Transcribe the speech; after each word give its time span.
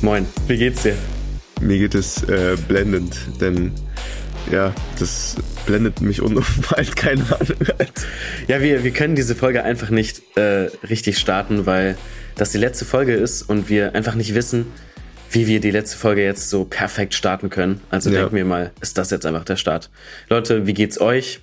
Moin, 0.00 0.26
wie 0.46 0.56
geht's 0.56 0.84
dir? 0.84 0.96
Mir 1.60 1.78
geht 1.78 1.94
es 1.96 2.22
äh, 2.22 2.56
blendend, 2.68 3.16
denn 3.40 3.72
ja, 4.52 4.72
das 4.98 5.36
blendet 5.66 6.00
mich 6.00 6.22
unumfallen, 6.22 6.90
keine 6.94 7.22
Ahnung. 7.24 7.56
ja, 8.46 8.62
wir, 8.62 8.84
wir 8.84 8.92
können 8.92 9.16
diese 9.16 9.34
Folge 9.34 9.64
einfach 9.64 9.90
nicht 9.90 10.22
äh, 10.36 10.70
richtig 10.88 11.18
starten, 11.18 11.66
weil 11.66 11.96
das 12.36 12.52
die 12.52 12.58
letzte 12.58 12.84
Folge 12.84 13.14
ist 13.14 13.42
und 13.42 13.68
wir 13.68 13.96
einfach 13.96 14.14
nicht 14.14 14.34
wissen, 14.34 14.66
wie 15.32 15.48
wir 15.48 15.58
die 15.58 15.72
letzte 15.72 15.96
Folge 15.96 16.22
jetzt 16.22 16.48
so 16.48 16.64
perfekt 16.64 17.14
starten 17.14 17.50
können. 17.50 17.80
Also 17.90 18.10
ja. 18.10 18.20
denken 18.20 18.36
wir 18.36 18.44
mal, 18.44 18.70
ist 18.80 18.98
das 18.98 19.10
jetzt 19.10 19.26
einfach 19.26 19.44
der 19.44 19.56
Start. 19.56 19.90
Leute, 20.28 20.68
wie 20.68 20.74
geht's 20.74 21.00
euch? 21.00 21.40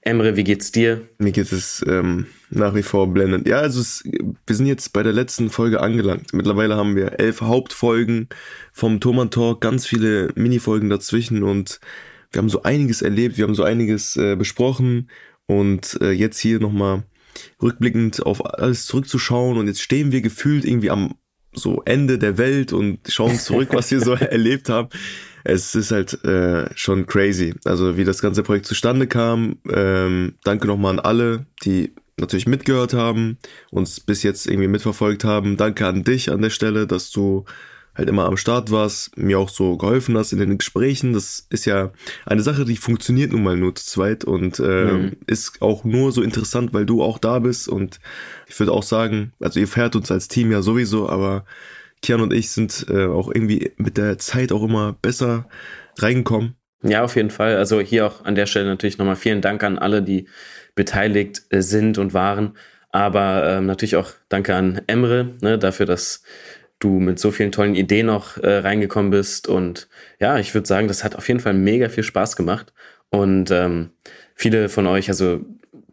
Emre, 0.00 0.36
wie 0.36 0.44
geht's 0.44 0.72
dir? 0.72 1.02
Mir 1.18 1.32
geht 1.32 1.52
es 1.52 1.84
ähm, 1.86 2.26
nach 2.50 2.74
wie 2.74 2.82
vor 2.82 3.12
blendend. 3.12 3.48
Ja, 3.48 3.58
also 3.58 3.80
es, 3.80 4.04
wir 4.04 4.56
sind 4.56 4.66
jetzt 4.66 4.92
bei 4.92 5.02
der 5.02 5.12
letzten 5.12 5.50
Folge 5.50 5.80
angelangt. 5.80 6.32
Mittlerweile 6.32 6.76
haben 6.76 6.96
wir 6.96 7.18
elf 7.18 7.40
Hauptfolgen 7.40 8.28
vom 8.72 9.00
Thoman 9.00 9.30
Talk, 9.30 9.60
ganz 9.60 9.86
viele 9.86 10.30
Minifolgen 10.34 10.88
dazwischen 10.88 11.42
und 11.42 11.80
wir 12.32 12.40
haben 12.40 12.48
so 12.48 12.62
einiges 12.62 13.02
erlebt, 13.02 13.36
wir 13.36 13.44
haben 13.44 13.54
so 13.54 13.62
einiges 13.62 14.16
äh, 14.16 14.36
besprochen 14.36 15.10
und 15.46 15.98
äh, 16.00 16.10
jetzt 16.10 16.38
hier 16.38 16.60
nochmal 16.60 17.04
rückblickend 17.62 18.24
auf 18.24 18.44
alles 18.44 18.86
zurückzuschauen 18.86 19.58
und 19.58 19.66
jetzt 19.66 19.82
stehen 19.82 20.12
wir 20.12 20.20
gefühlt 20.20 20.64
irgendwie 20.64 20.90
am 20.90 21.14
so 21.52 21.82
Ende 21.84 22.18
der 22.18 22.38
Welt 22.38 22.72
und 22.72 23.00
schauen 23.08 23.38
zurück, 23.38 23.68
was 23.72 23.90
wir 23.90 24.00
so 24.00 24.12
erlebt 24.14 24.68
haben 24.68 24.88
es 25.48 25.76
ist 25.76 25.92
halt 25.92 26.24
äh, 26.24 26.68
schon 26.74 27.06
crazy. 27.06 27.54
Also 27.64 27.96
wie 27.96 28.04
das 28.04 28.20
ganze 28.20 28.42
Projekt 28.42 28.66
zustande 28.66 29.06
kam. 29.06 29.58
Ähm, 29.70 30.34
danke 30.42 30.66
nochmal 30.66 30.94
an 30.94 30.98
alle, 30.98 31.46
die 31.64 31.92
natürlich 32.18 32.46
mitgehört 32.46 32.94
haben, 32.94 33.38
uns 33.70 34.00
bis 34.00 34.22
jetzt 34.22 34.46
irgendwie 34.46 34.68
mitverfolgt 34.68 35.24
haben. 35.24 35.56
Danke 35.56 35.86
an 35.86 36.04
dich 36.04 36.30
an 36.30 36.42
der 36.42 36.50
Stelle, 36.50 36.86
dass 36.86 37.10
du 37.10 37.44
halt 37.94 38.08
immer 38.08 38.26
am 38.26 38.36
Start 38.36 38.70
warst, 38.70 39.16
mir 39.16 39.38
auch 39.38 39.48
so 39.48 39.76
geholfen 39.76 40.16
hast 40.16 40.32
in 40.32 40.38
den 40.38 40.58
Gesprächen. 40.58 41.12
Das 41.12 41.46
ist 41.50 41.64
ja 41.64 41.92
eine 42.26 42.42
Sache, 42.42 42.64
die 42.64 42.76
funktioniert 42.76 43.32
nun 43.32 43.42
mal 43.42 43.56
nur 43.56 43.74
zu 43.74 43.86
zweit 43.86 44.24
und 44.24 44.58
äh, 44.58 44.92
mhm. 44.92 45.16
ist 45.26 45.62
auch 45.62 45.84
nur 45.84 46.12
so 46.12 46.22
interessant, 46.22 46.74
weil 46.74 46.84
du 46.84 47.02
auch 47.02 47.18
da 47.18 47.38
bist. 47.38 47.68
Und 47.68 48.00
ich 48.46 48.58
würde 48.58 48.72
auch 48.72 48.82
sagen, 48.82 49.32
also 49.40 49.60
ihr 49.60 49.68
fährt 49.68 49.96
uns 49.96 50.10
als 50.10 50.28
Team 50.28 50.52
ja 50.52 50.62
sowieso, 50.62 51.08
aber 51.08 51.44
Kian 52.02 52.20
und 52.20 52.32
ich 52.32 52.50
sind 52.50 52.86
äh, 52.90 53.06
auch 53.06 53.28
irgendwie 53.28 53.72
mit 53.76 53.96
der 53.96 54.18
Zeit 54.18 54.52
auch 54.52 54.62
immer 54.62 54.94
besser 55.00 55.48
reingekommen. 55.98 56.54
Ja, 56.82 57.02
auf 57.02 57.16
jeden 57.16 57.30
Fall. 57.30 57.56
Also 57.56 57.80
hier 57.80 58.06
auch 58.06 58.24
an 58.24 58.34
der 58.34 58.46
Stelle 58.46 58.66
natürlich 58.66 58.98
nochmal 58.98 59.16
vielen 59.16 59.40
Dank 59.40 59.64
an 59.64 59.78
alle, 59.78 60.02
die 60.02 60.28
beteiligt 60.76 61.42
äh, 61.50 61.60
sind 61.60 61.98
und 61.98 62.14
waren. 62.14 62.56
Aber 62.92 63.44
ähm, 63.46 63.66
natürlich 63.66 63.96
auch 63.96 64.12
danke 64.28 64.54
an 64.54 64.80
Emre 64.86 65.34
ne, 65.40 65.58
dafür, 65.58 65.86
dass 65.86 66.22
du 66.78 67.00
mit 67.00 67.18
so 67.18 67.32
vielen 67.32 67.50
tollen 67.50 67.74
Ideen 67.74 68.06
noch 68.06 68.36
äh, 68.38 68.58
reingekommen 68.58 69.10
bist. 69.10 69.48
Und 69.48 69.88
ja, 70.20 70.38
ich 70.38 70.54
würde 70.54 70.68
sagen, 70.68 70.86
das 70.86 71.02
hat 71.02 71.16
auf 71.16 71.26
jeden 71.26 71.40
Fall 71.40 71.54
mega 71.54 71.88
viel 71.88 72.04
Spaß 72.04 72.36
gemacht. 72.36 72.72
Und 73.10 73.50
ähm, 73.50 73.90
viele 74.34 74.68
von 74.68 74.86
euch, 74.86 75.08
also 75.08 75.40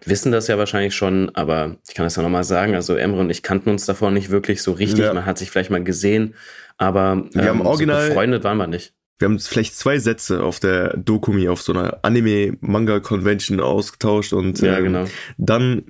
wissen 0.06 0.31
das 0.31 0.48
ja 0.48 0.58
wahrscheinlich 0.58 0.95
schon, 0.95 1.34
aber 1.34 1.78
ich 1.88 1.95
kann 1.95 2.06
das 2.06 2.16
ja 2.16 2.23
nochmal 2.23 2.44
sagen. 2.44 2.76
Also 2.76 2.95
Emre 2.95 3.20
und 3.22 3.30
ich 3.30 3.44
kannten 3.44 3.70
uns 3.70 3.86
davor 3.86 4.11
nicht 4.11 4.30
wirklich 4.30 4.61
so 4.61 4.73
richtig. 4.73 5.00
Ja. 5.00 5.14
Man 5.14 5.26
hat 5.26 5.38
sich 5.38 5.50
vielleicht 5.50 5.72
mal 5.72 5.84
gesehen, 5.84 6.36
aber 6.78 7.26
wir 7.31 7.50
haben 7.50 7.61
ähm, 7.61 7.66
original 7.66 8.02
so 8.02 8.08
befreundet 8.09 8.44
waren 8.44 8.58
wir 8.58 8.67
nicht. 8.67 8.94
Wir 9.23 9.29
haben 9.29 9.39
vielleicht 9.39 9.77
zwei 9.77 9.99
Sätze 9.99 10.43
auf 10.43 10.59
der 10.59 10.97
Dokumi, 10.97 11.47
auf 11.47 11.61
so 11.61 11.71
einer 11.71 11.99
Anime-Manga-Convention 12.02 13.61
ausgetauscht 13.61 14.33
und 14.33 14.59
ja, 14.59 14.77
ähm, 14.77 14.83
genau. 14.83 15.05
dann, 15.38 15.83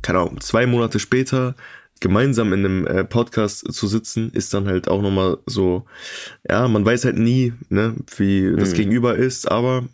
keine 0.00 0.20
Ahnung, 0.20 0.40
zwei 0.40 0.64
Monate 0.64 0.98
später 0.98 1.54
gemeinsam 2.00 2.54
in 2.54 2.64
einem 2.64 2.86
äh, 2.86 3.04
Podcast 3.04 3.70
zu 3.70 3.86
sitzen, 3.86 4.30
ist 4.32 4.54
dann 4.54 4.66
halt 4.66 4.88
auch 4.88 5.02
nochmal 5.02 5.36
so, 5.44 5.84
ja, 6.48 6.66
man 6.66 6.86
weiß 6.86 7.04
halt 7.04 7.18
nie, 7.18 7.52
ne, 7.68 7.94
wie 8.16 8.56
das 8.56 8.70
mhm. 8.70 8.76
Gegenüber 8.76 9.16
ist, 9.16 9.50
aber 9.50 9.84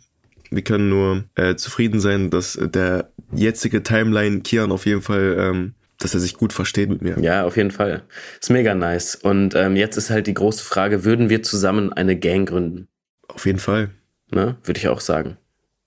wir 0.49 0.61
können 0.61 0.87
nur 0.87 1.25
äh, 1.35 1.55
zufrieden 1.57 1.99
sein, 1.99 2.29
dass 2.29 2.57
der 2.57 3.09
jetzige 3.33 3.83
Timeline 3.83 4.39
Kian 4.39 4.71
auf 4.71 4.85
jeden 4.85 5.01
Fall, 5.01 5.35
ähm, 5.37 5.73
dass 5.99 6.13
er 6.13 6.19
sich 6.19 6.35
gut 6.35 6.53
versteht 6.53 6.89
mit 6.89 7.01
mir. 7.01 7.17
Ja, 7.19 7.45
auf 7.45 7.57
jeden 7.57 7.71
Fall. 7.71 8.03
Ist 8.39 8.49
mega 8.49 8.75
nice. 8.75 9.15
Und 9.15 9.55
ähm, 9.55 9.75
jetzt 9.75 9.97
ist 9.97 10.09
halt 10.09 10.27
die 10.27 10.33
große 10.33 10.63
Frage, 10.63 11.03
würden 11.03 11.29
wir 11.29 11.43
zusammen 11.43 11.93
eine 11.93 12.17
Gang 12.17 12.47
gründen? 12.47 12.87
Auf 13.27 13.45
jeden 13.45 13.59
Fall. 13.59 13.89
Ne? 14.31 14.57
Würde 14.63 14.79
ich 14.79 14.87
auch 14.87 14.99
sagen. 14.99 15.37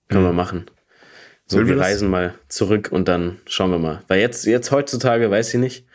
Können 0.07 0.23
mhm. 0.23 0.27
wir 0.27 0.33
machen. 0.33 0.65
So, 1.45 1.57
Will 1.57 1.67
wir 1.67 1.79
reisen 1.79 2.09
mal 2.09 2.35
zurück 2.47 2.89
und 2.91 3.07
dann 3.07 3.37
schauen 3.47 3.71
wir 3.71 3.79
mal. 3.79 4.03
Weil 4.07 4.19
jetzt, 4.19 4.45
jetzt 4.45 4.71
heutzutage 4.71 5.31
weiß 5.31 5.53
ich 5.55 5.59
nicht, 5.59 5.85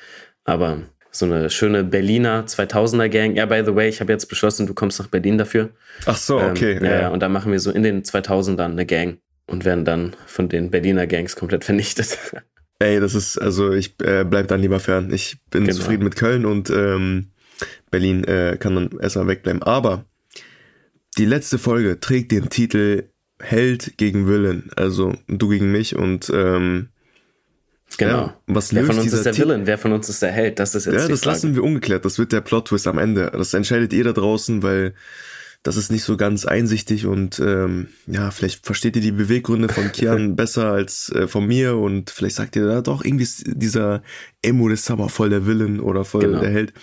aber 0.44 0.82
so 1.12 1.26
eine 1.26 1.48
schöne 1.48 1.84
Berliner 1.84 2.44
2000er 2.44 3.08
Gang. 3.08 3.36
Ja, 3.36 3.46
by 3.46 3.62
the 3.64 3.74
way, 3.74 3.88
ich 3.88 4.00
habe 4.00 4.12
jetzt 4.12 4.26
beschlossen, 4.26 4.66
du 4.66 4.74
kommst 4.74 4.98
nach 4.98 5.06
Berlin 5.06 5.38
dafür. 5.38 5.70
Ach 6.06 6.16
so, 6.16 6.40
ähm, 6.40 6.50
okay. 6.50 6.72
Ähm, 6.72 6.84
ja, 6.84 7.00
ja, 7.02 7.08
und 7.08 7.20
dann 7.20 7.30
machen 7.30 7.52
wir 7.52 7.60
so 7.60 7.70
in 7.70 7.84
den 7.84 8.02
2000ern 8.02 8.72
eine 8.72 8.84
Gang 8.84 9.18
und 9.46 9.64
werden 9.64 9.84
dann 9.84 10.16
von 10.26 10.48
den 10.48 10.70
Berliner 10.70 11.06
Gangs 11.06 11.36
komplett 11.36 11.64
vernichtet. 11.64 12.18
Ey, 12.78 13.00
das 13.00 13.14
ist, 13.14 13.38
also 13.38 13.72
ich 13.72 13.94
äh, 14.02 14.24
bleib 14.24 14.48
dann 14.48 14.60
lieber 14.60 14.80
fern. 14.80 15.12
Ich 15.12 15.38
bin 15.50 15.64
genau. 15.64 15.76
zufrieden 15.76 16.04
mit 16.04 16.16
Köln 16.16 16.44
und 16.44 16.70
ähm, 16.70 17.30
Berlin 17.90 18.24
äh, 18.24 18.56
kann 18.58 18.74
dann 18.74 18.98
erstmal 19.00 19.28
wegbleiben. 19.28 19.62
Aber 19.62 20.04
die 21.16 21.24
letzte 21.24 21.58
Folge 21.58 22.00
trägt 22.00 22.32
den 22.32 22.48
Titel 22.48 23.04
Held 23.40 23.96
gegen 23.96 24.26
Willen. 24.26 24.70
Also 24.76 25.14
du 25.28 25.48
gegen 25.48 25.70
mich 25.70 25.96
und 25.96 26.30
ähm, 26.34 26.88
Genau. 27.96 28.12
Ja, 28.12 28.40
was 28.46 28.74
Wer 28.74 28.84
von 28.84 28.98
uns 28.98 29.12
ist 29.12 29.24
der 29.24 29.36
Villain? 29.36 29.66
Wer 29.66 29.78
von 29.78 29.92
uns 29.92 30.08
ist 30.08 30.20
der 30.22 30.32
Held? 30.32 30.58
Das 30.58 30.74
ist 30.74 30.86
jetzt 30.86 30.94
Ja, 30.94 31.08
das 31.08 31.20
Frage. 31.20 31.34
lassen 31.34 31.54
wir 31.54 31.62
ungeklärt. 31.62 32.04
Das 32.04 32.18
wird 32.18 32.32
der 32.32 32.40
Plot-Twist 32.40 32.86
am 32.88 32.98
Ende. 32.98 33.30
Das 33.32 33.54
entscheidet 33.54 33.92
ihr 33.92 34.04
da 34.04 34.12
draußen, 34.12 34.62
weil 34.62 34.94
das 35.64 35.76
ist 35.76 35.90
nicht 35.90 36.04
so 36.04 36.18
ganz 36.18 36.44
einsichtig 36.44 37.06
und 37.06 37.40
ähm, 37.40 37.88
ja, 38.06 38.30
vielleicht 38.30 38.66
versteht 38.66 38.96
ihr 38.96 39.02
die 39.02 39.12
Beweggründe 39.12 39.70
von 39.70 39.90
Kian 39.92 40.36
besser 40.36 40.70
als 40.70 41.10
äh, 41.10 41.26
von 41.26 41.46
mir 41.46 41.76
und 41.76 42.10
vielleicht 42.10 42.36
sagt 42.36 42.54
ihr 42.54 42.66
da 42.66 42.82
doch, 42.82 43.02
irgendwie 43.02 43.24
ist 43.24 43.44
dieser 43.46 44.02
Emo 44.42 44.68
des 44.68 44.84
Summer 44.84 45.08
voll 45.08 45.30
der 45.30 45.46
Villain 45.46 45.80
oder 45.80 46.04
voll 46.04 46.20
genau. 46.20 46.40
der 46.40 46.50
Held. 46.50 46.74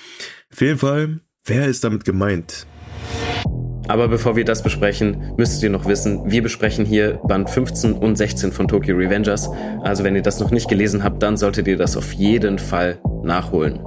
Auf 0.51 0.61
jeden 0.61 0.79
Fall, 0.79 1.19
wer 1.45 1.67
ist 1.67 1.83
damit 1.83 2.05
gemeint? 2.05 2.65
Aber 3.87 4.07
bevor 4.07 4.35
wir 4.35 4.45
das 4.45 4.63
besprechen, 4.63 5.33
müsstet 5.37 5.63
ihr 5.63 5.69
noch 5.69 5.85
wissen, 5.85 6.31
wir 6.31 6.41
besprechen 6.41 6.83
hier 6.83 7.19
Band 7.27 7.51
15 7.51 7.93
und 7.93 8.15
16 8.15 8.51
von 8.51 8.67
Tokyo 8.67 8.95
Revengers. 8.95 9.47
Also 9.83 10.03
wenn 10.03 10.15
ihr 10.15 10.21
das 10.23 10.39
noch 10.39 10.49
nicht 10.49 10.67
gelesen 10.69 11.03
habt, 11.03 11.21
dann 11.21 11.37
solltet 11.37 11.67
ihr 11.67 11.77
das 11.77 11.95
auf 11.95 12.13
jeden 12.13 12.57
Fall 12.57 12.99
nachholen. 13.23 13.79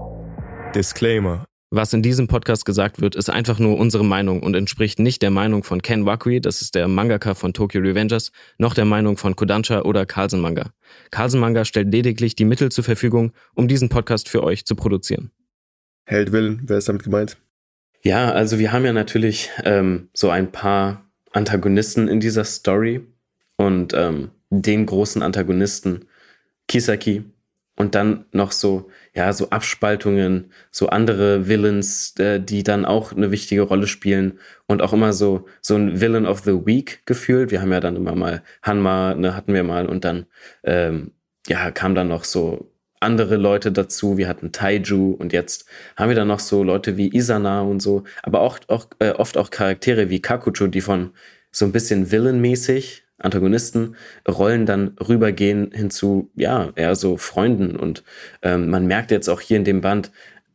Disclaimer. 0.73 1.47
Was 1.77 1.93
in 1.93 2.03
diesem 2.03 2.29
Podcast 2.29 2.65
gesagt 2.65 3.01
wird, 3.01 3.17
ist 3.17 3.29
einfach 3.29 3.59
nur 3.59 3.77
unsere 3.77 4.05
Meinung 4.05 4.45
und 4.45 4.55
entspricht 4.55 5.01
nicht 5.01 5.23
der 5.23 5.33
Meinung 5.33 5.65
von 5.65 5.83
Ken 5.83 6.07
Wakui, 6.07 6.41
das 6.41 6.63
ist 6.63 6.77
der 6.77 6.87
Mangaka 6.87 7.35
von 7.35 7.53
Tokyo 7.53 7.81
Revengers, 7.81 8.31
noch 8.59 8.75
der 8.75 8.85
Meinung 8.85 9.17
von 9.17 9.35
Kodansha 9.35 9.83
oder 9.83 10.07
Carlsen 10.07 10.41
Manga. 10.41 10.71
Carlsen 11.11 11.41
Manga 11.41 11.65
stellt 11.65 11.91
lediglich 11.91 12.37
die 12.37 12.45
Mittel 12.45 12.71
zur 12.71 12.85
Verfügung, 12.85 13.33
um 13.55 13.67
diesen 13.67 13.89
Podcast 13.89 14.29
für 14.29 14.45
euch 14.45 14.65
zu 14.65 14.77
produzieren. 14.77 15.33
Held 16.05 16.31
Willen, 16.31 16.63
wer 16.65 16.79
ist 16.79 16.89
damit 16.89 17.03
gemeint? 17.03 17.39
Ja, 18.05 18.31
also 18.31 18.61
wir 18.61 18.71
haben 18.71 18.85
ja 18.85 18.93
natürlich 18.93 19.51
ähm, 19.65 20.11
so 20.13 20.31
ein 20.31 20.53
paar 20.53 21.05
Antagonisten 21.33 22.07
in 22.07 22.21
dieser 22.21 22.45
Story 22.45 23.01
und 23.57 23.95
ähm, 23.95 24.31
den 24.51 24.87
großen 24.87 25.23
Antagonisten 25.23 26.05
Kisaki 26.69 27.25
und 27.77 27.95
dann 27.95 28.27
noch 28.33 28.53
so 28.53 28.91
ja 29.15 29.33
so 29.33 29.51
Abspaltungen, 29.51 30.53
so 30.71 30.89
andere 30.89 31.49
Villains, 31.49 32.15
äh, 32.19 32.41
die 32.41 32.63
dann 32.63 32.85
auch 32.85 33.13
eine 33.13 33.31
wichtige 33.31 33.63
Rolle 33.63 33.87
spielen 33.87 34.39
und 34.67 34.83
auch 34.83 34.93
immer 34.93 35.13
so 35.13 35.47
so 35.61 35.77
ein 35.77 36.01
Villain 36.01 36.27
of 36.27 36.41
the 36.41 36.67
Week 36.67 37.03
gefühlt. 37.07 37.51
Wir 37.51 37.61
haben 37.61 37.73
ja 37.73 37.81
dann 37.81 37.97
immer 37.97 38.15
mal 38.15 38.43
Hanma, 38.63 39.15
ne, 39.15 39.35
hatten 39.37 39.55
wir 39.55 39.65
mal 39.65 39.87
und 39.87 40.05
dann 40.05 40.27
ähm, 40.65 41.13
ja 41.49 41.71
kam 41.71 41.95
dann 41.95 42.09
noch 42.09 42.25
so 42.25 42.71
andere 43.01 43.37
Leute 43.37 43.71
dazu. 43.71 44.17
Wir 44.17 44.29
hatten 44.29 44.51
Taiju 44.51 45.13
und 45.13 45.33
jetzt 45.33 45.67
haben 45.97 46.09
wir 46.09 46.17
dann 46.17 46.29
noch 46.29 46.41
so 46.41 46.63
Leute 46.65 46.97
wie 46.97 47.15
Isana 47.15 47.61
und 47.61 47.81
so, 47.81 48.05
aber 48.23 48.41
auch, 48.41 48.59
auch 48.69 48.87
äh, 48.99 49.11
oft 49.11 49.37
auch 49.37 49.51
Charaktere 49.51 50.11
wie 50.11 50.21
Kakucho, 50.21 50.67
die 50.67 50.81
von 50.81 51.11
so 51.53 51.65
ein 51.67 51.73
bisschen 51.73 52.11
Villain-mäßig 52.11 53.04
Antagonisten 53.19 53.97
Rollen 54.29 54.67
dann 54.67 54.97
rübergehen 55.01 55.71
hinzu, 55.73 56.31
ja, 56.35 56.73
eher 56.75 56.95
so 56.97 57.17
Freunden. 57.17 57.77
Und 57.77 58.03
ähm, 58.43 58.69
man 58.71 58.87
merkt 58.87 59.11
jetzt 59.11 59.29
auch 59.29 59.41
hier 59.41 59.57
in 59.57 59.65
dem 59.65 59.81
Band, 59.81 60.11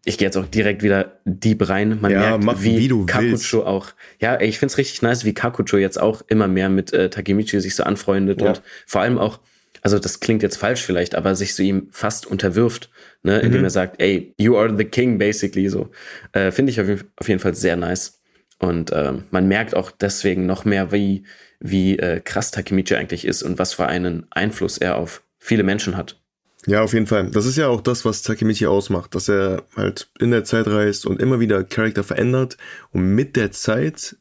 ich 0.06 0.17
gehe 0.17 0.27
jetzt 0.27 0.38
auch 0.38 0.45
direkt 0.45 0.81
wieder 0.81 1.19
deep 1.25 1.67
rein. 1.69 2.00
Man 2.01 2.11
ja, 2.11 2.38
merkt, 2.38 2.63
wie, 2.63 2.89
wie 2.89 3.06
Kakucho 3.06 3.31
willst. 3.31 3.53
auch. 3.53 3.88
Ja, 4.19 4.39
ich 4.39 4.57
find's 4.57 4.77
richtig 4.77 5.01
nice, 5.01 5.25
wie 5.25 5.33
Kakucho 5.33 5.77
jetzt 5.77 6.00
auch 6.00 6.21
immer 6.27 6.47
mehr 6.47 6.69
mit 6.69 6.94
äh, 6.94 7.09
Takemichi 7.09 7.59
sich 7.59 7.75
so 7.75 7.83
anfreundet 7.83 8.41
ja. 8.41 8.50
und 8.50 8.61
vor 8.85 9.01
allem 9.01 9.17
auch 9.17 9.39
also 9.81 10.00
das 10.00 10.19
klingt 10.19 10.44
jetzt 10.44 10.57
falsch 10.57 10.81
vielleicht, 10.81 11.15
aber 11.15 11.35
sich 11.35 11.56
so 11.56 11.63
ihm 11.63 11.88
fast 11.91 12.25
unterwirft, 12.25 12.89
ne, 13.23 13.39
indem 13.39 13.61
mhm. 13.61 13.65
er 13.65 13.69
sagt, 13.69 14.01
ey, 14.01 14.33
you 14.38 14.57
are 14.57 14.75
the 14.75 14.85
king, 14.85 15.17
basically 15.17 15.69
so. 15.69 15.89
Äh, 16.33 16.51
Finde 16.51 16.71
ich 16.71 16.81
auf, 16.81 16.88
auf, 17.15 17.27
jeden 17.27 17.39
Fall 17.39 17.56
sehr 17.56 17.75
nice. 17.75 18.19
Und 18.59 18.91
äh, 18.91 19.13
man 19.31 19.47
merkt 19.47 19.75
auch 19.75 19.91
deswegen 19.91 20.45
noch 20.45 20.65
mehr, 20.65 20.91
wie, 20.91 21.23
wie 21.59 21.97
äh, 21.97 22.19
krass 22.19 22.51
Takemichi 22.51 22.95
eigentlich 22.95 23.25
ist 23.25 23.41
und 23.41 23.57
was 23.57 23.73
für 23.73 23.88
einen 23.88 24.27
Einfluss 24.31 24.77
er 24.77 24.97
auf 24.97 25.23
viele 25.39 25.63
Menschen 25.63 25.95
hat. 25.95 26.19
Ja, 26.65 26.81
auf 26.81 26.94
jeden 26.94 27.07
Fall. 27.07 27.31
Das 27.31 27.45
ist 27.45 27.57
ja 27.57 27.69
auch 27.69 27.81
das, 27.81 28.03
was 28.03 28.21
Takemichi 28.21 28.67
ausmacht, 28.67 29.15
dass 29.15 29.29
er 29.29 29.63
halt 29.77 30.09
in 30.19 30.31
der 30.31 30.44
Zeit 30.44 30.67
reist 30.67 31.06
und 31.06 31.21
immer 31.21 31.39
wieder 31.39 31.63
Charakter 31.63 32.03
verändert 32.03 32.57
und 32.91 33.15
mit 33.15 33.38
der 33.38 33.51
Zeit, 33.51 34.17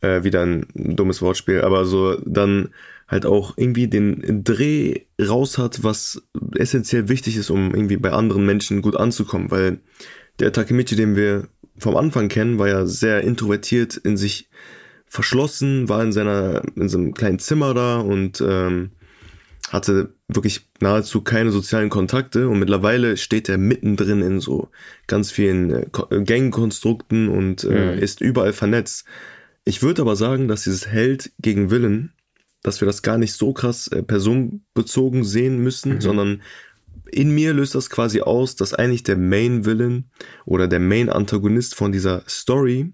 äh, 0.00 0.24
wieder 0.24 0.42
ein 0.42 0.66
dummes 0.74 1.22
Wortspiel, 1.22 1.62
aber 1.62 1.84
so 1.84 2.16
dann 2.24 2.70
halt 3.08 3.24
auch 3.24 3.56
irgendwie 3.56 3.86
den 3.86 4.42
Dreh 4.42 5.02
raus 5.20 5.58
hat, 5.58 5.84
was 5.84 6.22
essentiell 6.56 7.08
wichtig 7.08 7.36
ist, 7.36 7.50
um 7.50 7.72
irgendwie 7.72 7.96
bei 7.96 8.10
anderen 8.10 8.44
Menschen 8.44 8.82
gut 8.82 8.96
anzukommen, 8.96 9.50
weil 9.52 9.78
der 10.38 10.52
Takemichi, 10.52 10.96
den 10.96 11.16
wir 11.16 11.48
vom 11.78 11.96
Anfang 11.96 12.28
kennen, 12.28 12.58
war 12.58 12.68
ja 12.68 12.86
sehr 12.86 13.22
introvertiert 13.22 13.96
in 13.96 14.16
sich 14.16 14.48
verschlossen, 15.06 15.88
war 15.88 16.02
in 16.02 16.12
seiner, 16.12 16.62
in 16.74 16.88
seinem 16.88 17.14
kleinen 17.14 17.38
Zimmer 17.38 17.74
da 17.74 18.00
und 18.00 18.40
ähm, 18.40 18.90
hatte 19.70 20.14
wirklich 20.28 20.68
nahezu 20.80 21.22
keine 21.22 21.50
sozialen 21.50 21.90
Kontakte 21.90 22.48
und 22.48 22.58
mittlerweile 22.58 23.16
steht 23.16 23.48
er 23.48 23.58
mittendrin 23.58 24.22
in 24.22 24.40
so 24.40 24.68
ganz 25.06 25.30
vielen 25.30 25.70
äh, 25.70 25.86
Gangkonstrukten 26.24 27.28
und 27.28 27.64
äh, 27.64 27.94
mhm. 27.94 28.02
ist 28.02 28.20
überall 28.20 28.52
vernetzt. 28.52 29.04
Ich 29.64 29.82
würde 29.82 30.02
aber 30.02 30.16
sagen, 30.16 30.48
dass 30.48 30.64
dieses 30.64 30.86
Held 30.86 31.32
gegen 31.40 31.70
Willen, 31.70 32.12
dass 32.62 32.80
wir 32.80 32.86
das 32.86 33.02
gar 33.02 33.18
nicht 33.18 33.34
so 33.34 33.52
krass 33.52 33.88
äh, 33.88 34.02
personenbezogen 34.02 35.24
sehen 35.24 35.58
müssen, 35.58 35.94
mhm. 35.94 36.00
sondern 36.00 36.42
in 37.10 37.30
mir 37.30 37.52
löst 37.52 37.74
das 37.74 37.90
quasi 37.90 38.20
aus, 38.20 38.56
dass 38.56 38.74
eigentlich 38.74 39.02
der 39.02 39.16
Main 39.16 39.64
Villain 39.64 40.10
oder 40.44 40.68
der 40.68 40.80
Main 40.80 41.08
Antagonist 41.08 41.74
von 41.74 41.92
dieser 41.92 42.22
Story 42.28 42.92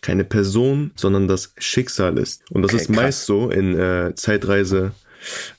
keine 0.00 0.24
Person, 0.24 0.92
sondern 0.96 1.28
das 1.28 1.52
Schicksal 1.58 2.18
ist. 2.18 2.50
Und 2.50 2.62
das 2.62 2.72
okay, 2.72 2.82
ist 2.82 2.86
krass. 2.86 2.96
meist 2.96 3.26
so 3.26 3.50
in 3.50 3.78
äh, 3.78 4.14
Zeitreise 4.14 4.92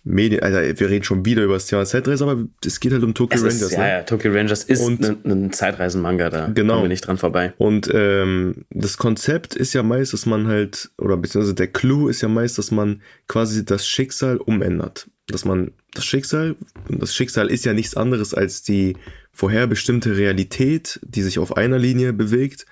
Medien, 0.04 0.42
also 0.44 0.58
wir 0.58 0.90
reden 0.90 1.04
schon 1.04 1.26
wieder 1.26 1.44
über 1.44 1.56
das 1.56 1.68
Thema 1.68 1.86
Zeitreise, 1.86 2.24
aber 2.24 2.44
es 2.66 2.80
geht 2.80 2.92
halt 2.92 3.04
um 3.04 3.14
Tokyo 3.14 3.38
es 3.38 3.44
Rangers. 3.44 3.62
Ist, 3.62 3.72
ja, 3.74 3.80
ne? 3.80 3.90
ja, 3.90 4.02
Tokyo 4.04 4.32
Rangers 4.32 4.64
ist 4.64 4.82
ein, 4.82 5.18
ein 5.26 5.54
Zeitreisen-Manga, 5.54 6.30
da 6.30 6.46
genau. 6.48 6.74
kommen 6.74 6.86
wir 6.86 6.90
nicht 6.90 7.06
dran 7.06 7.18
vorbei. 7.18 7.54
Und 7.58 7.90
ähm, 7.94 8.66
das 8.70 8.98
Konzept 8.98 9.56
ist 9.56 9.74
ja 9.74 9.84
meist, 9.84 10.14
dass 10.14 10.26
man 10.26 10.48
halt, 10.48 10.92
oder 10.98 11.18
beziehungsweise 11.18 11.56
der 11.56 11.68
Clou 11.68 12.08
ist 12.08 12.22
ja 12.22 12.28
meist, 12.28 12.58
dass 12.58 12.72
man 12.72 13.02
quasi 13.28 13.66
das 13.66 13.88
Schicksal 13.88 14.38
umändert. 14.38 15.10
Dass 15.28 15.46
man 15.46 15.72
das 15.94 16.06
Schicksal, 16.06 16.56
das 16.90 17.14
Schicksal 17.14 17.50
ist 17.50 17.66
ja 17.66 17.74
nichts 17.74 17.96
anderes 17.96 18.34
als 18.34 18.64
die 18.64 18.98
vorherbestimmte 19.32 20.18
Realität, 20.18 21.00
die 21.04 21.22
sich 21.22 21.40
auf 21.40 21.56
einer 21.56 21.78
Linie 21.78 22.14
bewegt 22.14 22.66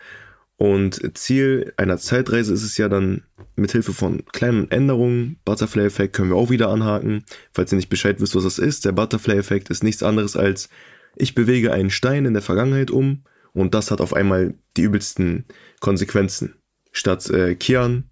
und 0.59 1.17
Ziel 1.17 1.71
einer 1.77 1.97
Zeitreise 1.97 2.53
ist 2.53 2.63
es 2.63 2.77
ja 2.77 2.89
dann, 2.89 3.23
mit 3.59 3.71
Hilfe 3.71 3.93
von 3.93 4.25
kleinen 4.25 4.69
Änderungen, 4.71 5.39
Butterfly-Effekt 5.45 6.15
können 6.15 6.29
wir 6.29 6.37
auch 6.37 6.49
wieder 6.49 6.69
anhaken. 6.69 7.23
Falls 7.53 7.71
ihr 7.71 7.77
nicht 7.77 7.89
Bescheid 7.89 8.19
wisst, 8.19 8.35
was 8.35 8.43
das 8.43 8.59
ist, 8.59 8.85
der 8.85 8.91
Butterfly-Effekt 8.91 9.69
ist 9.69 9.83
nichts 9.83 10.03
anderes 10.03 10.35
als, 10.35 10.69
ich 11.15 11.35
bewege 11.35 11.73
einen 11.73 11.89
Stein 11.89 12.25
in 12.25 12.33
der 12.33 12.41
Vergangenheit 12.41 12.91
um 12.91 13.23
und 13.53 13.73
das 13.73 13.91
hat 13.91 14.01
auf 14.01 14.13
einmal 14.13 14.55
die 14.77 14.83
übelsten 14.83 15.45
Konsequenzen. 15.79 16.55
Statt 16.91 17.29
äh, 17.29 17.55
Kian 17.55 18.09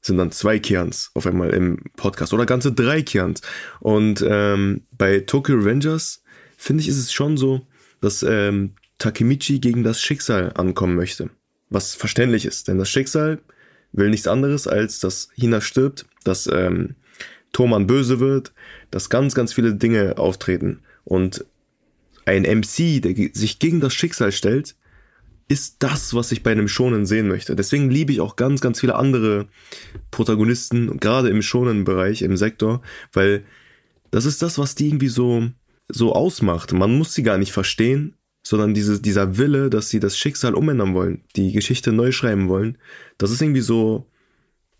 sind 0.00 0.18
dann 0.18 0.32
zwei 0.32 0.58
Kians 0.58 1.10
auf 1.14 1.26
einmal 1.26 1.50
im 1.50 1.78
Podcast 1.96 2.32
oder 2.32 2.46
ganze 2.46 2.72
drei 2.72 3.02
Kians. 3.02 3.40
Und 3.80 4.24
ähm, 4.28 4.86
bei 4.90 5.20
Tokyo 5.20 5.56
Revengers 5.56 6.22
finde 6.56 6.82
ich, 6.82 6.88
ist 6.88 6.98
es 6.98 7.12
schon 7.12 7.36
so, 7.36 7.66
dass 8.00 8.22
ähm, 8.22 8.74
Takemichi 8.98 9.60
gegen 9.60 9.84
das 9.84 10.00
Schicksal 10.00 10.52
ankommen 10.54 10.96
möchte 10.96 11.30
was 11.72 11.94
verständlich 11.94 12.44
ist. 12.44 12.68
Denn 12.68 12.78
das 12.78 12.90
Schicksal 12.90 13.40
will 13.92 14.10
nichts 14.10 14.26
anderes, 14.26 14.66
als 14.66 15.00
dass 15.00 15.28
Hina 15.34 15.60
stirbt, 15.60 16.06
dass 16.24 16.46
ähm, 16.46 16.94
Thoman 17.52 17.86
böse 17.86 18.20
wird, 18.20 18.52
dass 18.90 19.10
ganz, 19.10 19.34
ganz 19.34 19.52
viele 19.52 19.74
Dinge 19.74 20.18
auftreten. 20.18 20.80
Und 21.04 21.44
ein 22.24 22.42
MC, 22.42 23.02
der 23.02 23.14
sich 23.34 23.58
gegen 23.58 23.80
das 23.80 23.94
Schicksal 23.94 24.32
stellt, 24.32 24.74
ist 25.48 25.76
das, 25.80 26.14
was 26.14 26.32
ich 26.32 26.42
bei 26.42 26.52
einem 26.52 26.68
Shonen 26.68 27.04
sehen 27.04 27.28
möchte. 27.28 27.54
Deswegen 27.54 27.90
liebe 27.90 28.12
ich 28.12 28.20
auch 28.20 28.36
ganz, 28.36 28.60
ganz 28.60 28.80
viele 28.80 28.94
andere 28.94 29.48
Protagonisten, 30.10 30.98
gerade 30.98 31.28
im 31.28 31.42
Shonen-Bereich, 31.42 32.22
im 32.22 32.36
Sektor, 32.36 32.80
weil 33.12 33.44
das 34.10 34.24
ist 34.24 34.40
das, 34.40 34.58
was 34.58 34.74
die 34.74 34.86
irgendwie 34.88 35.08
so, 35.08 35.48
so 35.88 36.14
ausmacht. 36.14 36.72
Man 36.72 36.96
muss 36.96 37.12
sie 37.12 37.22
gar 37.22 37.38
nicht 37.38 37.52
verstehen, 37.52 38.14
sondern 38.42 38.74
diese, 38.74 39.00
dieser 39.00 39.38
Wille, 39.38 39.70
dass 39.70 39.88
sie 39.88 40.00
das 40.00 40.18
Schicksal 40.18 40.54
umändern 40.54 40.94
wollen, 40.94 41.22
die 41.36 41.52
Geschichte 41.52 41.92
neu 41.92 42.12
schreiben 42.12 42.48
wollen, 42.48 42.78
das 43.18 43.30
ist 43.30 43.40
irgendwie 43.40 43.60
so 43.60 44.06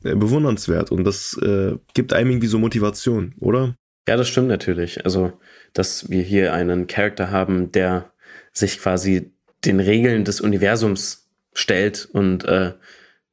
äh, 0.04 0.14
bewundernswert 0.14 0.90
und 0.90 1.04
das 1.04 1.38
äh, 1.42 1.76
gibt 1.94 2.12
einem 2.12 2.30
irgendwie 2.30 2.48
so 2.48 2.58
Motivation, 2.58 3.34
oder? 3.38 3.76
Ja, 4.08 4.16
das 4.16 4.28
stimmt 4.28 4.48
natürlich. 4.48 5.04
Also, 5.04 5.32
dass 5.74 6.10
wir 6.10 6.22
hier 6.22 6.52
einen 6.52 6.88
Charakter 6.88 7.30
haben, 7.30 7.70
der 7.70 8.12
sich 8.52 8.80
quasi 8.80 9.32
den 9.64 9.78
Regeln 9.78 10.24
des 10.24 10.40
Universums 10.40 11.28
stellt 11.54 12.08
und 12.12 12.44
äh, 12.44 12.72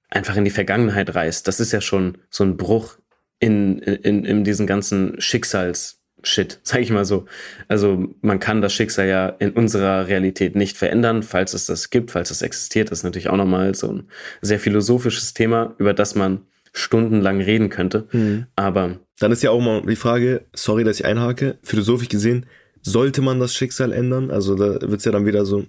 einfach 0.10 0.36
in 0.36 0.46
die 0.46 0.52
Vergangenheit 0.52 1.16
reist, 1.16 1.48
das 1.48 1.60
ist 1.60 1.72
ja 1.72 1.82
schon 1.82 2.20
so 2.30 2.44
ein 2.44 2.56
Bruch 2.56 2.98
in, 3.40 3.80
in, 3.80 4.26
in 4.26 4.44
diesen 4.44 4.68
ganzen 4.68 5.20
Schicksals, 5.20 5.99
Shit, 6.24 6.60
sag 6.64 6.82
ich 6.82 6.92
mal 6.92 7.06
so. 7.06 7.26
Also 7.68 8.08
man 8.22 8.40
kann 8.40 8.62
das 8.62 8.74
Schicksal 8.74 9.08
ja 9.08 9.28
in 9.30 9.52
unserer 9.52 10.08
Realität 10.08 10.56
nicht 10.56 10.78
verändern, 10.78 11.24
falls 11.24 11.54
es 11.54 11.66
das 11.66 11.90
gibt, 11.90 12.12
falls 12.12 12.32
es 12.32 12.42
existiert. 12.42 12.92
Das 12.92 13.00
ist 13.00 13.04
natürlich 13.04 13.30
auch 13.30 13.38
nochmal 13.38 13.76
so 13.76 13.92
ein 13.92 14.04
sehr 14.42 14.60
philosophisches 14.60 15.34
Thema, 15.34 15.76
über 15.78 15.94
das 15.94 16.16
man 16.16 16.46
stundenlang 16.74 17.42
reden 17.42 17.70
könnte. 17.70 18.08
Mhm. 18.12 18.46
Aber 18.56 19.00
dann 19.20 19.32
ist 19.32 19.44
ja 19.44 19.52
auch 19.52 19.60
mal 19.60 19.82
die 19.82 19.96
Frage, 19.96 20.46
sorry, 20.54 20.84
dass 20.84 21.00
ich 21.00 21.06
einhake, 21.06 21.58
philosophisch 21.64 22.10
gesehen, 22.10 22.46
sollte 22.82 23.22
man 23.22 23.40
das 23.40 23.54
Schicksal 23.54 23.92
ändern? 23.92 24.32
Also 24.32 24.56
da 24.56 24.80
wird's 24.90 25.06
ja 25.06 25.12
dann 25.12 25.26
wieder 25.26 25.46
so, 25.46 25.66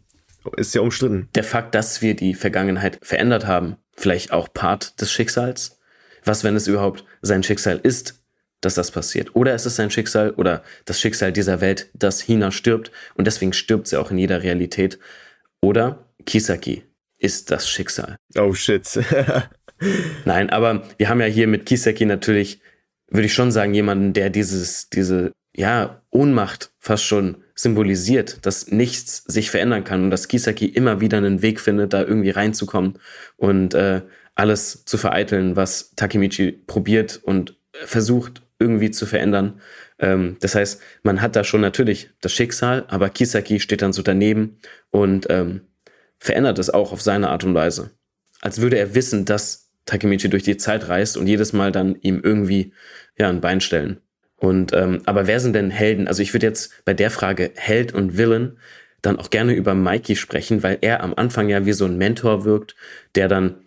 ist 0.56 0.74
ja 0.74 0.80
umstritten. 0.80 1.28
Der 1.34 1.44
Fakt, 1.44 1.74
dass 1.74 2.02
wir 2.02 2.14
die 2.14 2.34
Vergangenheit 2.34 2.98
verändert 3.02 3.46
haben, 3.46 3.76
vielleicht 3.96 4.32
auch 4.32 4.52
Part 4.52 5.00
des 5.00 5.10
Schicksals. 5.10 5.78
Was, 6.24 6.44
wenn 6.44 6.54
es 6.54 6.66
überhaupt 6.66 7.04
sein 7.22 7.42
Schicksal 7.42 7.80
ist, 7.82 8.19
dass 8.60 8.74
das 8.74 8.90
passiert. 8.90 9.34
Oder 9.34 9.54
es 9.54 9.66
ist 9.66 9.76
sein 9.76 9.90
Schicksal 9.90 10.30
oder 10.32 10.62
das 10.84 11.00
Schicksal 11.00 11.32
dieser 11.32 11.60
Welt, 11.60 11.90
dass 11.94 12.20
Hina 12.20 12.50
stirbt 12.50 12.90
und 13.14 13.26
deswegen 13.26 13.52
stirbt 13.52 13.88
sie 13.88 13.98
auch 13.98 14.10
in 14.10 14.18
jeder 14.18 14.42
Realität. 14.42 14.98
Oder 15.60 16.06
Kisaki 16.26 16.84
ist 17.18 17.50
das 17.50 17.68
Schicksal. 17.68 18.16
Oh 18.38 18.54
shit. 18.54 18.86
Nein, 20.24 20.50
aber 20.50 20.82
wir 20.98 21.08
haben 21.08 21.20
ja 21.20 21.26
hier 21.26 21.46
mit 21.46 21.66
Kisaki 21.66 22.04
natürlich, 22.04 22.60
würde 23.08 23.26
ich 23.26 23.34
schon 23.34 23.50
sagen, 23.50 23.74
jemanden, 23.74 24.12
der 24.12 24.30
dieses, 24.30 24.88
diese, 24.90 25.32
ja, 25.54 26.02
Ohnmacht 26.10 26.72
fast 26.78 27.04
schon 27.04 27.44
symbolisiert, 27.54 28.44
dass 28.46 28.68
nichts 28.68 29.24
sich 29.26 29.50
verändern 29.50 29.84
kann 29.84 30.04
und 30.04 30.10
dass 30.10 30.28
Kisaki 30.28 30.66
immer 30.66 31.00
wieder 31.00 31.18
einen 31.18 31.42
Weg 31.42 31.60
findet, 31.60 31.92
da 31.92 32.02
irgendwie 32.02 32.30
reinzukommen 32.30 32.98
und 33.36 33.74
äh, 33.74 34.02
alles 34.34 34.84
zu 34.84 34.96
vereiteln, 34.96 35.56
was 35.56 35.94
Takemichi 35.96 36.52
probiert 36.52 37.20
und 37.22 37.58
versucht 37.84 38.42
irgendwie 38.60 38.90
zu 38.90 39.06
verändern. 39.06 39.60
Ähm, 39.98 40.36
das 40.40 40.54
heißt, 40.54 40.80
man 41.02 41.20
hat 41.20 41.34
da 41.34 41.42
schon 41.42 41.60
natürlich 41.60 42.10
das 42.20 42.32
Schicksal, 42.32 42.84
aber 42.88 43.10
Kisaki 43.10 43.58
steht 43.58 43.82
dann 43.82 43.92
so 43.92 44.02
daneben 44.02 44.60
und 44.90 45.26
ähm, 45.30 45.62
verändert 46.18 46.58
es 46.58 46.70
auch 46.70 46.92
auf 46.92 47.02
seine 47.02 47.30
Art 47.30 47.42
und 47.44 47.54
Weise. 47.54 47.90
Als 48.40 48.60
würde 48.60 48.78
er 48.78 48.94
wissen, 48.94 49.24
dass 49.24 49.70
Takemichi 49.86 50.28
durch 50.28 50.42
die 50.44 50.56
Zeit 50.56 50.88
reist 50.88 51.16
und 51.16 51.26
jedes 51.26 51.52
Mal 51.52 51.72
dann 51.72 51.96
ihm 52.00 52.20
irgendwie 52.22 52.72
ja 53.18 53.28
ein 53.28 53.40
Bein 53.40 53.60
stellen. 53.60 54.00
Und 54.36 54.72
ähm, 54.72 55.02
aber 55.04 55.26
wer 55.26 55.40
sind 55.40 55.54
denn 55.54 55.70
Helden? 55.70 56.08
Also 56.08 56.22
ich 56.22 56.32
würde 56.32 56.46
jetzt 56.46 56.84
bei 56.84 56.94
der 56.94 57.10
Frage 57.10 57.50
Held 57.56 57.92
und 57.92 58.16
Villain 58.16 58.56
dann 59.02 59.18
auch 59.18 59.30
gerne 59.30 59.54
über 59.54 59.74
Mikey 59.74 60.16
sprechen, 60.16 60.62
weil 60.62 60.78
er 60.80 61.02
am 61.02 61.14
Anfang 61.14 61.48
ja 61.48 61.66
wie 61.66 61.72
so 61.72 61.84
ein 61.84 61.98
Mentor 61.98 62.44
wirkt, 62.44 62.74
der 63.14 63.28
dann 63.28 63.62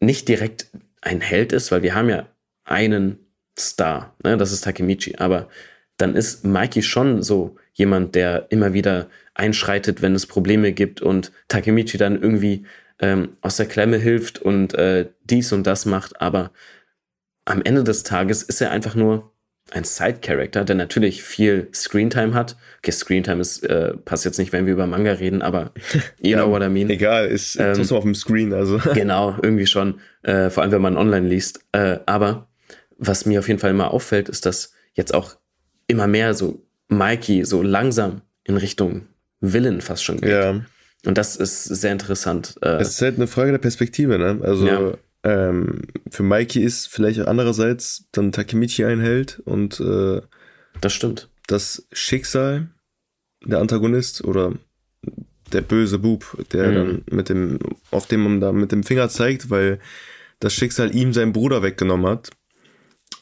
nicht 0.00 0.28
direkt 0.28 0.68
ein 1.00 1.20
Held 1.20 1.52
ist, 1.52 1.70
weil 1.72 1.82
wir 1.82 1.94
haben 1.94 2.08
ja 2.08 2.26
einen 2.64 3.25
Star. 3.58 4.14
Ne? 4.22 4.36
Das 4.36 4.52
ist 4.52 4.64
Takemichi. 4.64 5.16
Aber 5.18 5.48
dann 5.96 6.14
ist 6.14 6.44
Mikey 6.44 6.82
schon 6.82 7.22
so 7.22 7.56
jemand, 7.72 8.14
der 8.14 8.46
immer 8.50 8.72
wieder 8.72 9.08
einschreitet, 9.34 10.02
wenn 10.02 10.14
es 10.14 10.26
Probleme 10.26 10.72
gibt 10.72 11.00
und 11.00 11.32
Takemichi 11.48 11.98
dann 11.98 12.20
irgendwie 12.20 12.66
ähm, 13.00 13.36
aus 13.40 13.56
der 13.56 13.66
Klemme 13.66 13.98
hilft 13.98 14.40
und 14.40 14.74
äh, 14.74 15.08
dies 15.24 15.52
und 15.52 15.66
das 15.66 15.86
macht. 15.86 16.20
Aber 16.20 16.50
am 17.44 17.62
Ende 17.62 17.84
des 17.84 18.02
Tages 18.02 18.42
ist 18.42 18.60
er 18.60 18.70
einfach 18.70 18.94
nur 18.94 19.32
ein 19.72 19.84
Side-Character, 19.84 20.64
der 20.64 20.76
natürlich 20.76 21.22
viel 21.22 21.68
Screentime 21.74 22.34
hat. 22.34 22.56
Okay, 22.78 22.92
Screentime 22.92 23.40
ist, 23.40 23.64
äh, 23.64 23.94
passt 23.96 24.24
jetzt 24.24 24.38
nicht, 24.38 24.52
wenn 24.52 24.66
wir 24.66 24.72
über 24.72 24.86
Manga 24.86 25.12
reden, 25.12 25.42
aber 25.42 25.72
you 26.20 26.36
know 26.36 26.50
what 26.50 26.62
I 26.62 26.68
mean. 26.68 26.88
Egal, 26.88 27.26
ist 27.26 27.56
ähm, 27.56 27.74
trotzdem 27.74 27.96
auf 27.96 28.04
dem 28.04 28.14
Screen, 28.14 28.52
also. 28.52 28.78
genau, 28.94 29.36
irgendwie 29.42 29.66
schon. 29.66 30.00
Äh, 30.22 30.50
vor 30.50 30.62
allem, 30.62 30.72
wenn 30.72 30.82
man 30.82 30.96
online 30.96 31.28
liest. 31.28 31.60
Äh, 31.72 31.98
aber 32.06 32.48
was 32.98 33.26
mir 33.26 33.40
auf 33.40 33.48
jeden 33.48 33.60
Fall 33.60 33.70
immer 33.70 33.90
auffällt, 33.90 34.28
ist, 34.28 34.46
dass 34.46 34.72
jetzt 34.94 35.14
auch 35.14 35.36
immer 35.86 36.06
mehr 36.06 36.34
so 36.34 36.62
Mikey 36.88 37.44
so 37.44 37.62
langsam 37.62 38.22
in 38.44 38.56
Richtung 38.56 39.06
Villain 39.40 39.80
fast 39.80 40.04
schon 40.04 40.20
geht. 40.20 40.30
Ja. 40.30 40.60
Und 41.04 41.18
das 41.18 41.36
ist 41.36 41.64
sehr 41.64 41.92
interessant. 41.92 42.56
Äh, 42.62 42.80
es 42.80 42.90
ist 42.90 43.02
halt 43.02 43.16
eine 43.16 43.26
Frage 43.26 43.52
der 43.52 43.58
Perspektive, 43.58 44.18
ne? 44.18 44.40
Also 44.42 44.66
ja. 44.66 44.94
ähm, 45.22 45.82
für 46.10 46.22
Mikey 46.22 46.60
ist 46.62 46.88
vielleicht 46.88 47.20
andererseits 47.20 48.06
dann 48.12 48.32
Takemichi 48.32 48.84
ein 48.84 49.00
Held 49.00 49.40
und 49.44 49.78
äh, 49.80 50.20
das 50.80 50.92
stimmt. 50.92 51.28
Das 51.46 51.86
Schicksal 51.92 52.68
der 53.44 53.60
Antagonist 53.60 54.24
oder 54.24 54.52
der 55.52 55.60
böse 55.60 55.98
Bub, 55.98 56.44
der 56.52 56.68
mhm. 56.68 56.74
dann 56.74 57.02
mit 57.10 57.28
dem, 57.28 57.58
auf 57.90 58.06
dem 58.06 58.22
man 58.22 58.40
da 58.40 58.52
mit 58.52 58.72
dem 58.72 58.82
Finger 58.82 59.08
zeigt, 59.08 59.50
weil 59.50 59.78
das 60.40 60.52
Schicksal 60.52 60.94
ihm 60.94 61.12
seinen 61.12 61.32
Bruder 61.32 61.62
weggenommen 61.62 62.06
hat. 62.10 62.30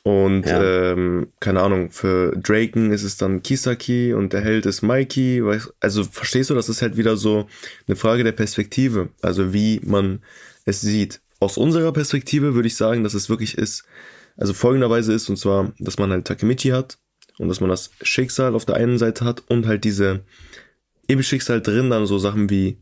Und 0.02 0.44
ja. 0.44 0.92
ähm, 0.92 1.28
keine 1.40 1.62
Ahnung, 1.62 1.90
für 1.90 2.36
Draken 2.36 2.92
ist 2.92 3.04
es 3.04 3.16
dann 3.16 3.42
Kisaki 3.42 4.12
und 4.12 4.34
der 4.34 4.42
Held 4.42 4.66
ist 4.66 4.82
Mikey. 4.82 5.42
Also 5.80 6.04
verstehst 6.04 6.50
du, 6.50 6.54
das 6.54 6.68
ist 6.68 6.82
halt 6.82 6.98
wieder 6.98 7.16
so 7.16 7.48
eine 7.86 7.96
Frage 7.96 8.22
der 8.22 8.32
Perspektive, 8.32 9.08
also 9.22 9.54
wie 9.54 9.80
man 9.82 10.20
es 10.66 10.82
sieht. 10.82 11.22
Aus 11.40 11.56
unserer 11.56 11.92
Perspektive 11.92 12.54
würde 12.54 12.68
ich 12.68 12.76
sagen, 12.76 13.02
dass 13.02 13.14
es 13.14 13.30
wirklich 13.30 13.56
ist, 13.56 13.84
also 14.36 14.52
folgenderweise 14.52 15.12
ist, 15.14 15.30
und 15.30 15.38
zwar, 15.38 15.72
dass 15.78 15.98
man 15.98 16.10
halt 16.10 16.26
Takemichi 16.26 16.68
hat 16.68 16.98
und 17.38 17.48
dass 17.48 17.60
man 17.60 17.70
das 17.70 17.90
Schicksal 18.02 18.54
auf 18.54 18.66
der 18.66 18.76
einen 18.76 18.98
Seite 18.98 19.24
hat 19.24 19.42
und 19.48 19.66
halt 19.66 19.84
diese 19.84 20.20
im 21.06 21.22
Schicksal 21.22 21.62
drin 21.62 21.88
dann 21.88 22.06
so 22.06 22.18
Sachen 22.18 22.50
wie 22.50 22.78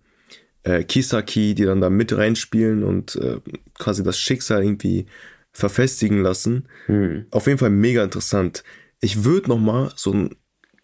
äh, 0.64 0.82
Kisaki, 0.82 1.54
die 1.54 1.64
dann 1.64 1.80
da 1.80 1.90
mit 1.90 2.16
reinspielen 2.16 2.82
und 2.84 3.16
äh, 3.16 3.38
quasi 3.78 4.02
das 4.02 4.18
Schicksal 4.18 4.62
irgendwie 4.64 5.06
verfestigen 5.52 6.22
lassen. 6.22 6.68
Hm. 6.86 7.26
Auf 7.30 7.46
jeden 7.46 7.58
Fall 7.58 7.70
mega 7.70 8.02
interessant. 8.02 8.64
Ich 9.00 9.24
würde 9.24 9.48
noch 9.48 9.58
mal 9.58 9.92
so 9.96 10.12
einen 10.12 10.36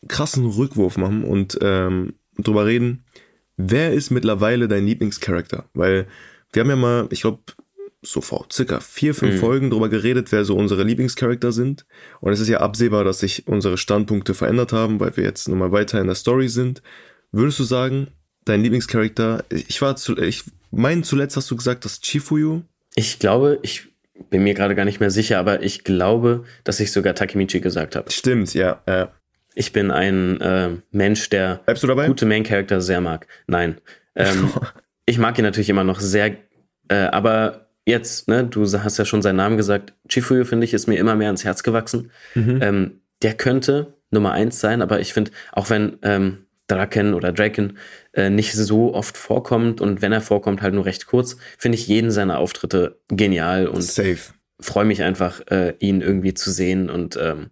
krassen 0.06 0.46
Rückwurf 0.46 0.96
machen 0.96 1.24
und 1.24 1.58
ähm, 1.60 2.14
drüber 2.36 2.66
reden, 2.66 3.04
wer 3.56 3.92
ist 3.92 4.10
mittlerweile 4.10 4.68
dein 4.68 4.86
Lieblingscharakter? 4.86 5.64
Weil 5.74 6.06
wir 6.52 6.60
haben 6.60 6.70
ja 6.70 6.76
mal, 6.76 7.08
ich 7.10 7.22
glaube, 7.22 7.40
so 8.00 8.20
vor 8.20 8.46
circa 8.52 8.80
vier, 8.80 9.14
fünf 9.14 9.34
mhm. 9.34 9.38
Folgen 9.38 9.70
drüber 9.70 9.88
geredet, 9.88 10.30
wer 10.30 10.44
so 10.44 10.56
unsere 10.56 10.84
Lieblingscharakter 10.84 11.50
sind. 11.50 11.84
Und 12.20 12.32
es 12.32 12.40
ist 12.40 12.48
ja 12.48 12.60
absehbar, 12.60 13.04
dass 13.04 13.20
sich 13.20 13.48
unsere 13.48 13.76
Standpunkte 13.76 14.34
verändert 14.34 14.72
haben, 14.72 15.00
weil 15.00 15.16
wir 15.16 15.24
jetzt 15.24 15.48
nochmal 15.48 15.72
weiter 15.72 16.00
in 16.00 16.06
der 16.06 16.14
Story 16.14 16.48
sind. 16.48 16.80
Würdest 17.32 17.58
du 17.58 17.64
sagen, 17.64 18.08
dein 18.44 18.62
Lieblingscharakter, 18.62 19.44
ich 19.50 19.82
war 19.82 19.96
zu, 19.96 20.16
ich 20.16 20.44
mein 20.70 21.02
zuletzt 21.02 21.36
hast 21.36 21.50
du 21.50 21.56
gesagt, 21.56 21.84
dass 21.84 22.00
Chifuyu? 22.00 22.62
Ich 22.94 23.18
glaube, 23.18 23.58
ich 23.62 23.88
bin 24.30 24.42
mir 24.42 24.54
gerade 24.54 24.74
gar 24.74 24.84
nicht 24.84 25.00
mehr 25.00 25.10
sicher, 25.10 25.38
aber 25.38 25.62
ich 25.62 25.84
glaube, 25.84 26.44
dass 26.64 26.80
ich 26.80 26.92
sogar 26.92 27.14
Takemichi 27.14 27.60
gesagt 27.60 27.96
habe. 27.96 28.10
Stimmt, 28.10 28.54
ja. 28.54 28.82
Äh. 28.86 29.06
Ich 29.54 29.72
bin 29.72 29.90
ein 29.90 30.40
äh, 30.40 30.70
Mensch, 30.92 31.30
der 31.30 31.60
gute 32.06 32.26
Main 32.26 32.44
Character 32.44 32.80
sehr 32.80 33.00
mag. 33.00 33.26
Nein. 33.46 33.80
Ähm, 34.14 34.52
ich 35.06 35.18
mag 35.18 35.36
ihn 35.38 35.44
natürlich 35.44 35.70
immer 35.70 35.84
noch 35.84 35.98
sehr, 36.00 36.36
äh, 36.88 36.94
aber 36.94 37.68
jetzt, 37.84 38.28
ne, 38.28 38.44
du 38.44 38.62
hast 38.64 38.98
ja 38.98 39.04
schon 39.04 39.22
seinen 39.22 39.36
Namen 39.36 39.56
gesagt, 39.56 39.94
Chifuyu, 40.08 40.44
finde 40.44 40.64
ich, 40.64 40.74
ist 40.74 40.86
mir 40.86 40.98
immer 40.98 41.16
mehr 41.16 41.28
ans 41.28 41.44
Herz 41.44 41.62
gewachsen. 41.62 42.10
Mhm. 42.34 42.58
Ähm, 42.62 43.00
der 43.22 43.34
könnte 43.34 43.94
Nummer 44.10 44.32
eins 44.32 44.60
sein, 44.60 44.80
aber 44.82 45.00
ich 45.00 45.12
finde, 45.12 45.32
auch 45.52 45.70
wenn 45.70 45.98
ähm, 46.02 46.46
Draken 46.68 47.14
oder 47.14 47.32
Draken 47.32 47.78
äh, 48.12 48.30
nicht 48.30 48.52
so 48.52 48.94
oft 48.94 49.16
vorkommt 49.16 49.80
und 49.80 50.02
wenn 50.02 50.12
er 50.12 50.20
vorkommt, 50.20 50.62
halt 50.62 50.74
nur 50.74 50.84
recht 50.84 51.06
kurz, 51.06 51.36
finde 51.58 51.76
ich 51.76 51.88
jeden 51.88 52.10
seiner 52.10 52.38
Auftritte 52.38 53.00
genial 53.08 53.66
und 53.66 53.82
freue 54.60 54.84
mich 54.84 55.02
einfach, 55.02 55.40
äh, 55.50 55.74
ihn 55.78 56.00
irgendwie 56.00 56.34
zu 56.34 56.50
sehen 56.50 56.90
und 56.90 57.18
ähm, 57.20 57.50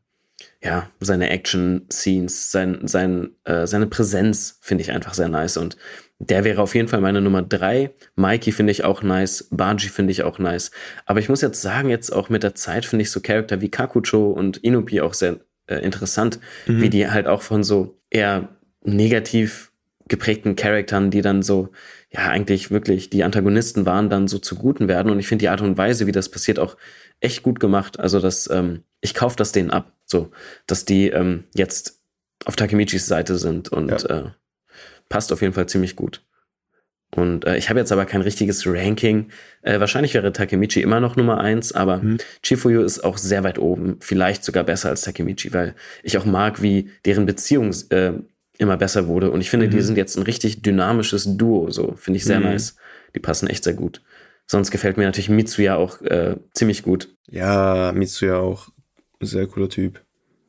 ja, 0.62 0.90
seine 1.00 1.30
Action-Scenes, 1.30 2.50
sein, 2.50 2.80
sein, 2.88 3.30
äh, 3.44 3.66
seine 3.66 3.86
Präsenz 3.86 4.58
finde 4.60 4.82
ich 4.82 4.90
einfach 4.90 5.14
sehr 5.14 5.28
nice 5.28 5.56
und 5.56 5.76
der 6.18 6.44
wäre 6.44 6.62
auf 6.62 6.74
jeden 6.74 6.88
Fall 6.88 7.00
meine 7.00 7.20
Nummer 7.20 7.42
drei. 7.42 7.90
Mikey 8.16 8.50
finde 8.52 8.70
ich 8.70 8.84
auch 8.84 9.02
nice, 9.02 9.48
Baji 9.50 9.88
finde 9.88 10.12
ich 10.12 10.22
auch 10.22 10.38
nice. 10.38 10.70
Aber 11.04 11.20
ich 11.20 11.28
muss 11.28 11.42
jetzt 11.42 11.60
sagen, 11.60 11.90
jetzt 11.90 12.10
auch 12.10 12.30
mit 12.30 12.42
der 12.42 12.54
Zeit 12.54 12.86
finde 12.86 13.02
ich 13.02 13.10
so 13.10 13.20
Charakter 13.20 13.60
wie 13.60 13.70
Kakucho 13.70 14.30
und 14.30 14.56
Inupi 14.56 15.02
auch 15.02 15.12
sehr 15.12 15.40
äh, 15.66 15.76
interessant, 15.76 16.40
mhm. 16.66 16.80
wie 16.80 16.88
die 16.90 17.10
halt 17.10 17.26
auch 17.26 17.42
von 17.42 17.62
so 17.62 18.00
eher 18.08 18.48
negativ 18.86 19.72
geprägten 20.08 20.56
Charaktern, 20.56 21.10
die 21.10 21.20
dann 21.20 21.42
so, 21.42 21.70
ja, 22.10 22.28
eigentlich 22.28 22.70
wirklich 22.70 23.10
die 23.10 23.24
Antagonisten 23.24 23.86
waren, 23.86 24.08
dann 24.08 24.28
so 24.28 24.38
zu 24.38 24.54
Guten 24.54 24.88
werden. 24.88 25.10
Und 25.10 25.18
ich 25.18 25.26
finde 25.26 25.42
die 25.42 25.48
Art 25.48 25.60
und 25.60 25.76
Weise, 25.76 26.06
wie 26.06 26.12
das 26.12 26.30
passiert, 26.30 26.58
auch 26.58 26.76
echt 27.20 27.42
gut 27.42 27.60
gemacht. 27.60 27.98
Also, 27.98 28.20
dass 28.20 28.48
ähm, 28.50 28.82
ich 29.00 29.14
kaufe 29.14 29.36
das 29.36 29.52
denen 29.52 29.70
ab, 29.70 29.92
so, 30.04 30.30
dass 30.66 30.84
die 30.84 31.08
ähm, 31.08 31.44
jetzt 31.54 32.00
auf 32.44 32.56
Takemichis 32.56 33.06
Seite 33.06 33.36
sind 33.36 33.68
und 33.70 33.90
ja. 33.90 34.18
äh, 34.18 34.30
passt 35.08 35.32
auf 35.32 35.42
jeden 35.42 35.54
Fall 35.54 35.66
ziemlich 35.66 35.96
gut. 35.96 36.22
Und 37.14 37.46
äh, 37.46 37.56
ich 37.56 37.70
habe 37.70 37.78
jetzt 37.78 37.92
aber 37.92 38.04
kein 38.04 38.20
richtiges 38.20 38.66
Ranking. 38.66 39.30
Äh, 39.62 39.80
wahrscheinlich 39.80 40.14
wäre 40.14 40.32
Takemichi 40.32 40.82
immer 40.82 41.00
noch 41.00 41.16
Nummer 41.16 41.40
eins, 41.40 41.72
aber 41.72 41.98
mhm. 41.98 42.18
Chifuyu 42.42 42.82
ist 42.82 43.00
auch 43.00 43.16
sehr 43.16 43.44
weit 43.44 43.58
oben, 43.58 43.96
vielleicht 44.00 44.44
sogar 44.44 44.64
besser 44.64 44.90
als 44.90 45.02
Takemichi, 45.02 45.52
weil 45.52 45.74
ich 46.02 46.18
auch 46.18 46.24
mag, 46.24 46.62
wie 46.62 46.90
deren 47.04 47.26
Beziehung 47.26 47.72
äh, 47.90 48.12
immer 48.58 48.76
besser 48.76 49.06
wurde. 49.06 49.30
Und 49.30 49.40
ich 49.40 49.50
finde, 49.50 49.66
mhm. 49.66 49.70
die 49.70 49.80
sind 49.80 49.96
jetzt 49.96 50.16
ein 50.16 50.22
richtig 50.22 50.62
dynamisches 50.62 51.36
Duo, 51.36 51.70
so 51.70 51.94
finde 51.96 52.18
ich 52.18 52.24
sehr 52.24 52.40
mhm. 52.40 52.46
nice. 52.46 52.76
Die 53.14 53.20
passen 53.20 53.48
echt 53.48 53.64
sehr 53.64 53.74
gut. 53.74 54.02
Sonst 54.46 54.70
gefällt 54.70 54.96
mir 54.96 55.04
natürlich 55.04 55.28
Mitsuya 55.28 55.76
auch 55.76 56.00
äh, 56.02 56.36
ziemlich 56.54 56.82
gut. 56.82 57.14
Ja, 57.28 57.92
Mitsuya 57.94 58.38
auch. 58.38 58.68
Sehr 59.20 59.46
cooler 59.46 59.68
Typ. 59.68 60.02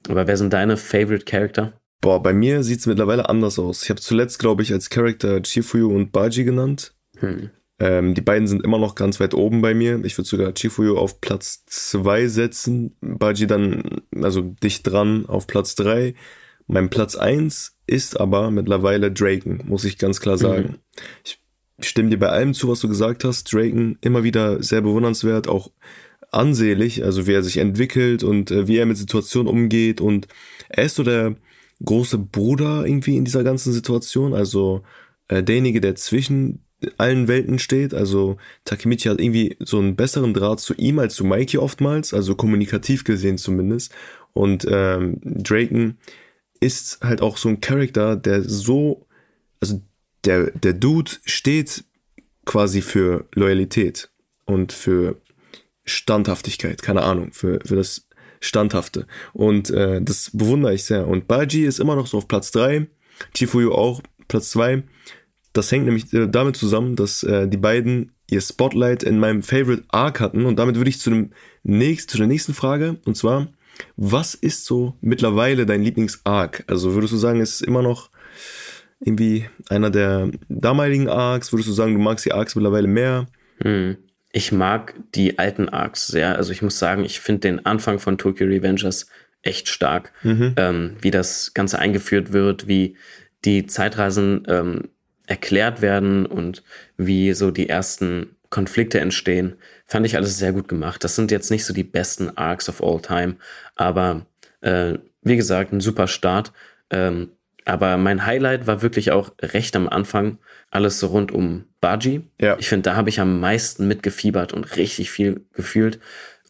Aber 0.10 0.28
wer 0.28 0.38
sind 0.38 0.54
deine 0.54 0.78
Favorite 0.78 1.26
Character? 1.26 1.74
Boah, 2.02 2.22
bei 2.22 2.34
mir 2.34 2.64
sieht 2.64 2.80
es 2.80 2.86
mittlerweile 2.86 3.28
anders 3.28 3.58
aus. 3.58 3.84
Ich 3.84 3.90
habe 3.90 4.00
zuletzt, 4.00 4.40
glaube 4.40 4.62
ich, 4.62 4.72
als 4.72 4.90
Charakter 4.90 5.42
Chifuyu 5.42 5.94
und 5.94 6.12
Baji 6.12 6.44
genannt. 6.44 6.94
Hm. 7.18 7.50
Ähm, 7.80 8.14
die 8.14 8.22
beiden 8.22 8.48
sind 8.48 8.64
immer 8.64 8.78
noch 8.78 8.96
ganz 8.96 9.20
weit 9.20 9.34
oben 9.34 9.62
bei 9.62 9.74
mir. 9.74 10.04
Ich 10.04 10.18
würde 10.18 10.28
sogar 10.28 10.54
Chifuyu 10.54 10.98
auf 10.98 11.22
Platz 11.22 11.64
2 11.66 12.28
setzen, 12.28 12.96
Baji 13.02 13.48
dann, 13.48 14.02
also 14.16 14.42
dicht 14.42 14.86
dran, 14.88 15.26
auf 15.26 15.48
Platz 15.48 15.76
3. 15.76 16.14
Mein 16.68 16.90
Platz 16.90 17.16
1 17.16 17.77
ist 17.88 18.20
aber 18.20 18.52
mittlerweile 18.52 19.12
Draken, 19.12 19.62
muss 19.66 19.86
ich 19.86 19.98
ganz 19.98 20.20
klar 20.20 20.38
sagen. 20.38 20.64
Mhm. 20.64 20.76
Ich 21.24 21.40
stimme 21.80 22.10
dir 22.10 22.20
bei 22.20 22.30
allem 22.30 22.54
zu, 22.54 22.68
was 22.68 22.82
du 22.82 22.88
gesagt 22.88 23.24
hast. 23.24 23.52
Draken 23.52 23.98
immer 24.02 24.24
wieder 24.24 24.62
sehr 24.62 24.82
bewundernswert, 24.82 25.48
auch 25.48 25.72
ansehlich, 26.32 27.04
also 27.04 27.26
wie 27.28 27.34
er 27.34 27.44
sich 27.44 27.58
entwickelt 27.58 28.24
und 28.24 28.52
äh, 28.52 28.68
wie 28.68 28.78
er 28.78 28.86
mit 28.86 28.98
Situationen 28.98 29.48
umgeht. 29.48 30.02
Und 30.02 30.28
er 30.70 30.86
ist 30.86 30.96
so 30.96 31.04
der 31.04 31.36
große 31.84 32.18
Bruder 32.18 32.86
irgendwie 32.86 33.18
in 33.18 33.26
dieser 33.26 33.44
ganzen 33.44 33.72
Situation, 33.72 34.34
also 34.34 34.84
äh, 35.28 35.44
derjenige, 35.44 35.80
der 35.82 35.96
zwischen 35.96 36.64
allen 36.98 37.28
Welten 37.28 37.60
steht. 37.60 37.94
Also 37.94 38.38
Takemichi 38.66 39.10
hat 39.10 39.20
irgendwie 39.20 39.58
so 39.60 39.80
einen 39.80 39.96
besseren 39.96 40.34
Draht 40.34 40.60
zu 40.60 40.74
ihm 40.76 41.00
als 41.00 41.16
zu 41.16 41.26
Mikey 41.26 41.58
oftmals, 41.58 42.14
also 42.14 42.36
kommunikativ 42.36 43.04
gesehen 43.04 43.38
zumindest. 43.38 43.94
Und 44.34 44.68
ähm, 44.70 45.20
Draken 45.24 45.98
ist 46.60 47.00
halt 47.02 47.22
auch 47.22 47.38
so 47.38 47.50
ein 47.50 47.62
Charakter, 47.62 48.16
der 48.16 48.44
so, 48.44 49.06
also 49.60 49.82
der, 50.26 50.52
der 50.52 50.74
Dude 50.74 51.12
steht 51.26 51.84
quasi 52.46 52.82
für 52.82 53.28
Loyalität 53.34 54.10
und 54.46 54.74
für 54.74 55.22
Standhaftigkeit, 55.86 56.82
keine 56.82 57.04
Ahnung, 57.04 57.32
für, 57.32 57.60
für 57.66 57.76
das 57.76 58.08
Standhafte. 58.40 59.08
Und 59.34 59.70
äh, 59.70 60.02
das 60.02 60.32
bewundere 60.34 60.74
ich 60.74 60.86
sehr. 60.86 61.08
Und 61.08 61.28
Baji 61.28 61.66
ist 61.66 61.80
immer 61.80 61.96
noch 61.96 62.08
so 62.08 62.18
auf 62.18 62.28
Platz 62.28 62.52
3, 62.52 62.88
Chifuyu 63.36 63.72
auch 63.72 64.02
Platz 64.28 64.52
2. 64.52 64.84
Das 65.54 65.72
hängt 65.72 65.86
nämlich 65.86 66.14
äh, 66.14 66.28
damit 66.28 66.56
zusammen, 66.56 66.96
dass 66.96 67.24
äh, 67.24 67.48
die 67.48 67.58
beiden 67.58 68.12
ihr 68.30 68.42
Spotlight 68.42 69.04
in 69.04 69.20
meinem 69.20 69.42
Favorite 69.44 69.86
Arc 69.90 70.20
hatten. 70.20 70.46
Und 70.46 70.60
damit 70.60 70.76
würde 70.76 70.90
ich 70.90 71.00
zu, 71.00 71.10
dem 71.10 71.32
nächst, 71.64 72.12
zu 72.12 72.18
der 72.18 72.28
nächsten 72.28 72.54
Frage, 72.54 72.98
und 73.06 73.16
zwar, 73.16 73.48
was 73.96 74.34
ist 74.36 74.66
so 74.66 74.96
mittlerweile 75.02 75.66
dein 75.66 75.84
Lieblings-Arc? 75.84 76.64
Also 76.68 76.94
würdest 76.94 77.14
du 77.14 77.18
sagen, 77.18 77.42
es 77.42 77.56
ist 77.56 77.62
immer 77.62 77.82
noch 77.82 78.10
irgendwie 79.00 79.48
einer 79.70 79.90
der 79.90 80.32
damaligen 80.50 81.10
Arcs? 81.10 81.52
Würdest 81.52 81.70
du 81.70 81.74
sagen, 81.74 81.94
du 81.94 82.00
magst 82.00 82.26
die 82.26 82.34
Arcs 82.34 82.56
mittlerweile 82.56 82.88
mehr? 82.88 83.28
Hm. 83.62 83.98
Ich 84.32 84.52
mag 84.52 84.96
die 85.16 85.40
alten 85.40 85.70
Arcs 85.70 86.08
sehr. 86.08 86.36
Also 86.36 86.52
ich 86.52 86.62
muss 86.62 86.80
sagen, 86.80 87.06
ich 87.06 87.20
finde 87.20 87.42
den 87.42 87.66
Anfang 87.66 88.00
von 88.00 88.18
Tokyo 88.18 88.48
Revengers 88.48 89.08
echt 89.42 89.70
stark. 89.70 90.12
Mhm. 90.24 90.54
Ähm, 90.58 90.98
wie 91.02 91.12
das 91.12 91.54
Ganze 91.54 91.80
eingeführt 91.80 92.34
wird, 92.34 92.68
wie 92.68 92.98
die 93.46 93.66
Zeitreisen 93.66 94.44
ähm, 94.48 94.90
erklärt 95.26 95.82
werden 95.82 96.26
und 96.26 96.64
wie 96.98 97.34
so 97.34 97.52
die 97.52 97.70
ersten 97.70 98.36
Konflikte 98.50 99.00
entstehen, 99.00 99.56
fand 99.88 100.06
ich 100.06 100.16
alles 100.16 100.38
sehr 100.38 100.54
gut 100.54 100.68
gemacht. 100.68 101.04
Das 101.04 101.16
sind 101.16 101.32
jetzt 101.32 101.50
nicht 101.50 101.66
so 101.66 101.74
die 101.74 101.84
besten 101.84 102.38
Arcs 102.38 102.70
of 102.70 102.84
all 102.84 103.02
time, 103.02 103.38
aber 103.76 104.26
äh, 104.62 104.96
wie 105.22 105.38
gesagt, 105.38 105.74
ein 105.74 105.82
super 105.82 106.08
Start. 106.08 106.52
Ähm, 106.90 107.32
aber 107.66 107.98
mein 107.98 108.26
Highlight 108.26 108.66
war 108.66 108.82
wirklich 108.82 109.12
auch 109.12 109.34
recht 109.42 109.76
am 109.76 109.90
Anfang 109.90 110.38
alles 110.72 111.00
so 111.00 111.08
rund 111.08 111.32
um 111.32 111.66
Baji. 111.82 112.22
Ja. 112.40 112.58
Ich 112.60 112.70
finde, 112.70 112.84
da 112.84 112.96
habe 112.96 113.10
ich 113.10 113.20
am 113.20 113.40
meisten 113.40 113.88
mitgefiebert 113.88 114.54
und 114.54 114.78
richtig 114.78 115.12
viel 115.12 115.46
gefühlt. 115.54 116.00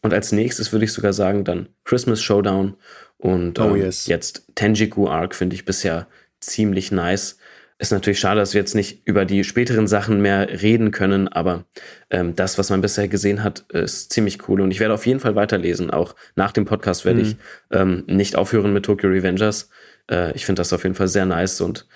Und 0.02 0.14
als 0.14 0.32
nächstes 0.32 0.72
würde 0.72 0.84
ich 0.84 0.92
sogar 0.92 1.12
sagen, 1.12 1.44
dann 1.44 1.68
Christmas 1.84 2.22
Showdown 2.22 2.74
und 3.16 3.58
oh, 3.58 3.74
ähm, 3.74 3.76
yes. 3.76 4.06
jetzt 4.06 4.44
Tenjiku 4.54 5.08
Arc 5.08 5.34
finde 5.34 5.56
ich 5.56 5.64
bisher 5.64 6.06
ziemlich 6.40 6.92
nice. 6.92 7.37
Ist 7.80 7.92
natürlich 7.92 8.18
schade, 8.18 8.40
dass 8.40 8.54
wir 8.54 8.60
jetzt 8.60 8.74
nicht 8.74 9.02
über 9.06 9.24
die 9.24 9.44
späteren 9.44 9.86
Sachen 9.86 10.20
mehr 10.20 10.62
reden 10.62 10.90
können, 10.90 11.28
aber 11.28 11.64
ähm, 12.10 12.34
das, 12.34 12.58
was 12.58 12.70
man 12.70 12.80
bisher 12.80 13.06
gesehen 13.06 13.44
hat, 13.44 13.60
ist 13.72 14.12
ziemlich 14.12 14.48
cool. 14.48 14.60
Und 14.60 14.72
ich 14.72 14.80
werde 14.80 14.94
auf 14.94 15.06
jeden 15.06 15.20
Fall 15.20 15.36
weiterlesen. 15.36 15.90
Auch 15.92 16.16
nach 16.34 16.50
dem 16.50 16.64
Podcast 16.64 17.04
werde 17.04 17.20
mhm. 17.20 17.24
ich 17.24 17.36
ähm, 17.70 18.04
nicht 18.08 18.34
aufhören 18.34 18.72
mit 18.72 18.84
Tokyo 18.84 19.10
Revengers. 19.10 19.70
Äh, 20.10 20.32
ich 20.34 20.44
finde 20.44 20.58
das 20.58 20.72
auf 20.72 20.82
jeden 20.82 20.96
Fall 20.96 21.06
sehr 21.06 21.24
nice 21.24 21.60
und 21.60 21.86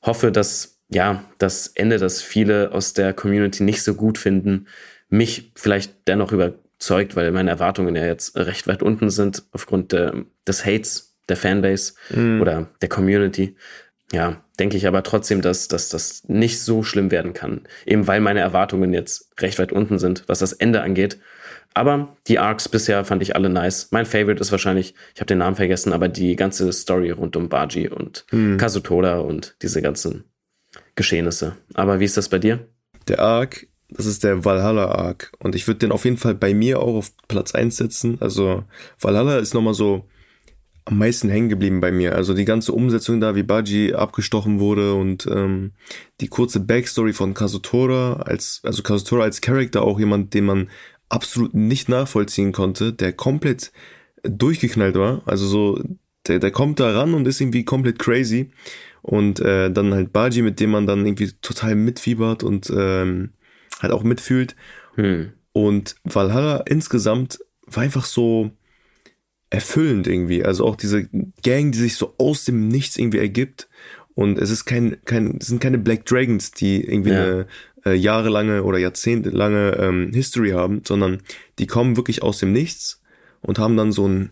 hoffe, 0.00 0.30
dass 0.30 0.78
ja 0.88 1.24
das 1.38 1.66
Ende, 1.68 1.98
das 1.98 2.22
viele 2.22 2.70
aus 2.70 2.92
der 2.92 3.12
Community 3.12 3.64
nicht 3.64 3.82
so 3.82 3.94
gut 3.94 4.18
finden, 4.18 4.68
mich 5.08 5.50
vielleicht 5.56 6.06
dennoch 6.06 6.30
überzeugt, 6.30 7.16
weil 7.16 7.32
meine 7.32 7.50
Erwartungen 7.50 7.96
ja 7.96 8.06
jetzt 8.06 8.36
recht 8.36 8.68
weit 8.68 8.82
unten 8.82 9.10
sind 9.10 9.42
aufgrund 9.50 9.90
der, 9.90 10.24
des 10.46 10.64
Hates 10.64 11.16
der 11.28 11.36
Fanbase 11.36 11.94
mm. 12.10 12.40
oder 12.40 12.68
der 12.80 12.88
Community. 12.88 13.56
Ja, 14.12 14.44
denke 14.58 14.76
ich 14.76 14.86
aber 14.86 15.02
trotzdem, 15.02 15.42
dass, 15.42 15.68
dass 15.68 15.88
das 15.88 16.24
nicht 16.28 16.60
so 16.60 16.82
schlimm 16.82 17.10
werden 17.10 17.32
kann. 17.32 17.62
Eben 17.86 18.06
weil 18.06 18.20
meine 18.20 18.40
Erwartungen 18.40 18.92
jetzt 18.92 19.30
recht 19.38 19.58
weit 19.58 19.72
unten 19.72 19.98
sind, 19.98 20.24
was 20.26 20.40
das 20.40 20.52
Ende 20.52 20.82
angeht. 20.82 21.18
Aber 21.74 22.16
die 22.26 22.38
Arcs 22.38 22.68
bisher 22.68 23.04
fand 23.04 23.22
ich 23.22 23.34
alle 23.34 23.48
nice. 23.48 23.88
Mein 23.92 24.04
Favorite 24.04 24.40
ist 24.40 24.52
wahrscheinlich, 24.52 24.94
ich 25.14 25.20
habe 25.20 25.26
den 25.26 25.38
Namen 25.38 25.56
vergessen, 25.56 25.92
aber 25.92 26.08
die 26.08 26.36
ganze 26.36 26.70
Story 26.72 27.10
rund 27.10 27.34
um 27.36 27.48
Baji 27.48 27.88
und 27.88 28.26
hm. 28.28 28.58
Kazutoda 28.58 29.20
und 29.20 29.56
diese 29.62 29.80
ganzen 29.80 30.24
Geschehnisse. 30.94 31.56
Aber 31.72 32.00
wie 32.00 32.04
ist 32.04 32.16
das 32.16 32.28
bei 32.28 32.38
dir? 32.38 32.66
Der 33.08 33.20
Arc, 33.20 33.66
das 33.88 34.04
ist 34.04 34.22
der 34.22 34.44
Valhalla 34.44 34.86
Arc. 34.86 35.32
Und 35.38 35.54
ich 35.54 35.66
würde 35.66 35.78
den 35.78 35.92
auf 35.92 36.04
jeden 36.04 36.18
Fall 36.18 36.34
bei 36.34 36.52
mir 36.52 36.80
auch 36.80 36.96
auf 36.96 37.12
Platz 37.28 37.54
1 37.54 37.76
setzen. 37.76 38.18
Also 38.20 38.64
Valhalla 39.00 39.38
ist 39.38 39.54
nochmal 39.54 39.74
so 39.74 40.06
am 40.84 40.98
meisten 40.98 41.28
hängen 41.28 41.48
geblieben 41.48 41.80
bei 41.80 41.92
mir. 41.92 42.14
Also 42.14 42.34
die 42.34 42.44
ganze 42.44 42.72
Umsetzung 42.72 43.20
da, 43.20 43.34
wie 43.34 43.42
Baji 43.42 43.94
abgestochen 43.94 44.58
wurde 44.58 44.94
und 44.94 45.26
ähm, 45.26 45.72
die 46.20 46.28
kurze 46.28 46.60
Backstory 46.60 47.12
von 47.12 47.34
Kazutora 47.34 48.14
als, 48.14 48.60
also 48.64 48.82
Kazutora 48.82 49.24
als 49.24 49.40
Charakter 49.40 49.82
auch 49.82 49.98
jemand, 49.98 50.34
den 50.34 50.44
man 50.44 50.70
absolut 51.08 51.54
nicht 51.54 51.88
nachvollziehen 51.88 52.52
konnte, 52.52 52.92
der 52.92 53.12
komplett 53.12 53.72
durchgeknallt 54.22 54.96
war. 54.96 55.22
Also 55.26 55.46
so, 55.46 55.80
der, 56.26 56.38
der 56.38 56.50
kommt 56.50 56.80
da 56.80 56.90
ran 56.92 57.14
und 57.14 57.26
ist 57.28 57.40
irgendwie 57.40 57.64
komplett 57.64 57.98
crazy. 57.98 58.50
Und 59.02 59.40
äh, 59.40 59.70
dann 59.70 59.94
halt 59.94 60.12
Baji, 60.12 60.42
mit 60.42 60.60
dem 60.60 60.70
man 60.70 60.86
dann 60.86 61.04
irgendwie 61.04 61.32
total 61.42 61.74
mitfiebert 61.74 62.42
und 62.42 62.72
ähm, 62.74 63.30
halt 63.80 63.92
auch 63.92 64.04
mitfühlt. 64.04 64.56
Hm. 64.94 65.32
Und 65.52 65.96
Valhalla 66.04 66.62
insgesamt 66.66 67.40
war 67.66 67.82
einfach 67.82 68.04
so 68.04 68.52
erfüllend 69.52 70.06
irgendwie. 70.06 70.44
Also 70.44 70.64
auch 70.64 70.76
diese 70.76 71.08
Gang, 71.42 71.72
die 71.72 71.78
sich 71.78 71.96
so 71.96 72.14
aus 72.18 72.44
dem 72.44 72.68
Nichts 72.68 72.96
irgendwie 72.96 73.18
ergibt. 73.18 73.68
Und 74.14 74.38
es 74.38 74.50
ist 74.50 74.64
kein, 74.64 74.96
kein, 75.04 75.38
es 75.40 75.46
sind 75.46 75.60
keine 75.60 75.78
Black 75.78 76.06
Dragons, 76.06 76.52
die 76.52 76.82
irgendwie 76.82 77.10
ja. 77.10 77.22
eine 77.22 77.46
äh, 77.84 77.94
jahrelange 77.94 78.62
oder 78.62 78.78
jahrzehntelange 78.78 79.76
ähm, 79.78 80.10
History 80.12 80.50
haben, 80.50 80.82
sondern 80.86 81.20
die 81.58 81.66
kommen 81.66 81.96
wirklich 81.96 82.22
aus 82.22 82.38
dem 82.38 82.52
Nichts 82.52 83.02
und 83.42 83.58
haben 83.58 83.76
dann 83.76 83.92
so 83.92 84.08
ein 84.08 84.30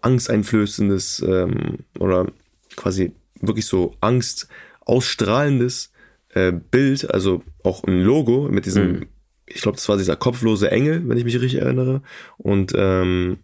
angsteinflößendes 0.00 1.24
ähm, 1.26 1.78
oder 1.98 2.26
quasi 2.76 3.12
wirklich 3.40 3.66
so 3.66 3.94
Angst 4.00 4.48
ausstrahlendes 4.80 5.92
äh, 6.30 6.52
Bild, 6.52 7.12
also 7.12 7.42
auch 7.62 7.84
ein 7.84 8.00
Logo 8.00 8.48
mit 8.50 8.66
diesem, 8.66 8.92
mhm. 8.92 9.06
ich 9.46 9.62
glaube, 9.62 9.76
das 9.76 9.88
war 9.88 9.96
dieser 9.96 10.16
kopflose 10.16 10.70
Engel, 10.70 11.08
wenn 11.08 11.18
ich 11.18 11.24
mich 11.24 11.40
richtig 11.40 11.60
erinnere. 11.60 12.02
Und 12.38 12.72
ähm, 12.76 13.38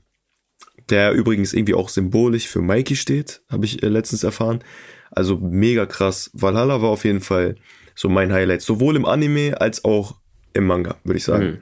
der 0.91 1.13
übrigens 1.13 1.53
irgendwie 1.53 1.75
auch 1.75 1.89
symbolisch 1.89 2.49
für 2.49 2.63
Mikey 2.63 2.97
steht, 2.97 3.43
habe 3.49 3.65
ich 3.65 3.83
äh, 3.83 3.89
letztens 3.89 4.25
erfahren. 4.25 4.63
Also 5.11 5.37
mega 5.39 5.87
krass. 5.87 6.31
Valhalla 6.33 6.83
war 6.83 6.91
auf 6.91 7.05
jeden 7.05 7.21
Fall 7.21 7.57
so 7.95 8.09
mein 8.09 8.33
Highlight. 8.33 8.63
Sowohl 8.63 8.97
im 8.97 9.07
Anime 9.07 9.61
als 9.61 9.85
auch 9.85 10.17
im 10.53 10.67
Manga, 10.67 10.97
würde 11.05 11.19
ich 11.19 11.25
sagen. 11.25 11.47
Mhm. 11.47 11.59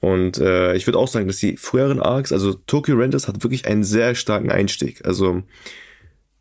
Und 0.00 0.38
äh, 0.38 0.74
ich 0.74 0.86
würde 0.86 0.98
auch 0.98 1.08
sagen, 1.08 1.26
dass 1.26 1.36
die 1.36 1.56
früheren 1.56 2.00
Arcs, 2.00 2.32
also 2.32 2.54
Tokyo 2.54 2.96
Rangers 2.96 3.28
hat 3.28 3.42
wirklich 3.42 3.66
einen 3.66 3.84
sehr 3.84 4.14
starken 4.14 4.50
Einstieg. 4.50 5.04
Also 5.04 5.42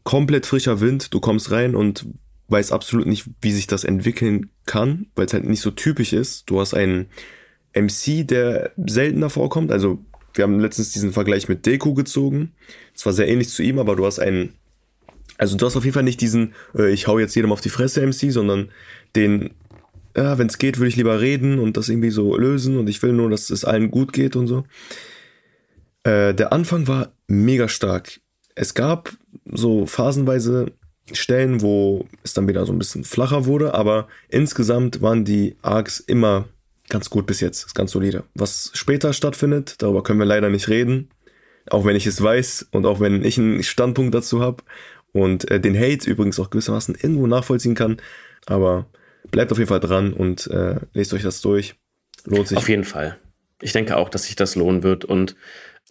komplett 0.04 0.46
frischer 0.46 0.80
Wind, 0.80 1.14
du 1.14 1.20
kommst 1.20 1.52
rein 1.52 1.76
und 1.76 2.08
weißt 2.48 2.72
absolut 2.72 3.06
nicht, 3.06 3.30
wie 3.42 3.52
sich 3.52 3.68
das 3.68 3.84
entwickeln 3.84 4.50
kann, 4.66 5.08
weil 5.16 5.26
es 5.26 5.34
halt 5.34 5.46
nicht 5.46 5.62
so 5.62 5.72
typisch 5.72 6.14
ist. 6.14 6.50
Du 6.50 6.60
hast 6.60 6.74
einen 6.74 7.08
MC, 7.76 8.28
der 8.28 8.72
seltener 8.78 9.30
vorkommt. 9.30 9.72
Also 9.72 10.04
wir 10.34 10.44
haben 10.44 10.60
letztens 10.60 10.92
diesen 10.92 11.14
Vergleich 11.14 11.48
mit 11.50 11.66
Deku 11.66 11.94
gezogen. 11.94 12.54
Es 12.96 13.06
war 13.06 13.14
sehr 13.14 13.28
ähnlich 13.28 13.50
zu 13.50 13.64
ihm, 13.64 13.80
aber 13.80 13.96
du 13.96 14.06
hast 14.06 14.20
einen, 14.20 14.54
also 15.38 15.58
du 15.58 15.66
hast 15.66 15.76
auf 15.76 15.84
jeden 15.84 15.94
Fall 15.94 16.04
nicht 16.04 16.22
diesen, 16.22 16.54
äh, 16.78 16.92
ich 16.92 17.08
hau 17.08 17.20
jetzt 17.20 17.36
jedem 17.36 17.52
auf 17.52 17.62
die 17.62 17.70
Fresse 17.70 18.06
MC, 18.06 18.32
sondern 18.32 18.70
den, 19.16 19.52
ja, 20.16 20.38
wenn 20.38 20.48
es 20.48 20.58
geht, 20.58 20.78
würde 20.78 20.90
ich 20.90 20.96
lieber 20.96 21.22
reden 21.22 21.60
und 21.60 21.78
das 21.78 21.90
irgendwie 21.90 22.12
so 22.12 22.38
lösen 22.38 22.78
und 22.78 22.90
ich 22.90 23.02
will 23.02 23.14
nur, 23.14 23.30
dass 23.30 23.50
es 23.50 23.66
allen 23.66 23.92
gut 23.92 24.14
geht 24.14 24.36
und 24.36 24.48
so. 24.48 24.66
Äh, 26.04 26.34
der 26.34 26.54
Anfang 26.54 26.88
war 26.88 27.12
mega 27.28 27.68
stark. 27.68 28.20
Es 28.56 28.74
gab 28.74 29.12
so 29.46 29.86
phasenweise 29.86 30.74
Stellen, 31.12 31.62
wo 31.62 32.08
es 32.24 32.34
dann 32.34 32.48
wieder 32.48 32.66
so 32.66 32.74
ein 32.74 32.80
bisschen 32.80 33.04
flacher 33.04 33.46
wurde, 33.46 33.74
aber 33.74 34.08
insgesamt 34.28 35.02
waren 35.02 35.26
die 35.26 35.56
Arcs 35.62 36.00
immer 36.00 36.48
ganz 36.90 37.10
gut 37.10 37.26
bis 37.26 37.40
jetzt, 37.40 37.66
ist 37.66 37.76
ganz 37.76 37.92
solide. 37.92 38.24
Was 38.34 38.72
später 38.74 39.14
stattfindet, 39.14 39.76
darüber 39.80 40.04
können 40.04 40.20
wir 40.20 40.26
leider 40.26 40.50
nicht 40.50 40.68
reden, 40.68 41.10
auch 41.70 41.86
wenn 41.86 41.96
ich 41.96 42.06
es 42.06 42.22
weiß 42.22 42.68
und 42.72 42.86
auch 42.86 43.00
wenn 43.00 43.24
ich 43.24 43.38
einen 43.38 43.64
Standpunkt 43.64 44.14
dazu 44.14 44.42
habe 44.42 44.64
und 45.12 45.50
äh, 45.50 45.60
den 45.60 45.78
Hate 45.78 46.10
übrigens 46.10 46.40
auch 46.40 46.50
gewissermaßen 46.50 46.96
irgendwo 46.96 47.28
nachvollziehen 47.28 47.76
kann, 47.76 47.98
aber 48.46 48.88
bleibt 49.32 49.52
auf 49.52 49.58
jeden 49.58 49.70
Fall 49.70 49.80
dran 49.80 50.14
und 50.14 50.48
äh, 50.48 50.76
lest 50.94 51.14
euch 51.14 51.24
das 51.24 51.42
durch. 51.42 51.76
Lohnt 52.26 52.48
sich. 52.48 52.58
Auf 52.58 52.70
jeden 52.70 52.84
Fall. 52.84 53.18
Ich 53.62 53.74
denke 53.74 53.98
auch, 53.98 54.10
dass 54.10 54.24
sich 54.24 54.36
das 54.36 54.56
lohnen 54.56 54.84
wird 54.84 55.06
und 55.06 55.36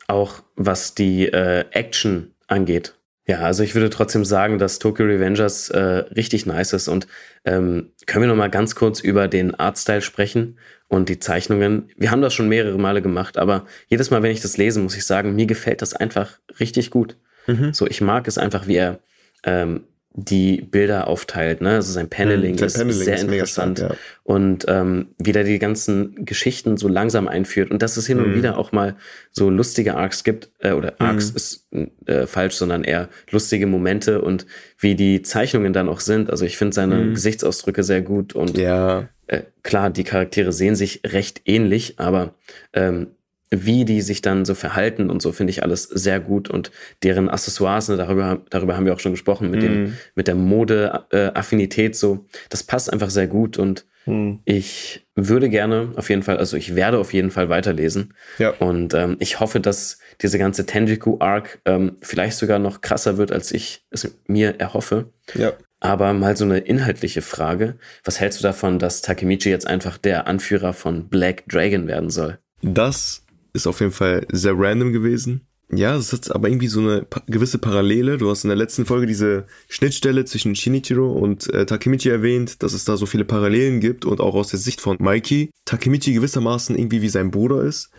auch 0.06 0.42
was 0.56 0.94
die 0.94 1.26
äh, 1.26 1.64
Action 1.70 2.34
angeht. 2.46 2.97
Ja, 3.28 3.40
also 3.40 3.62
ich 3.62 3.74
würde 3.74 3.90
trotzdem 3.90 4.24
sagen, 4.24 4.58
dass 4.58 4.78
Tokyo 4.78 5.04
Revengers 5.04 5.68
äh, 5.68 5.78
richtig 5.78 6.46
nice 6.46 6.72
ist 6.72 6.88
und 6.88 7.06
ähm, 7.44 7.90
können 8.06 8.22
wir 8.22 8.28
noch 8.28 8.36
mal 8.36 8.48
ganz 8.48 8.74
kurz 8.74 9.00
über 9.00 9.28
den 9.28 9.54
Artstyle 9.54 10.00
sprechen 10.00 10.58
und 10.88 11.10
die 11.10 11.18
Zeichnungen. 11.18 11.90
Wir 11.98 12.10
haben 12.10 12.22
das 12.22 12.32
schon 12.32 12.48
mehrere 12.48 12.78
Male 12.78 13.02
gemacht, 13.02 13.36
aber 13.36 13.66
jedes 13.88 14.10
Mal, 14.10 14.22
wenn 14.22 14.30
ich 14.30 14.40
das 14.40 14.56
lese, 14.56 14.80
muss 14.80 14.96
ich 14.96 15.04
sagen, 15.04 15.34
mir 15.34 15.44
gefällt 15.44 15.82
das 15.82 15.92
einfach 15.92 16.38
richtig 16.58 16.90
gut. 16.90 17.16
Mhm. 17.46 17.74
So, 17.74 17.86
ich 17.86 18.00
mag 18.00 18.26
es 18.28 18.38
einfach, 18.38 18.66
wie 18.66 18.76
er 18.76 18.98
ähm, 19.44 19.84
die 20.14 20.62
Bilder 20.62 21.06
aufteilt. 21.06 21.60
Ne? 21.60 21.74
Also 21.74 21.92
sein 21.92 22.08
Paneling, 22.08 22.56
mhm, 22.56 22.64
ist, 22.64 22.76
Paneling 22.76 23.04
sehr 23.04 23.14
ist 23.14 23.22
interessant. 23.22 23.78
Stark, 23.78 23.92
ja. 23.92 23.98
Und 24.24 24.64
ähm, 24.68 25.08
wie 25.18 25.32
der 25.32 25.44
die 25.44 25.58
ganzen 25.58 26.24
Geschichten 26.24 26.76
so 26.76 26.88
langsam 26.88 27.28
einführt. 27.28 27.70
Und 27.70 27.82
dass 27.82 27.96
es 27.96 28.06
hin 28.06 28.18
und 28.18 28.30
mhm. 28.30 28.34
wieder 28.34 28.58
auch 28.58 28.72
mal 28.72 28.96
so 29.30 29.48
lustige 29.48 29.96
Arcs 29.96 30.24
gibt, 30.24 30.50
äh, 30.58 30.72
oder 30.72 30.94
Arcs 30.98 31.30
mhm. 31.30 31.36
ist 31.36 31.68
äh, 32.06 32.26
falsch, 32.26 32.54
sondern 32.54 32.84
eher 32.84 33.08
lustige 33.30 33.66
Momente 33.66 34.20
und 34.20 34.46
wie 34.78 34.94
die 34.94 35.22
Zeichnungen 35.22 35.72
dann 35.72 35.88
auch 35.88 36.00
sind. 36.00 36.30
Also 36.30 36.44
ich 36.44 36.56
finde 36.56 36.74
seine 36.74 36.96
mhm. 36.96 37.14
Gesichtsausdrücke 37.14 37.82
sehr 37.84 38.02
gut 38.02 38.34
und 38.34 38.58
ja. 38.58 39.08
äh, 39.28 39.42
klar, 39.62 39.90
die 39.90 40.04
Charaktere 40.04 40.52
sehen 40.52 40.74
sich 40.74 41.02
recht 41.06 41.42
ähnlich, 41.44 41.98
aber 41.98 42.34
ähm, 42.72 43.08
wie 43.50 43.84
die 43.84 44.00
sich 44.02 44.22
dann 44.22 44.44
so 44.44 44.54
verhalten 44.54 45.10
und 45.10 45.22
so 45.22 45.32
finde 45.32 45.50
ich 45.50 45.62
alles 45.62 45.84
sehr 45.84 46.20
gut 46.20 46.50
und 46.50 46.70
deren 47.02 47.28
Accessoires, 47.28 47.88
ne, 47.88 47.96
darüber, 47.96 48.42
darüber 48.50 48.76
haben 48.76 48.86
wir 48.86 48.94
auch 48.94 49.00
schon 49.00 49.12
gesprochen, 49.12 49.50
mit, 49.50 49.60
mm. 49.60 49.62
dem, 49.62 49.82
mhm. 49.82 49.96
mit 50.14 50.28
der 50.28 50.34
Mode-Affinität 50.34 51.96
so, 51.96 52.26
das 52.50 52.62
passt 52.62 52.92
einfach 52.92 53.10
sehr 53.10 53.26
gut 53.26 53.58
und 53.58 53.86
mm. 54.06 54.34
ich 54.44 55.06
würde 55.14 55.48
gerne 55.48 55.92
auf 55.96 56.10
jeden 56.10 56.22
Fall, 56.22 56.38
also 56.38 56.56
ich 56.56 56.74
werde 56.74 56.98
auf 56.98 57.12
jeden 57.14 57.30
Fall 57.30 57.48
weiterlesen 57.48 58.14
ja. 58.38 58.50
und 58.50 58.94
ähm, 58.94 59.16
ich 59.18 59.40
hoffe, 59.40 59.60
dass 59.60 59.98
diese 60.20 60.38
ganze 60.38 60.66
Tenjiku-Arc 60.66 61.60
ähm, 61.64 61.96
vielleicht 62.02 62.36
sogar 62.36 62.58
noch 62.58 62.80
krasser 62.80 63.16
wird, 63.16 63.32
als 63.32 63.52
ich 63.52 63.84
es 63.90 64.10
mir 64.26 64.60
erhoffe. 64.60 65.12
Ja. 65.34 65.52
Aber 65.80 66.12
mal 66.12 66.36
so 66.36 66.44
eine 66.44 66.58
inhaltliche 66.58 67.22
Frage. 67.22 67.76
Was 68.02 68.18
hältst 68.18 68.40
du 68.40 68.42
davon, 68.42 68.80
dass 68.80 69.00
Takemichi 69.00 69.48
jetzt 69.48 69.66
einfach 69.66 69.96
der 69.96 70.26
Anführer 70.26 70.72
von 70.72 71.08
Black 71.08 71.44
Dragon 71.48 71.86
werden 71.86 72.10
soll? 72.10 72.38
Das 72.62 73.24
ist 73.58 73.66
auf 73.66 73.80
jeden 73.80 73.92
Fall 73.92 74.26
sehr 74.30 74.54
random 74.56 74.92
gewesen. 74.92 75.46
Ja, 75.70 75.96
es 75.96 76.14
hat 76.14 76.30
aber 76.34 76.48
irgendwie 76.48 76.68
so 76.68 76.80
eine 76.80 77.06
gewisse 77.26 77.58
Parallele. 77.58 78.16
Du 78.16 78.30
hast 78.30 78.44
in 78.44 78.48
der 78.48 78.56
letzten 78.56 78.86
Folge 78.86 79.06
diese 79.06 79.44
Schnittstelle 79.68 80.24
zwischen 80.24 80.54
Shinichiro 80.54 81.12
und 81.12 81.52
äh, 81.52 81.66
Takemichi 81.66 82.08
erwähnt, 82.08 82.62
dass 82.62 82.72
es 82.72 82.84
da 82.84 82.96
so 82.96 83.04
viele 83.04 83.26
Parallelen 83.26 83.80
gibt 83.80 84.06
und 84.06 84.20
auch 84.20 84.34
aus 84.34 84.48
der 84.48 84.58
Sicht 84.58 84.80
von 84.80 84.96
Mikey 84.98 85.50
Takemichi 85.66 86.14
gewissermaßen 86.14 86.78
irgendwie 86.78 87.02
wie 87.02 87.10
sein 87.10 87.30
Bruder 87.30 87.64
ist. 87.64 87.90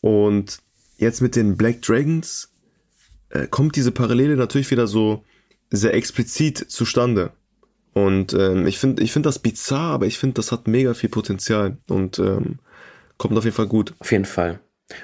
Und 0.00 0.58
jetzt 0.96 1.20
mit 1.20 1.34
den 1.34 1.56
Black 1.56 1.82
Dragons 1.82 2.52
äh, 3.30 3.48
kommt 3.48 3.74
diese 3.74 3.90
Parallele 3.90 4.36
natürlich 4.36 4.70
wieder 4.70 4.86
so 4.86 5.24
sehr 5.70 5.94
explizit 5.94 6.58
zustande. 6.58 7.32
Und 7.92 8.34
ähm, 8.34 8.68
ich 8.68 8.78
finde 8.78 9.02
ich 9.02 9.12
finde 9.12 9.28
das 9.28 9.40
bizarr, 9.40 9.94
aber 9.94 10.06
ich 10.06 10.18
finde, 10.18 10.34
das 10.34 10.52
hat 10.52 10.68
mega 10.68 10.94
viel 10.94 11.10
Potenzial 11.10 11.78
und 11.88 12.20
ähm, 12.20 12.58
kommt 13.18 13.36
auf 13.36 13.44
jeden 13.44 13.56
Fall 13.56 13.68
gut. 13.68 13.94
Auf 13.98 14.12
jeden 14.12 14.24
Fall. 14.24 14.60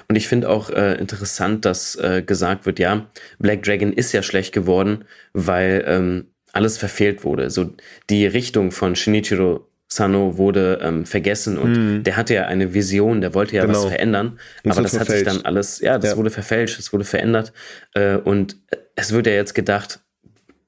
Und 0.07 0.15
ich 0.15 0.27
finde 0.27 0.49
auch 0.49 0.69
äh, 0.69 0.93
interessant, 0.95 1.65
dass 1.65 1.95
äh, 1.95 2.21
gesagt 2.21 2.65
wird, 2.65 2.79
ja, 2.79 3.07
Black 3.39 3.63
Dragon 3.63 3.91
ist 3.93 4.11
ja 4.11 4.21
schlecht 4.21 4.53
geworden, 4.53 5.05
weil 5.33 5.83
ähm, 5.87 6.25
alles 6.53 6.77
verfehlt 6.77 7.23
wurde. 7.23 7.49
So 7.49 7.71
die 8.09 8.25
Richtung 8.25 8.71
von 8.71 8.95
Shinichiro 8.95 9.67
Sano 9.87 10.37
wurde 10.37 10.79
ähm, 10.81 11.05
vergessen 11.05 11.57
und 11.57 11.99
mm. 11.99 12.03
der 12.03 12.15
hatte 12.15 12.33
ja 12.33 12.45
eine 12.45 12.73
Vision, 12.73 13.19
der 13.19 13.33
wollte 13.33 13.57
ja 13.57 13.65
genau. 13.65 13.83
was 13.83 13.89
verändern, 13.89 14.39
und 14.63 14.71
aber 14.71 14.83
das 14.83 14.95
verfälscht. 14.95 15.25
hat 15.25 15.33
sich 15.33 15.41
dann 15.41 15.45
alles, 15.45 15.81
ja, 15.81 15.97
das 15.99 16.11
ja. 16.11 16.17
wurde 16.17 16.29
verfälscht, 16.29 16.79
es 16.79 16.93
wurde 16.93 17.03
verändert 17.03 17.51
äh, 17.93 18.15
und 18.15 18.55
es 18.95 19.11
wird 19.11 19.27
ja 19.27 19.33
jetzt 19.33 19.53
gedacht, 19.53 19.99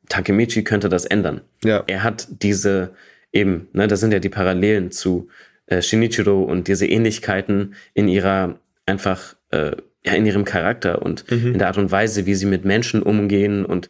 Takemichi 0.10 0.65
könnte 0.65 0.89
das 0.89 1.06
ändern. 1.06 1.39
Ja. 1.63 1.86
Er 1.88 2.04
hat 2.04 2.28
diese 2.30 2.95
eben, 3.32 3.69
ne, 3.71 3.88
das 3.88 4.02
sind 4.02 4.12
ja 4.12 4.19
die 4.19 4.30
Parallelen 4.30 4.91
zu 4.91 5.30
äh, 5.67 5.82
Shinichiro 5.82 6.43
und 6.43 6.67
diese 6.67 6.86
Ähnlichkeiten 6.86 7.76
in 7.93 8.10
ihrer 8.10 8.60
einfach, 8.86 9.36
äh, 9.52 9.76
ja, 10.06 10.13
in 10.13 10.26
ihrem 10.26 10.46
Charakter 10.46 11.02
und 11.02 11.30
Mhm. 11.32 11.54
in 11.54 11.60
der 11.60 11.67
Art 11.67 11.78
und 11.78 11.91
Weise, 11.91 12.26
wie 12.26 12.36
sie 12.36 12.46
mit 12.46 12.65
Menschen 12.65 13.02
umgehen. 13.02 13.65
Und 13.65 13.89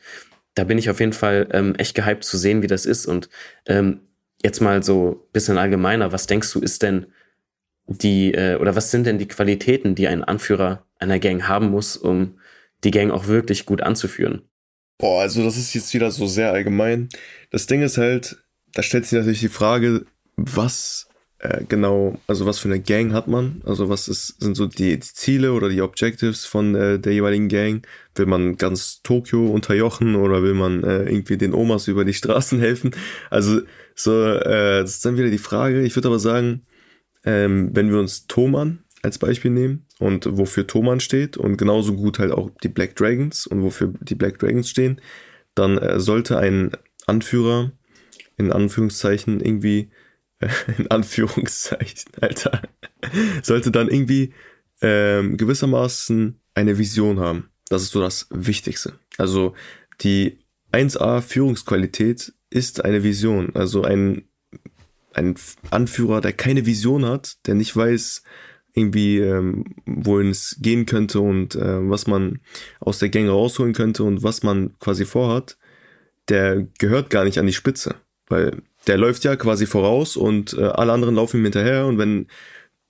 da 0.56 0.64
bin 0.64 0.78
ich 0.78 0.90
auf 0.90 1.00
jeden 1.00 1.14
Fall 1.14 1.48
ähm, 1.52 1.74
echt 1.76 1.96
gehypt 1.96 2.24
zu 2.24 2.38
sehen, 2.38 2.62
wie 2.62 2.68
das 2.68 2.86
ist. 2.86 3.08
Und 3.08 3.30
ähm, 3.66 4.02
jetzt 4.44 4.62
mal 4.62 4.84
so 4.84 5.24
ein 5.26 5.32
bisschen 5.34 5.58
allgemeiner, 5.58 6.12
was 6.12 6.28
denkst 6.28 6.52
du, 6.54 6.60
ist 6.60 6.84
denn 6.84 7.08
die, 7.88 8.34
äh, 8.34 8.58
oder 8.58 8.76
was 8.76 8.92
sind 8.92 9.06
denn 9.08 9.18
die 9.18 9.28
Qualitäten, 9.28 9.96
die 9.96 10.08
ein 10.08 10.24
Anführer 10.24 10.86
einer 11.00 11.20
Gang 11.20 11.48
haben 11.48 11.70
muss, 11.72 11.98
um 11.98 12.40
die 12.84 12.92
Gang 12.92 13.12
auch 13.12 13.28
wirklich 13.28 13.66
gut 13.66 13.82
anzuführen? 13.82 14.44
Boah, 15.00 15.22
also 15.22 15.44
das 15.44 15.58
ist 15.58 15.74
jetzt 15.74 15.94
wieder 15.94 16.12
so 16.12 16.28
sehr 16.28 16.52
allgemein. 16.52 17.10
Das 17.50 17.66
Ding 17.66 17.82
ist 17.82 17.98
halt, 17.98 18.38
da 18.74 18.84
stellt 18.84 19.06
sich 19.06 19.18
natürlich 19.18 19.40
die 19.40 19.50
Frage, 19.50 20.06
was 20.36 21.08
äh, 21.44 21.66
genau, 21.68 22.18
also 22.26 22.46
was 22.46 22.60
für 22.60 22.70
eine 22.70 22.80
Gang 22.80 23.12
hat 23.12 23.28
man? 23.28 23.62
Also 23.66 23.90
was 23.90 24.08
ist, 24.08 24.40
sind 24.42 24.56
so 24.56 24.66
die, 24.66 24.98
die 24.98 25.00
Ziele 25.02 25.52
oder 25.52 25.68
die 25.68 25.82
Objectives 25.82 26.46
von 26.46 26.74
äh, 26.74 27.00
der 27.00 27.12
jeweiligen 27.12 27.50
Gang? 27.50 27.86
Will 28.16 28.28
man 28.28 28.56
ganz 28.56 29.02
Tokio 29.04 29.48
unterjochen 29.48 30.16
oder 30.16 30.42
will 30.42 30.54
man 30.54 30.86
äh, 30.86 31.04
irgendwie 31.04 31.36
den 31.36 31.54
Omas 31.54 31.90
über 31.90 32.06
die 32.06 32.14
Straßen 32.14 32.60
helfen? 32.62 32.92
Also 33.30 33.62
so, 33.94 34.24
äh, 34.26 34.84
das 34.84 34.92
ist 34.92 35.06
dann 35.06 35.18
wieder 35.18 35.30
die 35.30 35.38
Frage. 35.38 35.82
Ich 35.82 35.98
würde 35.98 36.08
aber 36.08 36.20
sagen, 36.20 36.62
ähm, 37.26 37.72
wenn 37.74 37.92
wir 37.92 38.00
uns 38.00 38.26
Thoman 38.28 38.80
als 39.02 39.20
Beispiel 39.20 39.52
nehmen 39.52 39.86
und 40.00 40.26
wofür 40.38 40.66
Thoman 40.66 41.02
steht 41.02 41.36
und 41.36 41.58
genauso 41.58 41.94
gut 41.94 42.20
halt 42.20 42.32
auch 42.32 42.52
die 42.64 42.70
Black 42.70 42.96
Dragons 42.96 43.48
und 43.48 43.64
wofür 43.64 43.94
die 44.00 44.16
Black 44.16 44.40
Dragons 44.40 44.70
stehen, 44.70 45.02
dann 45.56 45.78
äh, 45.78 46.00
sollte 46.00 46.38
ein 46.38 46.72
Anführer 47.06 47.74
in 48.38 48.54
Anführungszeichen 48.54 49.42
irgendwie 49.42 49.90
in 50.78 50.90
Anführungszeichen, 50.90 52.12
Alter, 52.22 52.62
sollte 53.42 53.72
dann 53.72 53.90
irgendwie 53.90 54.34
ähm, 54.82 55.38
gewissermaßen 55.38 56.40
eine 56.54 56.78
Vision 56.78 57.20
haben. 57.20 57.50
Das 57.70 57.82
ist 57.82 57.92
so 57.92 58.02
das 58.02 58.28
Wichtigste. 58.30 58.94
Also 59.18 59.54
die 60.02 60.40
1A 60.72 61.22
Führungsqualität 61.22 62.34
ist 62.50 62.84
eine 62.84 63.04
Vision. 63.04 63.56
Also 63.56 63.84
ein, 63.84 64.26
ein 65.14 65.36
Anführer, 65.72 66.22
der 66.22 66.34
keine 66.34 66.66
Vision 66.66 67.06
hat, 67.06 67.38
der 67.48 67.56
nicht 67.56 67.76
weiß, 67.76 68.24
irgendwie, 68.74 69.20
ähm, 69.20 69.76
wohin 69.86 70.32
es 70.32 70.58
gehen 70.60 70.86
könnte 70.86 71.20
und 71.22 71.56
äh, 71.56 71.90
was 71.90 72.08
man 72.08 72.40
aus 72.80 73.00
der 73.00 73.10
Gang 73.10 73.30
rausholen 73.30 73.74
könnte 73.74 74.04
und 74.04 74.24
was 74.24 74.42
man 74.42 74.78
quasi 74.80 75.06
vorhat, 75.06 75.58
der 76.28 76.68
gehört 76.80 77.10
gar 77.10 77.24
nicht 77.24 77.38
an 77.38 77.46
die 77.46 77.54
Spitze. 77.54 77.96
Weil 78.28 78.64
der 78.88 78.98
läuft 78.98 79.24
ja 79.24 79.36
quasi 79.36 79.66
voraus 79.66 80.18
und 80.18 80.54
äh, 80.54 80.64
alle 80.64 80.92
anderen 80.92 81.16
laufen 81.16 81.38
ihm 81.38 81.44
hinterher 81.44 81.86
und 81.86 81.98
wenn 81.98 82.28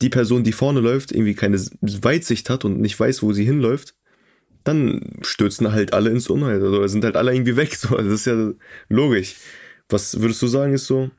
die 0.01 0.09
Person, 0.09 0.43
die 0.43 0.51
vorne 0.51 0.79
läuft, 0.79 1.11
irgendwie 1.11 1.35
keine 1.35 1.57
Weitsicht 1.81 2.49
hat 2.49 2.65
und 2.65 2.79
nicht 2.81 2.99
weiß, 2.99 3.23
wo 3.23 3.31
sie 3.31 3.45
hinläuft, 3.45 3.95
dann 4.63 5.01
stürzen 5.21 5.71
halt 5.71 5.93
alle 5.93 6.09
ins 6.09 6.29
Unheil. 6.29 6.61
Also 6.61 6.87
sind 6.87 7.03
halt 7.03 7.15
alle 7.15 7.33
irgendwie 7.33 7.57
weg. 7.57 7.75
So. 7.77 7.95
Das 7.95 8.07
ist 8.07 8.25
ja 8.25 8.51
logisch. 8.89 9.35
Was 9.89 10.19
würdest 10.19 10.41
du 10.41 10.47
sagen, 10.47 10.73
ist 10.73 10.87
so? 10.87 11.11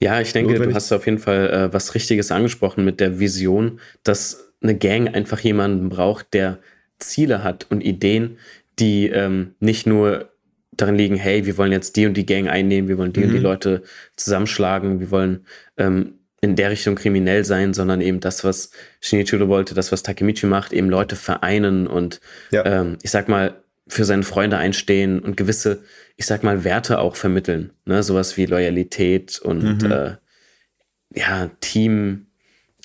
Ja, 0.00 0.20
ich 0.20 0.32
denke, 0.32 0.52
Notwendig. 0.52 0.74
du 0.74 0.76
hast 0.76 0.92
auf 0.92 1.06
jeden 1.06 1.18
Fall 1.18 1.50
äh, 1.50 1.72
was 1.72 1.94
Richtiges 1.94 2.32
angesprochen 2.32 2.84
mit 2.84 2.98
der 2.98 3.20
Vision, 3.20 3.80
dass 4.02 4.52
eine 4.60 4.76
Gang 4.76 5.14
einfach 5.14 5.40
jemanden 5.40 5.88
braucht, 5.88 6.34
der 6.34 6.58
Ziele 6.98 7.44
hat 7.44 7.66
und 7.70 7.82
Ideen, 7.82 8.38
die 8.78 9.08
ähm, 9.08 9.54
nicht 9.60 9.86
nur 9.86 10.31
darin 10.82 10.96
liegen, 10.96 11.16
hey, 11.16 11.46
wir 11.46 11.56
wollen 11.58 11.72
jetzt 11.72 11.96
die 11.96 12.06
und 12.06 12.14
die 12.14 12.26
Gang 12.26 12.48
einnehmen, 12.48 12.88
wir 12.88 12.98
wollen 12.98 13.12
die 13.12 13.24
und 13.24 13.30
die 13.32 13.38
Mhm. 13.38 13.42
Leute 13.44 13.82
zusammenschlagen, 14.16 15.00
wir 15.00 15.10
wollen 15.10 15.46
ähm, 15.76 16.14
in 16.40 16.56
der 16.56 16.70
Richtung 16.70 16.96
kriminell 16.96 17.44
sein, 17.44 17.72
sondern 17.72 18.00
eben 18.00 18.18
das, 18.20 18.42
was 18.44 18.70
Shinichiro 19.00 19.48
wollte, 19.48 19.74
das, 19.74 19.92
was 19.92 20.02
Takemichi 20.02 20.46
macht, 20.46 20.72
eben 20.72 20.90
Leute 20.90 21.14
vereinen 21.16 21.86
und 21.86 22.20
Ja. 22.50 22.64
ähm, 22.66 22.98
ich 23.02 23.10
sag 23.10 23.28
mal, 23.28 23.62
für 23.88 24.04
seine 24.04 24.22
Freunde 24.22 24.56
einstehen 24.58 25.20
und 25.20 25.36
gewisse, 25.36 25.82
ich 26.16 26.26
sag 26.26 26.42
mal, 26.42 26.64
Werte 26.64 26.98
auch 26.98 27.16
vermitteln. 27.16 27.70
Ne? 27.84 28.02
Sowas 28.02 28.36
wie 28.36 28.46
Loyalität 28.46 29.38
und 29.40 29.82
Mhm. 29.84 29.90
äh, 29.92 30.10
ja, 31.14 31.50
Team. 31.60 32.26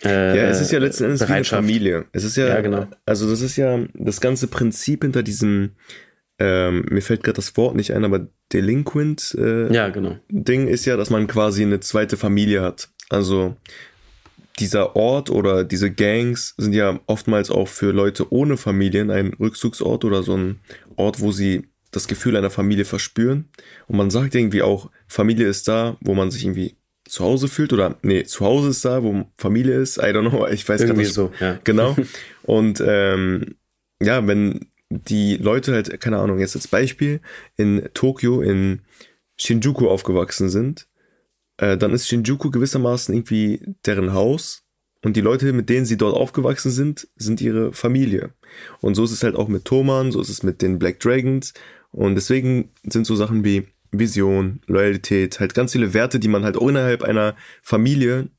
Äh, 0.04 0.38
Ja, 0.38 0.44
es 0.50 0.62
ist 0.62 0.72
ja 0.72 0.80
letzten 0.80 1.06
Endes 1.06 1.28
wie 1.28 1.32
eine. 1.34 1.44
Familie. 1.46 2.06
Es 2.12 2.24
ist 2.24 2.36
ja, 2.38 2.48
Ja, 2.48 2.62
genau. 2.62 2.88
also 3.06 3.30
das 3.30 3.42
ist 3.42 3.56
ja 3.58 3.80
das 3.94 4.22
ganze 4.22 4.48
Prinzip 4.48 5.04
hinter 5.04 5.24
diesem, 5.24 5.72
ähm, 6.40 6.86
mir 6.90 7.02
fällt 7.02 7.24
gerade 7.24 7.38
das 7.38 7.58
Wort 7.58 7.76
nicht 7.76 7.94
ein, 7.94 8.06
aber 8.06 8.28
Delinquent 8.54 9.36
äh, 9.40 9.74
Ja, 9.74 9.90
genau. 9.90 10.18
Ding 10.30 10.68
ist 10.68 10.86
ja, 10.86 10.98
dass 10.98 11.10
man 11.10 11.28
quasi 11.28 11.64
eine 11.64 11.80
zweite 11.80 12.18
Familie 12.18 12.62
hat. 12.62 12.90
Also 13.10 13.56
dieser 14.60 14.96
Ort 14.96 15.30
oder 15.30 15.64
diese 15.64 15.92
Gangs 15.92 16.56
sind 16.58 16.74
ja 16.74 17.00
oftmals 17.06 17.52
auch 17.52 17.68
für 17.68 17.92
Leute 17.92 18.32
ohne 18.32 18.58
Familien 18.58 19.12
ein 19.12 19.34
Rückzugsort 19.40 20.04
oder 20.06 20.24
so 20.24 20.36
ein 20.36 20.60
Ort, 20.96 21.20
wo 21.20 21.32
sie 21.32 21.68
das 21.92 22.08
Gefühl 22.08 22.36
einer 22.36 22.50
Familie 22.50 22.86
verspüren. 22.86 23.50
Und 23.88 23.98
man 23.98 24.10
sagt 24.10 24.36
irgendwie 24.36 24.62
auch, 24.62 24.90
Familie 25.08 25.48
ist 25.48 25.68
da, 25.68 25.98
wo 26.02 26.14
man 26.14 26.32
sich 26.32 26.44
irgendwie 26.44 26.76
zu 27.06 27.24
Hause 27.24 27.48
fühlt 27.48 27.72
oder 27.72 27.98
nee, 28.02 28.24
zu 28.24 28.46
Hause 28.46 28.70
ist 28.70 28.84
da, 28.84 29.04
wo 29.04 29.26
Familie 29.38 29.80
ist. 29.80 29.98
I 29.98 30.08
don't 30.08 30.30
know, 30.30 30.46
ich 30.48 30.68
weiß 30.68 30.86
gar 30.86 30.94
nicht. 30.94 31.14
so, 31.14 31.32
ja. 31.40 31.60
Genau. 31.64 31.96
Und 32.44 32.84
ähm, 32.86 33.56
ja, 34.02 34.28
wenn 34.28 34.68
die 34.90 35.38
Leute 35.38 35.74
halt, 35.74 36.00
keine 36.00 36.20
Ahnung, 36.20 36.40
jetzt 36.40 36.56
als 36.56 36.68
Beispiel 36.68 37.22
in 37.56 37.90
Tokio, 37.94 38.42
in 38.42 38.82
Shinjuku 39.38 39.88
aufgewachsen 39.88 40.50
sind, 40.50 40.88
äh, 41.58 41.78
dann 41.78 41.94
ist 41.94 42.08
Shinjuku 42.08 42.50
gewissermaßen 42.52 43.14
irgendwie 43.14 43.62
deren 43.86 44.14
Haus 44.14 44.64
und 45.04 45.16
die 45.16 45.22
Leute, 45.22 45.54
mit 45.54 45.70
denen 45.70 45.86
sie 45.86 45.98
dort 45.98 46.16
aufgewachsen 46.16 46.72
sind, 46.72 47.08
sind 47.16 47.42
ihre 47.42 47.74
Familie. 47.74 48.34
Und 48.82 48.96
so 48.96 49.04
ist 49.04 49.12
es 49.12 49.24
halt 49.24 49.36
auch 49.36 49.48
mit 49.48 49.66
Thoman, 49.66 50.12
so 50.12 50.22
ist 50.22 50.30
es 50.30 50.44
mit 50.44 50.62
den 50.62 50.80
Black 50.80 51.00
Dragons 51.00 51.54
und 51.92 52.16
deswegen 52.16 52.72
sind 52.84 53.06
so 53.06 53.16
Sachen 53.16 53.44
wie 53.44 53.68
Vision, 53.92 54.62
Loyalität, 54.68 55.40
halt 55.40 55.54
ganz 55.54 55.72
viele 55.72 55.94
Werte, 55.94 56.20
die 56.20 56.28
man 56.28 56.44
halt 56.44 56.58
auch 56.58 56.68
innerhalb 56.68 57.04
einer 57.04 57.36
Familie, 57.62 58.30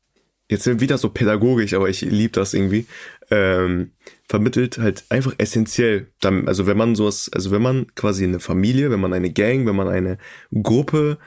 jetzt 0.49 0.65
sind 0.65 0.75
wir 0.75 0.81
wieder 0.81 0.99
so 0.99 1.11
pädagogisch, 1.11 1.75
aber 1.75 1.89
ich 1.89 2.01
liebe 2.01 2.33
das 2.33 2.55
irgendwie, 2.55 2.87
ähm, 3.31 3.93
vermittelt 4.29 4.79
halt 4.79 5.05
einfach 5.11 5.35
essentiell. 5.39 6.09
Also 6.23 6.67
wenn 6.67 6.77
man 6.77 6.95
sowas, 6.95 7.31
also 7.33 7.51
wenn 7.51 7.63
man 7.63 7.87
quasi 7.95 8.25
eine 8.25 8.41
Familie, 8.41 8.91
wenn 8.91 9.01
man 9.01 9.13
eine 9.13 9.31
Gang, 9.31 9.67
wenn 9.67 9.77
man 9.77 9.89
eine 9.89 10.19
Gruppe 10.63 11.19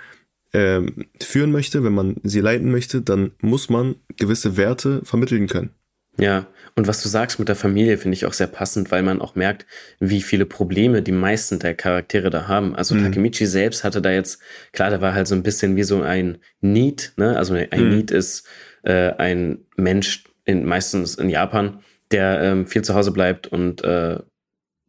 ähm, 0.54 1.06
führen 1.22 1.52
möchte, 1.52 1.84
wenn 1.84 1.94
man 1.94 2.18
sie 2.24 2.42
leiten 2.42 2.72
möchte, 2.72 3.02
dann 3.02 3.32
muss 3.42 3.70
man 3.70 3.96
gewisse 4.18 4.58
Werte 4.58 5.02
vermitteln 5.04 5.48
können. 5.48 5.72
Ja, 6.18 6.48
und 6.76 6.88
was 6.88 7.02
du 7.02 7.08
sagst 7.08 7.40
mit 7.40 7.48
der 7.48 7.56
Familie, 7.56 7.98
finde 7.98 8.16
ich 8.16 8.26
auch 8.26 8.34
sehr 8.34 8.48
passend, 8.48 8.92
weil 8.92 9.02
man 9.02 9.22
auch 9.22 9.36
merkt, 9.36 9.66
wie 10.00 10.22
viele 10.22 10.46
Probleme 10.46 11.02
die 11.02 11.14
meisten 11.14 11.58
der 11.58 11.74
Charaktere 11.74 12.30
da 12.30 12.50
haben. 12.50 12.76
Also 12.76 12.96
Mhm. 12.96 13.04
Takemichi 13.04 13.46
selbst 13.46 13.86
hatte 13.86 14.02
da 14.02 14.12
jetzt, 14.12 14.42
klar, 14.74 14.90
der 14.90 15.00
war 15.00 15.14
halt 15.14 15.28
so 15.28 15.36
ein 15.36 15.44
bisschen 15.44 15.78
wie 15.78 15.84
so 15.84 16.02
ein 16.02 16.40
Need, 16.60 17.14
ne? 17.16 17.38
Also 17.38 17.54
ein 17.54 17.68
Mhm. 17.72 17.90
Need 17.90 18.12
ist 18.12 18.46
äh, 18.84 19.12
ein 19.17 19.60
Mensch, 19.76 20.24
in, 20.46 20.65
meistens 20.65 21.15
in 21.15 21.30
Japan, 21.30 21.80
der 22.12 22.41
ähm, 22.41 22.67
viel 22.67 22.82
zu 22.84 22.94
Hause 22.96 23.12
bleibt 23.12 23.48
und 23.48 23.84
äh, 23.84 24.20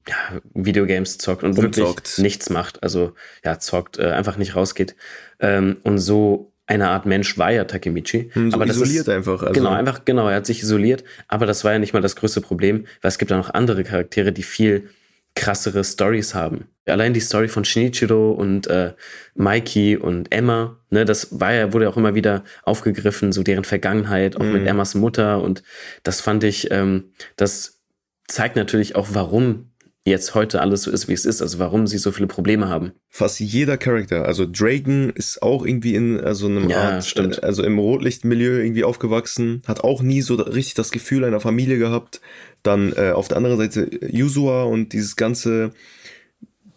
ja, 0.09 0.17
Videogames 0.55 1.19
zockt 1.19 1.45
und 1.45 1.57
wirklich 1.57 1.85
Rumzockt. 1.85 2.19
nichts 2.19 2.51
macht. 2.51 2.83
Also 2.83 3.15
ja, 3.45 3.59
zockt, 3.59 3.99
äh, 3.99 4.11
einfach 4.11 4.37
nicht 4.37 4.57
rausgeht. 4.57 4.97
Ähm, 5.39 5.77
und 5.85 5.99
so 5.99 6.53
eine 6.67 6.89
Art 6.89 7.07
Mensch 7.07 7.37
war 7.39 7.53
ja 7.53 7.65
Takemichi. 7.65 8.31
Hm, 8.33 8.51
So 8.51 8.57
Aber 8.57 8.67
das 8.67 8.77
isoliert 8.77 9.03
ist, 9.03 9.09
einfach. 9.09 9.43
Also, 9.43 9.53
genau, 9.53 9.71
einfach, 9.71 10.05
genau, 10.05 10.29
er 10.29 10.37
hat 10.37 10.47
sich 10.47 10.63
isoliert, 10.63 11.05
aber 11.29 11.47
das 11.47 11.65
war 11.65 11.73
ja 11.73 11.79
nicht 11.79 11.93
mal 11.93 12.01
das 12.01 12.17
größte 12.17 12.41
Problem, 12.41 12.87
weil 13.01 13.09
es 13.09 13.19
gibt 13.19 13.31
ja 13.31 13.37
noch 13.37 13.51
andere 13.51 13.85
Charaktere, 13.85 14.33
die 14.33 14.43
viel 14.43 14.89
krassere 15.35 15.83
Stories 15.85 16.35
haben. 16.35 16.69
Allein 16.87 17.15
die 17.15 17.21
Story 17.21 17.49
von 17.49 17.65
Shinichiro 17.65 18.33
und 18.33 18.67
äh, 18.67 18.93
Mikey 19.35 19.97
und 19.97 20.33
Emma, 20.33 20.79
ne, 20.91 21.05
das 21.05 21.41
war 21.41 21.53
ja, 21.53 21.73
wurde 21.73 21.85
ja 21.87 21.91
auch 21.91 21.97
immer 21.97 22.15
wieder 22.15 22.45
aufgegriffen, 22.65 23.33
so 23.33 23.43
deren 23.43 23.65
Vergangenheit, 23.65 24.37
auch 24.37 24.43
Mhm. 24.45 24.53
mit 24.53 24.67
Emmas 24.67 24.95
Mutter 24.95 25.41
und 25.43 25.63
das 26.03 26.21
fand 26.21 26.45
ich, 26.45 26.71
ähm, 26.71 27.13
das 27.37 27.81
zeigt 28.29 28.57
natürlich 28.57 28.97
auch, 28.97 29.09
warum 29.13 29.72
jetzt 30.05 30.35
heute 30.35 30.61
alles 30.61 30.83
so 30.83 30.91
ist, 30.91 31.09
wie 31.09 31.13
es 31.13 31.25
ist, 31.25 31.41
also 31.43 31.59
warum 31.59 31.87
sie 31.87 31.99
so 31.99 32.11
viele 32.11 32.27
Probleme 32.27 32.69
haben. 32.69 32.93
fast 33.09 33.39
jeder 33.41 33.77
Charakter. 33.77 34.25
Also 34.25 34.47
Draken 34.51 35.11
ist 35.11 35.43
auch 35.43 35.65
irgendwie 35.65 35.95
in 35.95 36.19
also 36.21 36.47
einem 36.47 36.69
Ja, 36.69 36.95
Art, 36.95 37.05
stimmt. 37.05 37.39
äh, 37.39 37.47
also 37.47 37.63
im 37.63 37.79
Rotlichtmilieu 37.79 38.59
irgendwie 38.63 38.85
aufgewachsen, 38.85 39.63
hat 39.67 39.85
auch 39.85 40.03
nie 40.03 40.23
so 40.23 40.35
richtig 40.35 40.75
das 40.75 40.91
Gefühl 40.91 41.25
einer 41.25 41.41
Familie 41.41 41.79
gehabt. 41.79 42.21
Dann 42.65 42.93
äh, 42.97 43.11
auf 43.13 43.29
der 43.29 43.37
anderen 43.37 43.59
Seite 43.59 43.89
Yuzua 44.11 44.65
und 44.65 44.93
dieses 44.93 45.15
ganze 45.17 45.73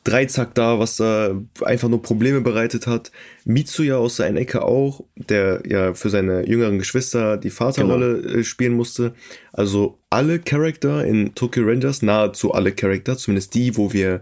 Dreizack 0.06 0.54
da, 0.54 0.80
was 0.80 0.98
da 0.98 1.42
einfach 1.62 1.90
nur 1.90 2.02
Probleme 2.02 2.40
bereitet 2.40 2.86
hat. 2.86 3.12
Mitsuya 3.44 3.98
aus 3.98 4.18
seiner 4.18 4.40
Ecke 4.40 4.62
auch, 4.62 5.04
der 5.16 5.64
ja 5.68 5.96
für 5.96 6.12
seine 6.12 6.48
jüngeren 6.48 6.78
Geschwister 6.78 7.38
die 7.38 7.50
Vaterrolle 7.50 8.20
äh, 8.20 8.44
spielen 8.44 8.74
musste. 8.74 9.16
Also 9.52 9.98
alle 10.12 10.40
Charakter 10.40 11.04
in 11.04 11.34
Tokyo 11.34 11.64
Rangers, 11.66 12.04
nahezu 12.04 12.54
alle 12.54 12.72
Charakter, 12.72 13.18
zumindest 13.18 13.56
die, 13.56 13.76
wo 13.78 13.94
wir 13.94 14.22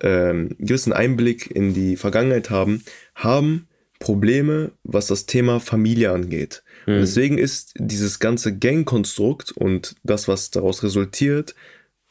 ähm, 0.00 0.56
gewissen 0.58 0.94
Einblick 0.94 1.50
in 1.50 1.74
die 1.74 1.96
Vergangenheit 1.96 2.48
haben, 2.48 2.82
haben 3.14 3.68
Probleme, 3.98 4.72
was 4.82 5.08
das 5.08 5.26
Thema 5.26 5.60
Familie 5.60 6.12
angeht. 6.12 6.62
Mhm. 6.86 6.94
Und 6.94 7.00
deswegen 7.00 7.36
ist 7.36 7.74
dieses 7.78 8.18
ganze 8.18 8.56
Gangkonstrukt 8.56 9.52
und 9.52 9.94
das, 10.04 10.26
was 10.26 10.50
daraus 10.50 10.82
resultiert, 10.82 11.54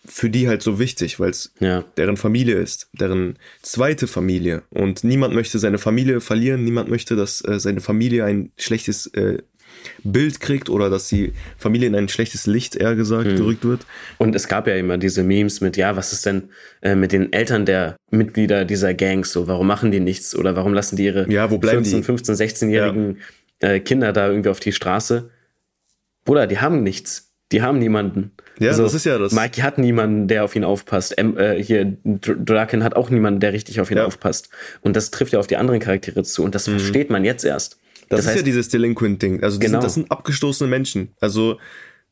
für 0.07 0.29
die 0.29 0.47
halt 0.47 0.61
so 0.61 0.79
wichtig, 0.79 1.19
weil 1.19 1.31
es 1.31 1.53
ja. 1.59 1.83
deren 1.97 2.17
Familie 2.17 2.55
ist, 2.55 2.89
deren 2.93 3.37
zweite 3.61 4.07
Familie. 4.07 4.63
Und 4.69 5.03
niemand 5.03 5.33
möchte 5.33 5.59
seine 5.59 5.77
Familie 5.77 6.21
verlieren, 6.21 6.63
niemand 6.63 6.89
möchte, 6.89 7.15
dass 7.15 7.43
äh, 7.45 7.59
seine 7.59 7.81
Familie 7.81 8.23
ein 8.25 8.51
schlechtes 8.57 9.07
äh, 9.07 9.39
Bild 10.03 10.39
kriegt 10.39 10.69
oder 10.69 10.89
dass 10.89 11.07
die 11.07 11.33
Familie 11.57 11.87
in 11.87 11.95
ein 11.95 12.09
schlechtes 12.09 12.47
Licht, 12.47 12.75
eher 12.75 12.95
gesagt, 12.95 13.27
mhm. 13.27 13.35
gerückt 13.35 13.65
wird. 13.65 13.85
Und 14.17 14.35
es 14.35 14.47
gab 14.47 14.67
ja 14.67 14.75
immer 14.75 14.97
diese 14.97 15.23
Memes 15.23 15.61
mit, 15.61 15.77
ja, 15.77 15.95
was 15.95 16.13
ist 16.13 16.25
denn 16.25 16.49
äh, 16.81 16.95
mit 16.95 17.11
den 17.11 17.33
Eltern 17.33 17.65
der 17.65 17.97
Mitglieder 18.09 18.65
dieser 18.65 18.93
Gangs 18.93 19.31
so? 19.31 19.47
Warum 19.47 19.67
machen 19.67 19.91
die 19.91 19.99
nichts? 19.99 20.35
Oder 20.35 20.55
warum 20.55 20.73
lassen 20.73 20.95
die 20.95 21.05
ihre 21.05 21.29
ja, 21.31 21.51
wo 21.51 21.57
bleiben 21.57 21.83
14, 21.83 22.03
15, 22.03 22.35
16-jährigen 22.35 23.17
ja. 23.61 23.69
äh, 23.69 23.79
Kinder 23.79 24.13
da 24.13 24.27
irgendwie 24.27 24.49
auf 24.49 24.59
die 24.59 24.71
Straße? 24.71 25.29
Bruder, 26.25 26.47
die 26.47 26.59
haben 26.59 26.83
nichts. 26.83 27.33
Die 27.51 27.61
haben 27.61 27.79
niemanden. 27.79 28.31
Ja, 28.59 28.71
also, 28.71 28.83
das 28.83 28.93
ist 28.93 29.05
ja 29.05 29.17
das. 29.17 29.33
Mikey 29.33 29.61
hat 29.61 29.77
niemanden, 29.77 30.27
der 30.27 30.43
auf 30.43 30.55
ihn 30.55 30.63
aufpasst. 30.63 31.13
Ähm, 31.17 31.37
äh, 31.37 31.61
hier, 31.61 31.97
Draken 32.03 32.83
hat 32.83 32.95
auch 32.95 33.09
niemanden, 33.09 33.39
der 33.39 33.53
richtig 33.53 33.79
auf 33.79 33.91
ihn 33.91 33.97
ja. 33.97 34.05
aufpasst. 34.05 34.49
Und 34.81 34.95
das 34.95 35.11
trifft 35.11 35.33
ja 35.33 35.39
auf 35.39 35.47
die 35.47 35.57
anderen 35.57 35.79
Charaktere 35.79 36.23
zu. 36.23 36.43
Und 36.43 36.55
das 36.55 36.67
mhm. 36.67 36.79
versteht 36.79 37.09
man 37.09 37.23
jetzt 37.23 37.43
erst. 37.45 37.77
Das, 38.09 38.17
das 38.17 38.19
ist 38.19 38.27
heißt, 38.27 38.37
ja 38.37 38.43
dieses 38.43 38.69
Delinquent-Ding. 38.69 39.43
Also 39.43 39.59
genau. 39.59 39.73
sind, 39.73 39.83
das 39.83 39.93
sind 39.93 40.11
abgestoßene 40.11 40.69
Menschen. 40.69 41.09
Also 41.19 41.59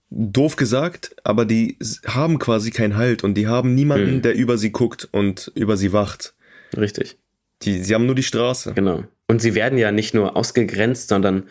doof 0.10 0.55
gesagt, 0.55 1.15
aber 1.23 1.45
die 1.45 1.77
haben 2.05 2.39
quasi 2.39 2.71
keinen 2.71 2.95
Halt 2.95 3.23
und 3.23 3.36
die 3.36 3.47
haben 3.47 3.75
niemanden, 3.75 4.15
mhm. 4.15 4.21
der 4.21 4.36
über 4.36 4.58
sie 4.58 4.71
guckt 4.71 5.08
und 5.12 5.51
über 5.55 5.77
sie 5.77 5.93
wacht. 5.93 6.34
Richtig. 6.77 7.17
Die, 7.62 7.84
sie 7.84 7.93
haben 7.95 8.05
nur 8.05 8.15
die 8.15 8.23
Straße. 8.23 8.73
Genau. 8.73 9.05
Und 9.27 9.41
sie 9.41 9.55
werden 9.55 9.79
ja 9.79 9.91
nicht 9.91 10.13
nur 10.13 10.36
ausgegrenzt, 10.36 11.10
sondern 11.10 11.43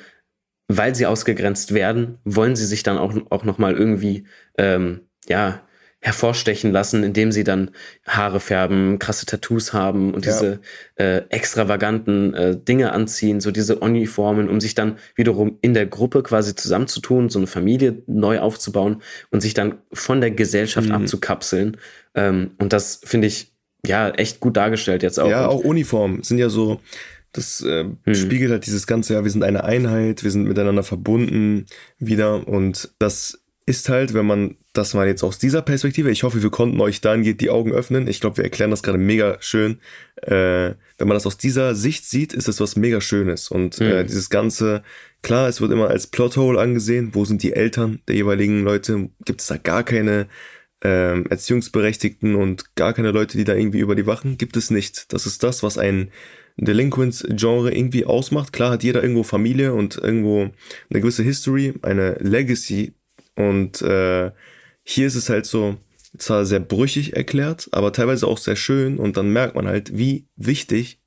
weil 0.68 0.94
sie 0.94 1.07
ausgegrenzt 1.07 1.74
werden, 1.74 2.18
wollen 2.24 2.57
sie 2.57 2.66
sich 2.66 2.83
dann 2.83 2.98
auch, 2.98 3.14
auch 3.31 3.44
nochmal 3.44 3.74
irgendwie, 3.74 4.24
ähm, 4.59 5.00
ja, 5.29 5.62
hervorstechen 6.05 6.70
lassen, 6.70 7.03
indem 7.03 7.33
sie 7.33 7.44
dann 7.44 7.70
Haare 8.07 8.38
färben, 8.38 8.98
krasse 8.98 9.24
Tattoos 9.24 9.72
haben 9.72 10.12
und 10.12 10.27
ja. 10.27 10.33
diese 10.33 10.61
äh, 10.96 11.22
extravaganten 11.31 12.35
äh, 12.35 12.57
Dinge 12.59 12.92
anziehen, 12.92 13.40
so 13.40 13.50
diese 13.50 13.77
Uniformen, 13.77 14.50
um 14.50 14.61
sich 14.61 14.74
dann 14.74 14.98
wiederum 15.14 15.57
in 15.62 15.72
der 15.72 15.87
Gruppe 15.87 16.22
quasi 16.22 16.55
zusammenzutun, 16.55 17.31
so 17.31 17.38
eine 17.38 17.46
Familie 17.46 18.03
neu 18.07 18.40
aufzubauen 18.40 19.00
und 19.31 19.40
sich 19.40 19.55
dann 19.55 19.79
von 19.94 20.20
der 20.20 20.31
Gesellschaft 20.31 20.88
mhm. 20.88 20.94
abzukapseln. 20.94 21.79
Ähm, 22.14 22.50
und 22.59 22.74
das 22.74 23.00
finde 23.03 23.27
ich 23.27 23.55
ja 23.87 24.11
echt 24.11 24.40
gut 24.40 24.59
dargestellt 24.59 25.03
jetzt 25.03 25.18
auch. 25.18 25.31
Ja, 25.31 25.48
auch 25.48 25.64
Uniformen 25.64 26.22
sind 26.22 26.37
ja 26.37 26.50
so, 26.50 26.81
das 27.35 27.61
äh, 27.61 27.85
hm. 28.05 28.14
spiegelt 28.14 28.51
halt 28.51 28.64
dieses 28.64 28.87
ganze, 28.87 29.14
ja, 29.14 29.25
wir 29.25 29.31
sind 29.31 29.42
eine 29.42 29.64
Einheit, 29.64 30.25
wir 30.25 30.31
sind 30.31 30.44
miteinander 30.44 30.85
verbunden 30.85 31.66
wieder 31.99 32.49
und 32.49 32.94
das 32.99 33.44
ist 33.66 33.88
halt, 33.88 34.14
wenn 34.14 34.27
man 34.27 34.57
das 34.73 34.94
mal 34.94 35.07
jetzt 35.07 35.23
aus 35.23 35.38
dieser 35.38 35.62
Perspektive, 35.62 36.11
ich 36.11 36.23
hoffe, 36.23 36.42
wir 36.42 36.51
konnten 36.51 36.81
euch 36.81 37.01
dahingehend 37.01 37.40
die 37.40 37.51
Augen 37.51 37.73
öffnen. 37.73 38.09
Ich 38.09 38.20
glaube, 38.20 38.37
wir 38.37 38.44
erklären 38.44 38.70
das 38.70 38.83
gerade 38.83 38.99
mega 38.99 39.38
schön. 39.40 39.79
Äh, 40.16 40.75
wenn 40.99 41.09
man 41.09 41.14
das 41.14 41.27
aus 41.27 41.38
dieser 41.38 41.75
Sicht 41.75 42.05
sieht, 42.05 42.35
ist 42.35 42.49
es 42.49 42.61
was 42.61 42.77
mega 42.77 43.01
Schönes. 43.01 43.49
Und 43.49 43.81
mhm. 43.81 43.87
äh, 43.87 44.05
dieses 44.05 44.29
Ganze, 44.31 44.83
klar, 45.23 45.49
es 45.49 45.61
wird 45.61 45.73
immer 45.73 45.88
als 45.88 46.09
Plothole 46.09 46.61
angesehen. 46.61 47.11
Wo 47.14 47.25
sind 47.25 47.42
die 47.42 47.55
Eltern 47.55 48.01
der 48.07 48.16
jeweiligen 48.16 48.62
Leute? 48.64 49.09
Gibt 49.25 49.40
es 49.40 49.47
da 49.47 49.57
gar 49.57 49.83
keine 49.83 50.27
äh, 50.83 51.23
Erziehungsberechtigten 51.23 52.35
und 52.35 52.75
gar 52.75 52.92
keine 52.92 53.12
Leute, 53.12 53.38
die 53.38 53.44
da 53.44 53.55
irgendwie 53.55 53.81
über 53.81 53.94
die 53.94 54.07
wachen? 54.07 54.37
Gibt 54.37 54.57
es 54.57 54.70
nicht. 54.70 55.12
Das 55.12 55.25
ist 55.25 55.42
das, 55.42 55.62
was 55.62 55.79
ein 55.79 56.11
Delinquents-Genre 56.57 57.75
irgendwie 57.75 58.05
ausmacht. 58.05 58.53
Klar 58.53 58.71
hat 58.73 58.83
jeder 58.83 59.03
irgendwo 59.03 59.23
Familie 59.23 59.75
und 59.75 59.97
irgendwo 59.97 60.51
eine 60.90 61.01
gewisse 61.01 61.23
History, 61.23 61.75
eine 61.83 62.14
Legacy, 62.21 62.95
und 63.37 63.83
äh, 63.83 64.31
hier 64.83 65.07
ist 65.07 65.14
es 65.14 65.29
halt 65.29 65.47
so, 65.47 65.77
zwar 66.17 66.47
sehr 66.47 66.61
brüchig 66.61 67.17
erklärt, 67.17 67.69
aber 67.73 67.93
teilweise 67.93 68.27
auch 68.27 68.38
sehr 68.38 68.57
schön 68.57 68.99
und 68.99 69.17
dann 69.17 69.31
merkt 69.31 69.57
man 69.57 69.67
halt, 69.67 69.97
wie 69.97 70.27
wichtig 70.37 71.01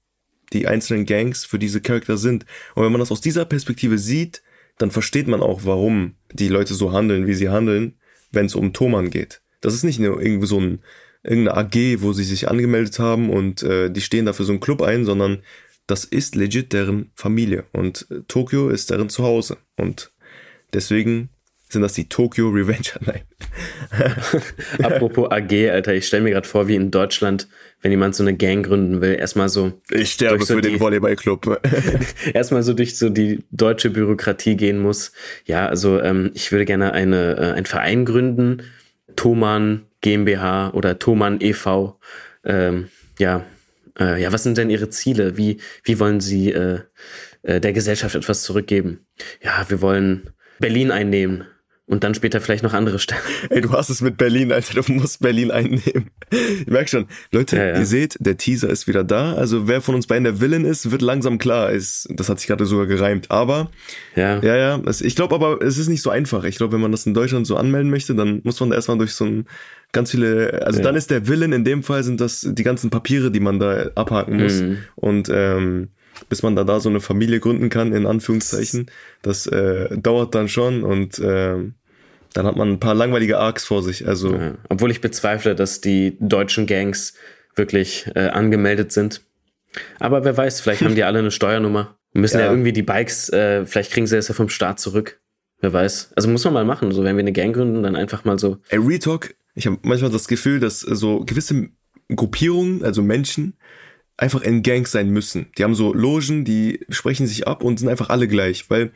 die 0.54 0.68
einzelnen 0.68 1.06
Gangs 1.06 1.46
für 1.46 1.60
diese 1.60 1.82
Charakter 1.82 2.18
sind. 2.18 2.46
Und 2.76 2.84
wenn 2.84 2.92
man 2.92 3.00
das 3.00 3.12
aus 3.12 3.22
dieser 3.22 3.46
Perspektive 3.46 3.98
sieht, 3.98 4.42
dann 4.78 4.92
versteht 4.92 5.28
man 5.28 5.42
auch, 5.42 5.62
warum 5.64 6.16
die 6.34 6.50
Leute 6.50 6.74
so 6.74 6.92
handeln, 6.92 7.28
wie 7.28 7.34
sie 7.34 7.50
handeln, 7.50 7.96
wenn 8.32 8.46
es 8.46 8.56
um 8.56 8.74
Thoman 8.74 9.10
geht. 9.10 9.42
Das 9.62 9.74
ist 9.74 9.84
nicht 9.84 10.00
nur 10.00 10.22
irgendwie 10.22 10.48
so 10.48 10.60
ein 10.60 10.80
irgendeine 11.28 11.58
AG, 11.58 12.02
wo 12.02 12.13
sie 12.13 12.24
sich 12.24 12.50
angemeldet 12.50 13.00
haben 13.00 13.30
und 13.30 13.63
äh, 13.63 13.90
die 13.90 14.02
stehen 14.02 14.26
dafür 14.26 14.46
so 14.46 14.54
einen 14.54 14.62
Club 14.62 14.82
ein, 14.82 15.06
sondern 15.06 15.40
das 15.86 16.04
ist 16.04 16.36
legit 16.36 16.74
deren 16.74 17.12
Familie 17.16 17.66
und 17.74 18.08
äh, 18.10 18.22
Tokio 18.28 18.70
ist 18.70 18.90
deren 18.90 19.10
Zuhause 19.10 19.58
und 19.76 20.12
deswegen 20.74 21.30
sind 21.70 21.82
das 21.82 21.94
die 21.94 22.08
Tokyo 22.08 22.50
Revenger? 22.50 23.00
Nein. 23.06 23.22
Apropos 24.84 25.30
AG, 25.32 25.70
Alter, 25.70 25.94
ich 25.94 26.08
stelle 26.08 26.24
mir 26.24 26.32
gerade 26.32 26.48
vor, 26.48 26.68
wie 26.68 26.76
in 26.76 26.92
Deutschland, 26.92 27.48
wenn 27.82 27.92
jemand 27.92 28.16
so 28.16 28.24
eine 28.24 28.36
Gang 28.36 28.66
gründen 28.66 29.02
will, 29.02 29.16
erstmal 29.16 29.50
so. 29.50 29.74
Ich 29.92 30.13
sterbe 30.13 30.44
so 30.44 30.56
für 30.56 30.62
die, 30.62 30.72
den 30.72 30.80
Volleyballclub. 30.80 31.60
erstmal 32.34 32.63
so 32.63 32.74
durch 32.74 32.98
so 32.98 33.10
die 33.10 33.44
deutsche 33.52 33.90
Bürokratie 33.90 34.56
gehen 34.56 34.80
muss. 34.80 35.12
Ja, 35.46 35.68
also 35.68 36.02
ähm, 36.02 36.32
ich 36.34 36.52
würde 36.52 36.66
gerne 36.66 36.94
eine, 36.94 37.38
äh, 37.38 37.52
einen 37.54 37.66
Verein 37.66 38.06
gründen, 38.06 38.63
Thoman 39.16 39.88
GmbH 40.08 40.70
oder 40.70 41.00
Thoman 41.00 41.41
e.V. 41.41 42.00
Ähm, 42.46 42.88
ja, 43.20 43.46
äh, 44.00 44.22
ja, 44.22 44.32
was 44.32 44.43
sind 44.43 44.58
denn 44.58 44.70
Ihre 44.70 44.89
Ziele? 44.89 45.36
Wie, 45.36 45.58
wie 45.84 46.00
wollen 46.00 46.22
Sie 46.22 46.52
äh, 46.54 46.80
äh, 47.43 47.60
der 47.60 47.74
Gesellschaft 47.74 48.15
etwas 48.15 48.43
zurückgeben? 48.43 49.06
Ja, 49.43 49.65
wir 49.67 49.82
wollen 49.82 50.30
Berlin 50.60 50.91
einnehmen 50.91 51.43
und 51.88 52.06
dann 52.06 52.13
später 52.15 52.39
vielleicht 52.39 52.63
noch 52.63 52.74
andere 52.74 53.00
Städte. 53.00 53.22
Ey, 53.50 53.60
du 53.60 53.72
hast 53.72 53.89
es 53.89 54.02
mit 54.02 54.17
Berlin, 54.17 54.54
Alter, 54.54 54.82
du 54.82 54.93
musst 54.93 55.22
Berlin 55.22 55.52
einnehmen. 55.52 56.10
Ich 56.30 56.67
merk 56.67 56.89
schon, 56.89 57.08
Leute, 57.32 57.56
ja, 57.56 57.67
ja. 57.67 57.78
ihr 57.78 57.86
seht, 57.86 58.17
der 58.20 58.36
Teaser 58.36 58.70
ist 58.70 58.86
wieder 58.86 59.06
da. 59.06 59.36
Also 59.36 59.70
wer 59.70 59.80
von 59.80 59.96
uns 59.96 60.08
beiden 60.08 60.26
der 60.26 60.41
Villain 60.41 60.65
ist, 60.65 60.91
wird 60.91 61.02
langsam 61.02 61.38
klar. 61.38 61.72
Ist, 61.72 62.10
das 62.10 62.28
hat 62.28 62.39
sich 62.39 62.48
gerade 62.48 62.65
sogar 62.65 62.86
gereimt. 62.86 63.32
Aber 63.32 63.72
ja, 64.13 64.41
ja, 64.41 64.58
ja. 64.58 64.82
Ich 65.00 65.15
glaube 65.15 65.36
aber, 65.36 65.62
es 65.62 65.78
ist 65.78 65.88
nicht 65.88 66.02
so 66.02 66.10
einfach. 66.10 66.43
Ich 66.43 66.58
glaube, 66.58 66.74
wenn 66.74 66.82
man 66.82 66.91
das 66.91 67.06
in 67.06 67.13
Deutschland 67.13 67.48
so 67.48 67.56
anmelden 67.56 67.89
möchte, 67.89 68.13
dann 68.13 68.41
muss 68.43 68.60
man 68.60 68.72
da 68.72 68.76
erstmal 68.76 68.98
durch 68.98 69.13
so 69.13 69.24
ein 69.24 69.46
ganz 69.91 70.12
viele. 70.12 70.62
Also 70.65 70.80
ja. 70.80 70.86
dann 70.86 70.95
ist 70.95 71.12
der 71.12 71.28
Villain 71.28 71.54
in 71.54 71.63
dem 71.63 71.84
Fall 71.84 72.04
sind 72.04 72.21
das 72.21 72.45
die 72.47 72.63
ganzen 72.63 72.89
Papiere, 72.89 73.32
die 73.32 73.39
man 73.39 73.60
da 73.60 73.89
abhaken 73.95 74.41
muss. 74.41 74.62
Mhm. 74.62 74.78
Und 74.95 75.30
ähm, 75.32 75.89
bis 76.30 76.43
man 76.43 76.56
da, 76.56 76.63
da 76.63 76.80
so 76.80 76.89
eine 76.89 77.00
Familie 77.00 77.39
gründen 77.39 77.69
kann, 77.69 77.93
in 77.93 78.06
Anführungszeichen. 78.06 78.89
Das 79.21 79.47
äh, 79.47 79.97
dauert 79.97 80.36
dann 80.36 80.50
schon 80.50 80.84
und 80.84 81.19
äh, 81.19 81.56
dann 82.34 82.45
hat 82.45 82.56
man 82.56 82.69
ein 82.69 82.80
paar 82.80 82.95
langweilige 82.95 83.38
Arcs 83.39 83.65
vor 83.65 83.84
sich. 83.84 84.08
Also 84.08 84.36
ja, 84.36 84.56
obwohl 84.69 84.91
ich 84.91 85.02
bezweifle, 85.02 85.56
dass 85.56 85.82
die 85.82 86.17
deutschen 86.19 86.67
Gangs 86.67 87.13
wirklich 87.56 88.10
äh, 88.15 88.28
angemeldet 88.28 88.91
sind. 88.91 89.21
Aber 90.00 90.23
wer 90.23 90.36
weiß, 90.36 90.62
vielleicht 90.62 90.82
haben 90.82 90.95
die 90.95 91.04
alle 91.04 91.19
eine 91.19 91.32
Steuernummer. 91.32 91.97
Wir 92.13 92.21
müssen 92.21 92.39
ja, 92.39 92.45
ja 92.45 92.52
irgendwie 92.52 92.73
die 92.73 92.84
Bikes, 92.84 93.30
äh, 93.30 93.65
vielleicht 93.65 93.91
kriegen 93.91 94.08
sie 94.08 94.17
es 94.17 94.28
ja 94.28 94.34
vom 94.34 94.50
Staat 94.50 94.80
zurück. 94.80 95.19
Wer 95.60 95.73
weiß. 95.73 96.13
Also 96.15 96.30
muss 96.30 96.43
man 96.45 96.54
mal 96.54 96.65
machen. 96.65 96.91
So, 96.91 97.04
wenn 97.04 97.15
wir 97.15 97.21
eine 97.21 97.32
Gang 97.32 97.56
gründen, 97.56 97.84
dann 97.84 97.95
einfach 97.95 98.26
mal 98.26 98.38
so. 98.38 98.58
Ey, 98.69 98.78
Retalk, 98.80 99.36
ich 99.58 99.65
habe 99.65 99.80
manchmal 99.82 100.12
das 100.12 100.28
Gefühl, 100.28 100.60
dass 100.60 100.82
so 100.82 101.22
gewisse 101.26 101.70
Gruppierungen, 102.15 102.84
also 102.84 103.02
Menschen, 103.02 103.56
einfach 104.15 104.41
in 104.41 104.62
Gangs 104.62 104.91
sein 104.91 105.10
müssen. 105.10 105.48
Die 105.58 105.63
haben 105.63 105.74
so 105.74 105.93
Logen, 105.93 106.46
die 106.46 106.86
sprechen 106.89 107.26
sich 107.26 107.48
ab 107.48 107.63
und 107.63 107.80
sind 107.80 107.89
einfach 107.89 108.10
alle 108.10 108.28
gleich, 108.28 108.70
weil 108.70 108.91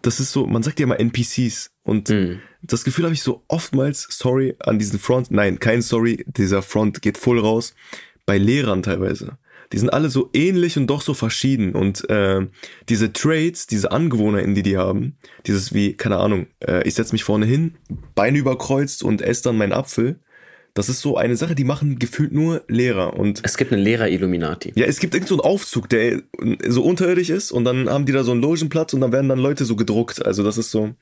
das 0.00 0.18
ist 0.18 0.32
so, 0.32 0.46
man 0.46 0.62
sagt 0.62 0.80
ja 0.80 0.86
mal 0.86 0.96
NPCs 0.96 1.72
und 1.82 2.08
mm. 2.08 2.40
das 2.62 2.84
Gefühl 2.84 3.04
habe 3.04 3.14
ich 3.14 3.22
so 3.22 3.44
oftmals, 3.48 4.06
sorry 4.10 4.56
an 4.60 4.78
diesen 4.78 4.98
Front, 4.98 5.30
nein, 5.30 5.58
kein 5.58 5.82
sorry, 5.82 6.24
dieser 6.26 6.62
Front 6.62 7.02
geht 7.02 7.18
voll 7.18 7.38
raus, 7.38 7.74
bei 8.24 8.38
Lehrern 8.38 8.82
teilweise. 8.82 9.36
Die 9.72 9.78
sind 9.78 9.90
alle 9.90 10.10
so 10.10 10.30
ähnlich 10.32 10.76
und 10.76 10.86
doch 10.86 11.00
so 11.00 11.14
verschieden 11.14 11.74
und 11.74 12.08
äh, 12.08 12.46
diese 12.88 13.12
Traits, 13.12 13.66
diese 13.66 13.90
Angewohnheiten, 13.90 14.54
die 14.54 14.62
die 14.62 14.76
haben, 14.76 15.16
dieses 15.46 15.74
wie, 15.74 15.94
keine 15.94 16.18
Ahnung, 16.18 16.46
äh, 16.60 16.86
ich 16.86 16.94
setz 16.94 17.12
mich 17.12 17.24
vorne 17.24 17.46
hin, 17.46 17.74
Beine 18.14 18.38
überkreuzt 18.38 19.02
und 19.02 19.22
esse 19.22 19.44
dann 19.44 19.56
meinen 19.56 19.72
Apfel, 19.72 20.20
das 20.76 20.90
ist 20.90 21.00
so 21.00 21.16
eine 21.16 21.36
Sache, 21.36 21.54
die 21.54 21.64
machen 21.64 21.98
gefühlt 21.98 22.32
nur 22.32 22.62
Lehrer. 22.68 23.14
Und 23.14 23.40
es 23.44 23.56
gibt 23.56 23.72
einen 23.72 23.82
Lehrer-Illuminati. 23.82 24.72
Ja, 24.76 24.84
es 24.84 25.00
gibt 25.00 25.14
irgend 25.14 25.28
so 25.28 25.36
einen 25.36 25.40
Aufzug, 25.40 25.88
der 25.88 26.20
so 26.68 26.82
unterirdisch 26.82 27.30
ist 27.30 27.50
und 27.50 27.64
dann 27.64 27.88
haben 27.88 28.04
die 28.04 28.12
da 28.12 28.22
so 28.24 28.32
einen 28.32 28.42
Logenplatz 28.42 28.92
und 28.92 29.00
dann 29.00 29.10
werden 29.10 29.30
dann 29.30 29.38
Leute 29.38 29.64
so 29.64 29.74
gedruckt. 29.74 30.24
Also 30.24 30.44
das 30.44 30.58
ist 30.58 30.70
so, 30.70 30.94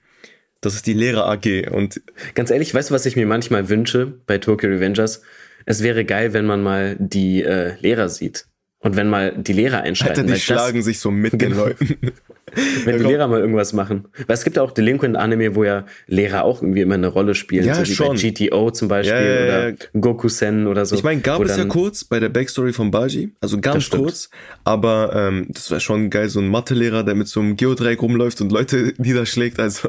das 0.61 0.77
ist 0.77 0.87
die 0.87 0.93
Lehrer 0.93 1.29
AG. 1.29 1.73
Und 1.73 2.01
ganz 2.37 2.53
ehrlich, 2.53 2.73
weißt 2.73 2.91
du, 2.91 2.95
was 2.95 3.05
ich 3.05 3.17
mir 3.17 3.27
manchmal 3.27 3.69
wünsche 3.69 4.15
bei 4.27 4.39
Tokyo 4.39 4.71
Revengers? 4.71 5.23
Es 5.67 5.83
wäre 5.83 6.05
geil, 6.05 6.33
wenn 6.35 6.47
man 6.47 6.63
mal 6.63 6.97
die 7.01 7.43
äh, 7.43 7.75
Lehrer 7.81 8.09
sieht. 8.09 8.47
Und 8.85 8.97
wenn 8.97 9.09
mal 9.09 9.35
die 9.35 9.55
Lehrer 9.55 9.81
einschalten. 9.81 10.21
Alter, 10.21 10.35
die 10.35 10.41
schlagen 10.41 10.77
das, 10.77 10.85
sich 10.85 11.01
so 11.01 11.11
mit 11.11 11.33
den 11.33 11.39
genau. 11.39 11.65
Leuten. 11.65 11.97
Wenn 12.85 12.99
die 12.99 13.05
Lehrer 13.05 13.27
mal 13.27 13.41
irgendwas 13.41 13.73
machen. 13.73 14.07
Weil 14.27 14.35
es 14.35 14.45
gibt 14.45 14.57
ja 14.57 14.63
auch 14.63 14.73
Delinquent-Anime, 14.73 15.55
wo 15.55 15.65
ja 15.65 15.87
Lehrer 16.07 16.45
auch 16.45 16.61
irgendwie 16.61 16.83
immer 16.83 16.95
eine 16.95 17.09
Rolle 17.09 17.35
spielen. 17.35 17.65
Ja, 17.65 17.77
so 17.77 17.83
wie 17.91 17.95
schon. 17.95 18.17
bei 18.17 18.31
GTO 18.31 18.71
zum 18.71 18.89
Beispiel 18.89 19.15
Ja, 19.17 19.23
ja, 19.23 19.45
ja, 19.47 19.69
oder 19.69 19.77
Goku-Sen 19.99 20.67
oder 20.67 20.85
so. 20.85 20.95
Ich 20.95 21.03
meine, 21.03 21.23
gab 21.23 21.41
es 21.41 21.57
ja 21.57 21.65
kurz 21.65 22.05
bei 22.05 22.21
der 22.21 22.29
Backstory 22.29 22.75
von 22.75 22.91
Baji, 22.91 23.33
also 23.41 23.59
ganz 23.59 23.89
kurz, 23.89 24.29
aber 24.65 25.13
ähm, 25.15 25.47
das 25.49 25.71
wäre 25.71 25.81
schon 25.81 26.11
geil, 26.11 26.29
so 26.29 26.41
ein 26.41 26.49
Mathelehrer, 26.49 27.03
der 27.05 27.15
mit 27.15 27.27
so 27.27 27.41
einem 27.41 27.57
Geodreieck 27.57 28.03
rumläuft 28.03 28.43
und 28.43 28.53
Leute 28.53 28.93
niederschlägt, 28.99 29.59
also 29.59 29.89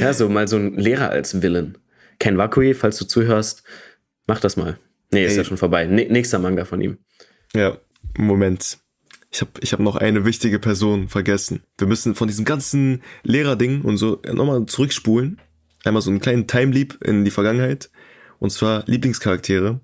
Ja, 0.00 0.14
so 0.14 0.30
mal 0.30 0.48
so 0.48 0.56
ein 0.56 0.76
Lehrer 0.78 1.10
als 1.10 1.42
Villain. 1.42 1.76
Ken 2.18 2.38
Wakui, 2.38 2.72
falls 2.72 2.96
du 2.96 3.04
zuhörst, 3.04 3.62
mach 4.26 4.40
das 4.40 4.56
mal. 4.56 4.78
Nee, 5.12 5.26
ist 5.26 5.32
Ey. 5.32 5.38
ja 5.38 5.44
schon 5.44 5.58
vorbei. 5.58 5.84
N 5.84 5.94
nächster 5.94 6.38
Manga 6.38 6.64
von 6.64 6.80
ihm. 6.80 6.96
ja, 7.54 7.76
Moment. 8.16 8.78
Ich 9.32 9.40
habe 9.40 9.52
ich 9.60 9.72
hab 9.72 9.80
noch 9.80 9.96
eine 9.96 10.24
wichtige 10.24 10.58
Person 10.58 11.08
vergessen. 11.08 11.62
Wir 11.78 11.86
müssen 11.86 12.14
von 12.14 12.26
diesem 12.26 12.44
ganzen 12.44 13.02
Lehrerding 13.22 13.82
und 13.82 13.96
so 13.96 14.20
nochmal 14.32 14.66
zurückspulen. 14.66 15.40
Einmal 15.84 16.02
so 16.02 16.10
einen 16.10 16.20
kleinen 16.20 16.46
Time 16.46 16.72
Leap 16.72 16.98
in 17.02 17.24
die 17.24 17.30
Vergangenheit. 17.30 17.90
Und 18.38 18.50
zwar 18.50 18.84
Lieblingscharaktere. 18.86 19.80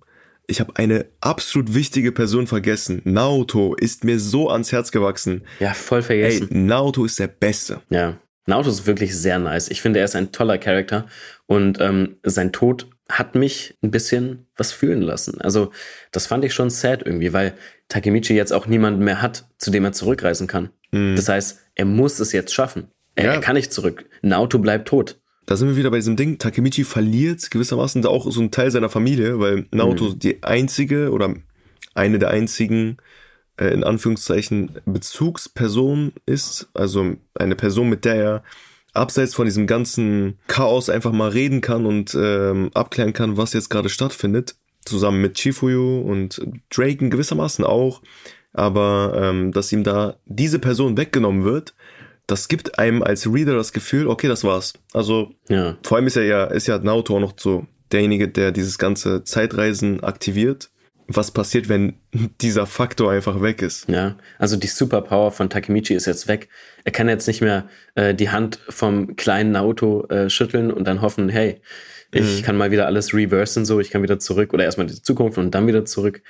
Ich 0.48 0.61
habe 0.61 0.76
eine 0.76 1.07
absolut 1.20 1.74
wichtige 1.74 2.12
Person 2.12 2.46
vergessen. 2.46 3.02
Naoto 3.05 3.74
ist 3.74 4.05
mir 4.05 4.18
so 4.18 4.50
ans 4.50 4.72
Herz 4.72 4.90
gewachsen. 4.90 5.44
Ja, 5.61 5.74
voll 5.74 5.98
Ey, 5.98 6.05
vergessen. 6.05 6.66
Naoto 6.66 7.05
ist 7.05 7.18
der 7.18 7.29
Beste. 7.29 7.81
Ja. 7.90 8.18
Naruto 8.46 8.70
ist 8.70 8.87
wirklich 8.87 9.16
sehr 9.16 9.38
nice. 9.38 9.68
Ich 9.68 9.83
finde, 9.83 9.98
er 9.98 10.05
ist 10.05 10.16
ein 10.16 10.33
toller 10.33 10.59
Charakter 10.59 11.07
und 11.46 11.81
ähm, 11.81 12.16
sein 12.22 12.52
Tod 12.52 12.88
hat 13.09 13.35
mich 13.35 13.76
ein 13.83 13.90
bisschen 13.90 14.46
was 14.57 14.72
fühlen 14.72 15.02
lassen. 15.02 15.40
Also, 15.40 15.72
das 16.12 16.26
fand 16.26 16.44
ich 16.44 16.55
schon 16.55 16.70
sad 16.70 17.05
irgendwie, 17.05 17.33
weil 17.33 17.55
Takemichi 17.88 18.35
jetzt 18.35 18.53
auch 18.53 18.66
niemanden 18.66 19.05
mehr 19.05 19.22
hat, 19.22 19.49
zu 19.59 19.70
dem 19.70 19.85
er 19.85 19.92
zurückreisen 19.92 20.46
kann. 20.46 20.70
Das 20.92 21.29
heißt, 21.29 21.59
er 21.75 21.85
muss 21.85 22.20
es 22.20 22.33
jetzt 22.33 22.55
schaffen. 22.55 22.88
Er, 23.16 23.25
Ja. 23.27 23.33
er 23.35 23.40
kann 23.40 23.55
nicht 23.57 23.72
zurück. 23.72 24.07
Naoto 24.22 24.59
bleibt 24.59 24.88
tot. 24.88 25.20
Da 25.44 25.57
sind 25.57 25.68
wir 25.68 25.77
wieder 25.77 25.90
bei 25.90 25.99
diesem 25.99 26.16
Ding. 26.16 26.38
Takemichi 26.38 26.85
verliert 26.85 27.51
gewissermaßen 27.51 28.03
da 28.03 28.09
auch 28.09 28.31
so 28.31 28.40
einen 28.40 28.51
Teil 28.51 28.70
seiner 28.70 28.88
Familie, 28.88 29.38
weil 29.38 29.66
Naoto 29.72 30.12
die 30.14 30.42
einzige 30.42 31.11
oder 31.12 31.35
eine 31.94 32.18
der 32.18 32.31
einzigen, 32.31 32.96
äh, 33.59 33.68
in 33.68 33.85
Anführungszeichen, 33.85 34.70
Bezugsperson 34.87 36.12
ist. 36.25 36.68
Also 36.75 37.16
eine 37.35 37.57
Person, 37.57 37.88
mit 37.88 38.05
der 38.05 38.14
er 38.14 38.42
abseits 38.92 39.35
von 39.35 39.44
diesem 39.44 39.66
ganzen 39.66 40.38
Chaos 40.46 40.88
einfach 40.88 41.12
mal 41.12 41.29
reden 41.31 41.61
kann 41.61 41.85
und 41.85 42.16
ähm, 42.18 42.70
abklären 42.75 43.12
kann, 43.12 43.37
was 43.37 43.53
jetzt 43.53 43.68
gerade 43.68 43.88
stattfindet. 43.88 44.57
Zusammen 44.87 45.20
mit 45.20 45.38
Chifuyu 45.38 46.01
und 46.01 46.40
Draken 46.70 47.11
gewissermaßen 47.11 47.64
auch. 47.64 48.03
Aber 48.53 49.12
ähm, 49.20 49.53
dass 49.53 49.70
ihm 49.72 49.85
da 49.85 50.16
diese 50.25 50.59
Person 50.59 50.96
weggenommen 50.96 51.44
wird, 51.44 51.75
das 52.27 52.49
gibt 52.49 52.79
einem 52.79 53.03
als 53.03 53.31
Reader 53.31 53.55
das 53.55 53.72
Gefühl, 53.72 54.09
okay, 54.09 54.29
das 54.29 54.42
war's. 54.44 54.72
Also 54.92 55.33
Ja. 55.49 55.77
vor 55.85 55.96
allem 55.99 56.07
ist 56.07 56.16
er 56.16 56.25
ja, 56.25 56.44
ist 56.44 56.66
ja 56.66 56.79
Naoto 56.79 57.16
auch 57.16 57.20
noch 57.20 57.35
so 57.38 57.66
derjenige, 57.92 58.29
der 58.29 58.53
dieses 58.53 58.79
ganze 58.79 59.22
Zeitreisen 59.25 60.03
aktiviert. 60.03 60.70
Was 61.09 61.31
passiert, 61.31 61.68
wenn 61.68 61.94
dieser 62.40 62.66
Faktor 62.66 63.12
einfach 63.12 63.40
weg 63.42 63.62
ist? 63.62 63.88
Ja, 63.88 64.16
also 64.38 64.57
die 64.57 64.66
Superpower 64.66 65.31
von 65.31 65.51
Takemichi 65.51 65.94
ist 65.94 66.07
jetzt 66.07 66.27
weg. 66.27 66.49
Er 66.85 66.90
kann 66.92 67.09
jetzt 67.09 67.29
nicht 67.29 67.42
mehr 67.42 67.68
äh, 67.94 68.12
die 68.14 68.31
Hand 68.31 68.59
vom 68.70 69.14
kleinen 69.14 69.53
Naoto 69.53 70.07
äh, 70.09 70.29
schütteln 70.31 70.72
und 70.72 70.85
dann 70.88 71.03
hoffen, 71.03 71.29
hey, 71.29 71.61
ich 72.16 72.42
kann 72.42 72.57
mal 72.57 72.70
wieder 72.70 72.87
alles 72.87 73.14
reversen, 73.14 73.64
so, 73.64 73.81
ich 73.81 73.90
kann 73.90 74.02
wieder 74.02 74.18
zurück 74.18 74.52
oder 74.52 74.64
erstmal 74.64 74.87
die 74.87 75.00
Zukunft 75.00 75.38
und 75.38 75.50
dann 75.55 75.66
wieder 75.66 75.85
zurück. 75.85 76.22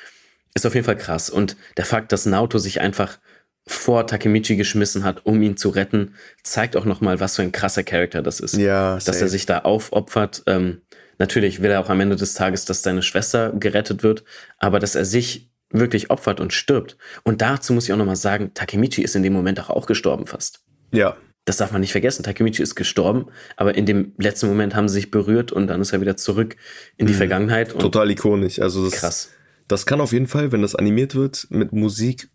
Ist 0.55 0.66
auf 0.66 0.75
jeden 0.75 0.87
Fall 0.87 0.96
krass. 0.96 1.29
Und 1.29 1.57
der 1.77 1.85
Fakt, 1.85 2.12
dass 2.12 2.27
Naoto 2.27 2.59
sich 2.59 2.81
einfach 2.81 3.18
vor 3.66 4.07
Takemichi 4.07 4.57
geschmissen 4.57 5.05
hat, 5.05 5.27
um 5.27 5.42
ihn 5.42 5.57
zu 5.57 5.70
retten, 5.70 6.14
zeigt 6.42 6.77
auch 6.77 6.85
nochmal, 6.85 7.20
was 7.20 7.37
für 7.37 7.42
ein 7.42 7.53
krasser 7.53 7.83
Charakter 7.83 8.22
das 8.22 8.40
ist. 8.40 8.57
Ja, 8.57 8.94
dass 8.94 9.05
safe. 9.05 9.20
er 9.20 9.29
sich 9.29 9.46
da 9.46 9.59
aufopfert. 9.61 10.44
Ähm, 10.46 10.83
natürlich 11.18 11.62
will 11.62 11.70
er 11.70 11.81
auch 11.81 11.90
am 11.90 12.01
Ende 12.01 12.16
des 12.16 12.35
Tages, 12.35 12.64
dass 12.64 12.83
seine 12.83 13.03
Schwester 13.03 13.53
gerettet 13.53 14.03
wird, 14.03 14.25
aber 14.59 14.79
dass 14.79 14.94
er 14.94 15.05
sich 15.05 15.51
wirklich 15.70 16.11
opfert 16.11 16.38
und 16.38 16.53
stirbt. 16.53 16.96
Und 17.25 17.42
dazu 17.42 17.72
muss 17.72 17.87
ich 17.87 17.92
auch 17.92 17.99
nochmal 17.99 18.16
sagen, 18.16 18.55
Takemichi 18.55 19.03
ist 19.03 19.16
in 19.16 19.25
dem 19.25 19.33
Moment 19.33 19.59
auch, 19.61 19.70
auch 19.70 19.87
gestorben 19.87 20.27
fast. 20.27 20.61
Ja, 20.92 21.16
Das 21.46 21.56
darf 21.59 21.70
man 21.72 21.80
nicht 21.80 21.92
vergessen. 21.92 22.24
Takemichi 22.24 22.62
ist 22.62 22.74
gestorben, 22.74 23.26
aber 23.56 23.76
in 23.76 23.87
dem 23.87 24.12
letzten 24.18 24.48
Moment 24.48 24.74
haben 24.74 24.88
sie 24.88 24.94
sich 24.94 25.11
berührt 25.12 25.52
und 25.52 25.68
dann 25.68 25.80
ist 25.80 25.92
er 25.92 26.00
wieder 26.00 26.16
zurück 26.16 26.56
in 26.96 27.06
die 27.06 27.14
Vergangenheit. 27.14 27.72
Und 27.72 27.80
total 27.80 28.11
ikonisch. 28.11 28.59
Also 28.59 28.85
das, 28.85 29.00
krass. 29.00 29.30
das 29.68 29.87
kann 29.87 30.00
auf 30.00 30.12
jeden 30.12 30.26
Fall, 30.26 30.50
wenn 30.50 30.62
das 30.62 30.74
animiert 30.74 31.14
wird, 31.14 31.46
mit 31.50 31.72
Musik 31.72 32.28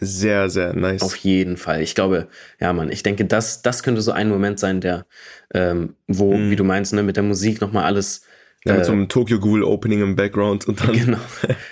sehr, 0.00 0.50
sehr 0.50 0.74
nice. 0.74 1.02
Auf 1.02 1.16
jeden 1.16 1.56
Fall. 1.56 1.82
Ich 1.82 1.94
glaube, 1.94 2.28
ja, 2.60 2.72
Mann, 2.72 2.90
ich 2.90 3.02
denke, 3.02 3.24
das, 3.24 3.62
das 3.62 3.82
könnte 3.82 4.00
so 4.00 4.12
ein 4.12 4.28
Moment 4.28 4.58
sein, 4.58 4.80
der, 4.80 5.06
ähm, 5.54 5.94
wo, 6.06 6.34
wie 6.36 6.56
du 6.56 6.64
meinst, 6.64 6.92
ne, 6.92 7.02
mit 7.02 7.16
der 7.16 7.24
Musik 7.24 7.60
nochmal 7.60 7.84
alles. 7.84 8.22
ja, 8.64 8.72
mit 8.74 8.82
äh, 8.82 8.84
so 8.84 8.92
einem 8.92 9.08
Tokyo 9.08 9.38
Ghoul 9.38 9.62
Opening 9.62 10.02
im 10.02 10.16
Background 10.16 10.66
und 10.66 10.80
dann, 10.80 10.92
Genau. 10.98 11.18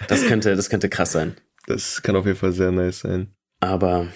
Das 0.09 0.25
könnte, 0.27 0.55
das 0.57 0.71
könnte 0.71 0.89
krass 0.89 1.13
sein. 1.13 1.35
das 1.67 2.03
kann 2.03 2.15
auf 2.17 2.27
jeden 2.27 2.39
Fall 2.39 2.53
sehr 2.53 2.71
nice 2.71 3.01
sein. 3.01 3.33
Aber 3.61 4.09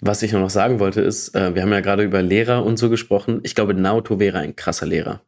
was 0.00 0.22
ich 0.22 0.32
nur 0.32 0.40
noch 0.40 0.50
sagen 0.50 0.78
wollte, 0.80 1.00
ist, 1.00 1.34
äh, 1.34 1.54
wir 1.54 1.62
haben 1.62 1.72
ja 1.72 1.80
gerade 1.80 2.04
über 2.04 2.22
Lehrer 2.22 2.64
und 2.64 2.78
so 2.78 2.88
gesprochen. 2.90 3.40
Ich 3.42 3.54
glaube, 3.54 3.74
Naoto 3.74 4.18
wäre 4.18 4.38
ein 4.38 4.56
krasser 4.56 4.86
Lehrer. 4.86 5.22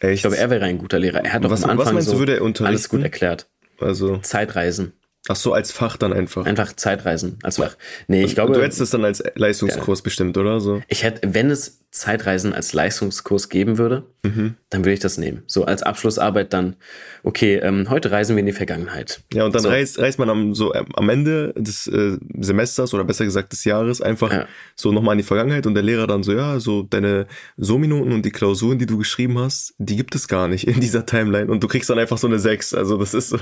Echt? 0.00 0.14
Ich 0.14 0.20
glaube, 0.22 0.36
er 0.36 0.50
wäre 0.50 0.64
ein 0.64 0.78
guter 0.78 0.98
Lehrer. 0.98 1.24
Er 1.24 1.32
hat 1.32 1.44
doch 1.44 1.50
was, 1.50 1.64
am 1.64 1.70
Anfang 1.70 1.86
was 1.86 1.92
meinst 1.94 2.08
so 2.08 2.14
du, 2.14 2.18
würde 2.20 2.36
er 2.36 2.66
alles 2.66 2.88
gut 2.88 3.02
erklärt. 3.02 3.48
Also, 3.80 4.18
Zeitreisen. 4.18 4.92
Ach 5.28 5.36
so, 5.36 5.52
als 5.52 5.72
Fach 5.72 5.96
dann 5.96 6.12
einfach. 6.12 6.46
Einfach 6.46 6.72
Zeitreisen 6.74 7.38
als 7.42 7.56
Fach. 7.56 7.76
Nee, 8.08 8.20
ich 8.22 8.30
Und 8.30 8.34
glaube, 8.36 8.52
du 8.54 8.62
hättest 8.62 8.80
es 8.80 8.90
dann 8.90 9.04
als 9.04 9.22
Leistungskurs 9.34 10.02
bestimmt, 10.02 10.36
oder 10.38 10.60
so? 10.60 10.82
ich 10.88 11.02
hätte, 11.02 11.34
wenn 11.34 11.50
es 11.50 11.80
Zeitreisen 11.92 12.52
als 12.52 12.74
Leistungskurs 12.74 13.48
geben 13.48 13.78
würde, 13.78 14.04
Mhm. 14.22 14.56
dann 14.68 14.82
würde 14.84 14.92
ich 14.92 15.00
das 15.00 15.16
nehmen. 15.16 15.44
So 15.46 15.64
als 15.64 15.82
Abschlussarbeit 15.82 16.52
dann, 16.52 16.76
okay, 17.22 17.54
ähm, 17.56 17.88
heute 17.88 18.10
reisen 18.10 18.36
wir 18.36 18.40
in 18.40 18.46
die 18.46 18.52
Vergangenheit. 18.52 19.22
Ja, 19.32 19.46
und 19.46 19.54
dann 19.54 19.62
So. 19.62 19.68
reist, 19.70 19.98
reist 19.98 20.18
man 20.18 20.28
am, 20.28 20.54
so 20.54 20.74
ähm, 20.74 20.86
am 20.94 21.08
Ende 21.08 21.54
des 21.56 21.86
äh, 21.86 22.18
Semesters 22.38 22.92
oder 22.92 23.04
besser 23.04 23.24
gesagt 23.24 23.52
des 23.52 23.64
Jahres 23.64 24.02
einfach 24.02 24.30
Ja. 24.30 24.46
so 24.74 24.92
nochmal 24.92 25.12
in 25.14 25.18
die 25.18 25.24
Vergangenheit 25.24 25.66
und 25.66 25.72
der 25.74 25.82
Lehrer 25.84 26.06
dann 26.06 26.22
so, 26.22 26.32
ja, 26.34 26.60
so 26.60 26.82
deine 26.82 27.28
So-Minuten 27.56 28.12
und 28.12 28.22
die 28.26 28.30
Klausuren, 28.30 28.78
die 28.78 28.86
du 28.86 28.98
geschrieben 28.98 29.38
hast, 29.38 29.74
die 29.78 29.96
gibt 29.96 30.14
es 30.14 30.28
gar 30.28 30.48
nicht 30.48 30.66
in 30.68 30.80
dieser 30.80 31.06
Timeline 31.06 31.50
und 31.50 31.62
du 31.62 31.68
kriegst 31.68 31.88
dann 31.88 31.98
einfach 31.98 32.18
so 32.18 32.26
eine 32.26 32.38
6. 32.38 32.74
Also 32.74 32.98
das 32.98 33.14
ist 33.14 33.30
so. 33.30 33.38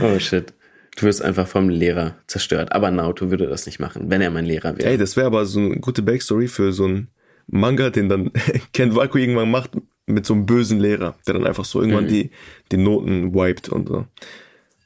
Oh 0.00 0.18
shit. 0.18 0.52
Du 0.96 1.06
wirst 1.06 1.22
einfach 1.22 1.46
vom 1.46 1.68
Lehrer 1.68 2.16
zerstört. 2.26 2.72
Aber 2.72 2.90
Naoto 2.90 3.30
würde 3.30 3.46
das 3.46 3.66
nicht 3.66 3.80
machen, 3.80 4.10
wenn 4.10 4.20
er 4.20 4.30
mein 4.30 4.44
Lehrer 4.44 4.76
wäre. 4.76 4.90
Ey, 4.90 4.98
das 4.98 5.16
wäre 5.16 5.26
aber 5.26 5.46
so 5.46 5.58
eine 5.58 5.80
gute 5.80 6.02
Backstory 6.02 6.48
für 6.48 6.72
so 6.72 6.84
einen 6.84 7.08
Manga, 7.46 7.90
den 7.90 8.08
dann 8.08 8.30
Ken 8.72 8.94
Waku 8.94 9.18
irgendwann 9.18 9.50
macht 9.50 9.70
mit 10.06 10.26
so 10.26 10.34
einem 10.34 10.46
bösen 10.46 10.80
Lehrer, 10.80 11.16
der 11.26 11.34
dann 11.34 11.46
einfach 11.46 11.64
so 11.64 11.80
irgendwann 11.80 12.08
die, 12.08 12.30
die 12.70 12.76
Noten 12.76 13.34
wiped 13.34 13.68
und 13.68 13.88
so. 13.88 14.06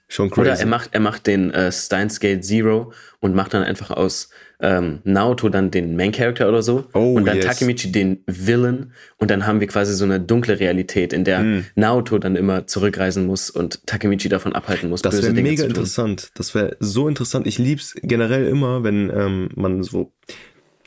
Schon 0.08 0.30
crazy. 0.30 0.42
Oder 0.42 0.60
er 0.60 0.66
macht, 0.66 0.90
er 0.92 1.00
macht 1.00 1.26
den 1.26 1.50
äh, 1.50 1.72
Steins 1.72 2.20
Gate 2.20 2.44
Zero 2.44 2.92
und 3.18 3.34
macht 3.34 3.54
dann 3.54 3.64
einfach 3.64 3.90
aus 3.90 4.30
ähm, 4.60 5.00
Naoto 5.04 5.48
dann 5.48 5.70
den 5.70 5.96
Main 5.96 6.12
Character 6.12 6.48
oder 6.48 6.62
so. 6.62 6.86
Oh, 6.94 7.14
und 7.14 7.26
dann 7.26 7.36
yes. 7.36 7.46
Takemichi 7.46 7.92
den 7.92 8.22
Villain. 8.26 8.92
Und 9.18 9.30
dann 9.30 9.46
haben 9.46 9.60
wir 9.60 9.66
quasi 9.66 9.94
so 9.94 10.04
eine 10.04 10.20
dunkle 10.20 10.58
Realität, 10.58 11.12
in 11.12 11.24
der 11.24 11.40
Hm. 11.40 11.64
Naoto 11.74 12.18
dann 12.18 12.36
immer 12.36 12.66
zurückreisen 12.66 13.26
muss 13.26 13.50
und 13.50 13.86
Takemichi 13.86 14.28
davon 14.28 14.54
abhalten 14.54 14.88
muss, 14.88 15.02
Das 15.02 15.22
wäre 15.22 15.32
mega 15.32 15.64
interessant. 15.64 16.30
Das 16.34 16.54
wäre 16.54 16.76
so 16.80 17.08
interessant. 17.08 17.46
Ich 17.46 17.58
lieb's 17.58 17.94
generell 18.02 18.46
immer, 18.46 18.82
wenn 18.84 19.10
ähm, 19.10 19.48
man 19.54 19.82
so 19.82 20.12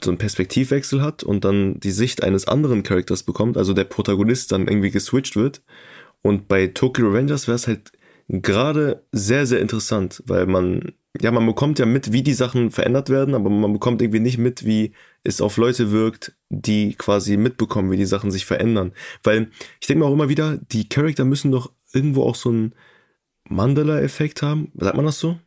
so 0.03 0.11
einen 0.11 0.17
Perspektivwechsel 0.17 1.01
hat 1.01 1.23
und 1.23 1.43
dann 1.43 1.79
die 1.79 1.91
Sicht 1.91 2.23
eines 2.23 2.47
anderen 2.47 2.83
Charakters 2.83 3.23
bekommt, 3.23 3.57
also 3.57 3.73
der 3.73 3.83
Protagonist 3.83 4.51
dann 4.53 4.67
irgendwie 4.67 4.91
geswitcht 4.91 5.35
wird. 5.35 5.61
Und 6.21 6.47
bei 6.47 6.67
Tokyo 6.67 7.07
Revengers 7.07 7.47
wäre 7.47 7.55
es 7.55 7.67
halt 7.67 7.91
gerade 8.29 9.03
sehr, 9.11 9.45
sehr 9.47 9.59
interessant, 9.59 10.23
weil 10.27 10.45
man, 10.45 10.93
ja, 11.19 11.31
man 11.31 11.45
bekommt 11.45 11.79
ja 11.79 11.85
mit, 11.85 12.11
wie 12.13 12.21
die 12.21 12.33
Sachen 12.33 12.69
verändert 12.69 13.09
werden, 13.09 13.33
aber 13.33 13.49
man 13.49 13.73
bekommt 13.73 14.01
irgendwie 14.01 14.19
nicht 14.19 14.37
mit, 14.37 14.65
wie 14.65 14.93
es 15.23 15.41
auf 15.41 15.57
Leute 15.57 15.91
wirkt, 15.91 16.33
die 16.49 16.93
quasi 16.95 17.37
mitbekommen, 17.37 17.91
wie 17.91 17.97
die 17.97 18.05
Sachen 18.05 18.29
sich 18.29 18.45
verändern. 18.45 18.93
Weil 19.23 19.49
ich 19.81 19.87
denke 19.87 20.03
mir 20.03 20.09
auch 20.09 20.13
immer 20.13 20.29
wieder, 20.29 20.57
die 20.71 20.87
Charakter 20.87 21.25
müssen 21.25 21.51
doch 21.51 21.71
irgendwo 21.91 22.23
auch 22.23 22.35
so 22.35 22.49
einen 22.49 22.75
Mandela-Effekt 23.49 24.43
haben. 24.43 24.71
Sagt 24.75 24.95
man 24.95 25.05
das 25.05 25.19
so? 25.19 25.39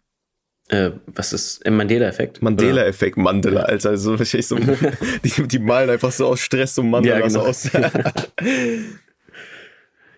Äh, 0.68 0.90
was 1.06 1.32
ist 1.32 1.62
im 1.64 1.76
Mandela-Effekt? 1.76 2.42
Mandela-Effekt, 2.42 3.16
Mandela, 3.16 3.62
Alter. 3.62 3.90
Also, 3.90 4.16
so, 4.16 4.56
die, 5.24 5.48
die 5.48 5.58
malen 5.60 5.90
einfach 5.90 6.10
so 6.10 6.26
aus 6.26 6.40
Stress 6.40 6.74
so 6.74 6.82
Mandela 6.82 7.20
Ja, 7.20 7.26
genau. 7.28 7.46
aus. 7.46 7.70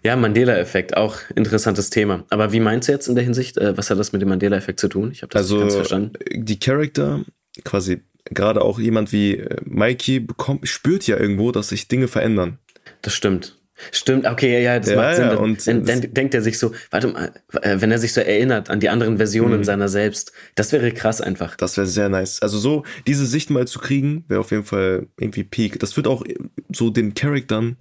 Ja, 0.04 0.16
Mandela-Effekt, 0.16 0.96
auch 0.96 1.16
interessantes 1.34 1.88
Thema. 1.90 2.24
Aber 2.30 2.52
wie 2.52 2.60
meinst 2.60 2.88
du 2.88 2.92
jetzt 2.92 3.08
in 3.08 3.14
der 3.14 3.24
Hinsicht, 3.24 3.56
äh, 3.56 3.76
was 3.76 3.88
hat 3.90 3.98
das 3.98 4.12
mit 4.12 4.20
dem 4.20 4.28
Mandela-Effekt 4.28 4.78
zu 4.78 4.88
tun? 4.88 5.10
Ich 5.12 5.22
habe 5.22 5.30
das 5.32 5.42
also, 5.42 5.54
nicht 5.56 5.62
ganz 5.62 5.74
verstanden. 5.76 6.12
die 6.34 6.58
Charakter, 6.58 7.24
quasi 7.64 8.02
gerade 8.26 8.62
auch 8.62 8.78
jemand 8.78 9.12
wie 9.12 9.36
äh, 9.38 9.56
Mikey, 9.64 10.20
bekommt, 10.20 10.68
spürt 10.68 11.06
ja 11.06 11.16
irgendwo, 11.18 11.52
dass 11.52 11.70
sich 11.70 11.88
Dinge 11.88 12.08
verändern. 12.08 12.58
Das 13.02 13.14
stimmt. 13.14 13.58
Stimmt, 13.90 14.24
okay, 14.26 14.52
ja, 14.52 14.74
ja, 14.74 14.78
das 14.78 14.90
Ja, 14.90 14.96
macht 14.96 15.16
Sinn. 15.16 15.24
ja, 15.24 15.36
und 15.36 15.66
dann, 15.66 15.84
dann 15.84 16.14
denkt 16.14 16.32
er 16.34 16.42
sich 16.42 16.58
so, 16.60 16.72
warte 16.90 17.08
mal, 17.08 17.32
äh, 17.62 17.80
wenn 17.80 17.90
er 17.90 17.98
sich 17.98 18.12
so 18.12 18.20
erinnert 18.20 18.70
an 18.70 18.78
die 18.78 18.88
anderen 18.88 19.16
Versionen 19.16 19.58
Mhm. 19.60 19.64
seiner 19.64 19.88
selbst, 19.88 20.32
das 20.54 20.70
wäre 20.70 20.92
krass 20.92 21.20
einfach. 21.20 21.56
Das 21.56 21.76
wäre 21.76 21.86
sehr 21.86 22.08
nice. 22.08 22.40
Also 22.40 22.58
so 22.58 22.84
diese 23.08 23.26
Sicht 23.26 23.50
mal 23.50 23.66
zu 23.66 23.80
kriegen, 23.80 24.24
wäre 24.28 24.40
auf 24.40 24.52
jeden 24.52 24.64
Fall 24.64 25.08
irgendwie 25.18 25.42
Peak. 25.44 25.80
Das 25.80 25.96
wird 25.96 26.06
auch 26.06 26.22
so 26.72 26.90
den 26.90 27.14
Charaktern 27.14 27.76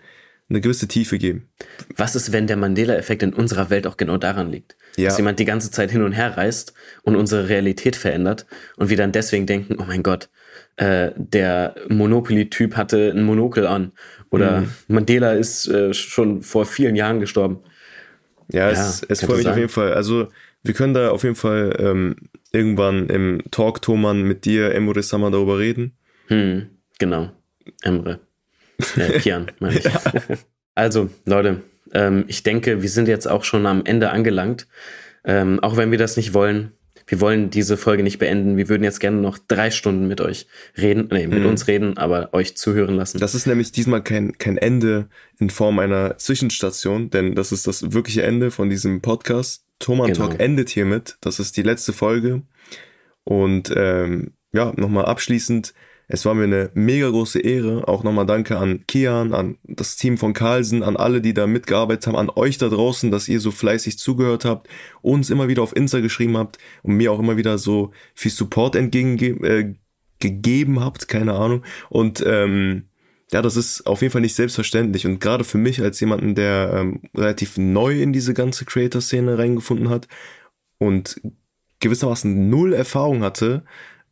eine 0.53 0.61
gewisse 0.61 0.87
Tiefe 0.87 1.17
geben. 1.17 1.49
Was 1.97 2.15
ist, 2.15 2.31
wenn 2.31 2.47
der 2.47 2.57
Mandela-Effekt 2.57 3.23
in 3.23 3.33
unserer 3.33 3.69
Welt 3.69 3.87
auch 3.87 3.97
genau 3.97 4.17
daran 4.17 4.51
liegt? 4.51 4.77
Ja. 4.95 5.09
Dass 5.09 5.17
jemand 5.17 5.39
die 5.39 5.45
ganze 5.45 5.71
Zeit 5.71 5.91
hin 5.91 6.03
und 6.03 6.13
her 6.13 6.37
reist 6.37 6.73
und 7.01 7.15
unsere 7.15 7.49
Realität 7.49 7.95
verändert 7.95 8.45
und 8.77 8.89
wir 8.89 8.97
dann 8.97 9.11
deswegen 9.11 9.47
denken, 9.47 9.77
oh 9.79 9.85
mein 9.87 10.03
Gott, 10.03 10.29
äh, 10.77 11.11
der 11.17 11.75
Monopoly-Typ 11.89 12.75
hatte 12.77 13.11
ein 13.15 13.23
Monokel 13.23 13.65
an 13.67 13.91
oder 14.29 14.61
Mhm. 14.61 14.69
Mandela 14.87 15.33
ist 15.33 15.67
äh, 15.67 15.93
schon 15.93 16.43
vor 16.43 16.65
vielen 16.65 16.95
Jahren 16.95 17.19
gestorben. 17.19 17.59
Ja, 18.51 18.65
Ja, 18.65 18.71
es, 18.71 19.03
es 19.03 19.23
freut 19.23 19.37
mich 19.37 19.47
auf 19.47 19.57
jeden 19.57 19.69
Fall. 19.69 19.93
Also 19.93 20.27
wir 20.61 20.73
können 20.73 20.93
da 20.93 21.09
auf 21.09 21.23
jeden 21.23 21.35
Fall 21.35 21.75
ähm, 21.79 22.15
irgendwann 22.51 23.07
im 23.09 23.41
Talk 23.51 23.81
Thoman 23.81 24.21
mit 24.21 24.45
dir, 24.45 24.73
Emre 24.73 25.01
Sama, 25.01 25.29
darüber 25.29 25.57
reden. 25.59 25.97
Hm, 26.27 26.67
genau. 26.99 27.31
Emre. 27.81 28.19
Äh, 28.97 29.19
Kian, 29.19 29.51
meine 29.59 29.79
ich. 29.79 29.85
Also, 30.75 31.09
Leute, 31.25 31.61
ähm, 31.93 32.25
ich 32.27 32.43
denke, 32.43 32.81
wir 32.81 32.89
sind 32.89 33.07
jetzt 33.07 33.27
auch 33.27 33.43
schon 33.43 33.65
am 33.65 33.85
Ende 33.85 34.09
angelangt. 34.09 34.67
Ähm, 35.25 35.59
auch 35.61 35.77
wenn 35.77 35.91
wir 35.91 35.97
das 35.97 36.17
nicht 36.17 36.33
wollen. 36.33 36.71
Wir 37.05 37.19
wollen 37.19 37.49
diese 37.49 37.75
Folge 37.75 38.01
nicht 38.01 38.17
beenden. 38.17 38.55
Wir 38.55 38.69
würden 38.69 38.83
jetzt 38.83 38.99
gerne 38.99 39.17
noch 39.17 39.37
drei 39.37 39.71
Stunden 39.71 40.07
mit 40.07 40.21
euch 40.21 40.47
reden, 40.77 41.09
nee, 41.11 41.27
mit 41.27 41.45
uns 41.45 41.67
reden, 41.67 41.97
aber 41.97 42.33
euch 42.33 42.55
zuhören 42.55 42.95
lassen. 42.95 43.19
Das 43.19 43.35
ist 43.35 43.45
nämlich 43.45 43.73
diesmal 43.73 44.01
kein, 44.01 44.37
kein 44.37 44.57
Ende 44.57 45.09
in 45.37 45.49
Form 45.49 45.79
einer 45.79 46.17
Zwischenstation, 46.17 47.09
denn 47.09 47.35
das 47.35 47.51
ist 47.51 47.67
das 47.67 47.91
wirkliche 47.91 48.23
Ende 48.23 48.51
von 48.51 48.69
diesem 48.69 49.01
Podcast. 49.01 49.65
Thoman 49.79 50.13
Genau. 50.13 50.27
Talk 50.27 50.39
endet 50.39 50.69
hiermit. 50.69 51.17
Das 51.19 51.39
ist 51.39 51.57
die 51.57 51.63
letzte 51.63 51.91
Folge. 51.91 52.43
Und 53.25 53.73
ähm, 53.75 54.31
ja, 54.53 54.71
nochmal 54.77 55.05
abschließend, 55.05 55.73
es 56.07 56.25
war 56.25 56.33
mir 56.33 56.43
eine 56.43 56.69
mega 56.73 57.09
große 57.09 57.39
Ehre. 57.39 57.87
Auch 57.87 58.03
nochmal 58.03 58.25
danke 58.25 58.57
an 58.57 58.85
Kian, 58.87 59.33
an 59.33 59.57
das 59.63 59.95
Team 59.95 60.17
von 60.17 60.33
Carlsen, 60.33 60.83
an 60.83 60.97
alle, 60.97 61.21
die 61.21 61.33
da 61.33 61.47
mitgearbeitet 61.47 62.07
haben, 62.07 62.15
an 62.15 62.29
euch 62.29 62.57
da 62.57 62.69
draußen, 62.69 63.09
dass 63.11 63.29
ihr 63.29 63.39
so 63.39 63.51
fleißig 63.51 63.97
zugehört 63.97 64.45
habt, 64.45 64.67
uns 65.01 65.29
immer 65.29 65.47
wieder 65.47 65.63
auf 65.63 65.75
Insta 65.75 66.01
geschrieben 66.01 66.37
habt 66.37 66.57
und 66.83 66.95
mir 66.95 67.11
auch 67.11 67.19
immer 67.19 67.37
wieder 67.37 67.57
so 67.57 67.91
viel 68.13 68.31
Support 68.31 68.75
entgegengegeben 68.75 69.77
äh, 70.77 70.79
habt, 70.79 71.07
keine 71.07 71.33
Ahnung. 71.33 71.63
Und 71.89 72.23
ähm, 72.25 72.89
ja, 73.31 73.41
das 73.41 73.55
ist 73.55 73.87
auf 73.87 74.01
jeden 74.01 74.11
Fall 74.11 74.21
nicht 74.21 74.35
selbstverständlich. 74.35 75.07
Und 75.07 75.19
gerade 75.19 75.43
für 75.43 75.57
mich 75.57 75.81
als 75.81 75.99
jemanden, 75.99 76.35
der 76.35 76.73
ähm, 76.75 77.01
relativ 77.15 77.57
neu 77.57 78.01
in 78.01 78.13
diese 78.13 78.33
ganze 78.33 78.65
Creator-Szene 78.65 79.37
reingefunden 79.37 79.89
hat 79.89 80.07
und 80.77 81.19
gewissermaßen 81.79 82.49
null 82.49 82.73
Erfahrung 82.73 83.23
hatte, 83.23 83.63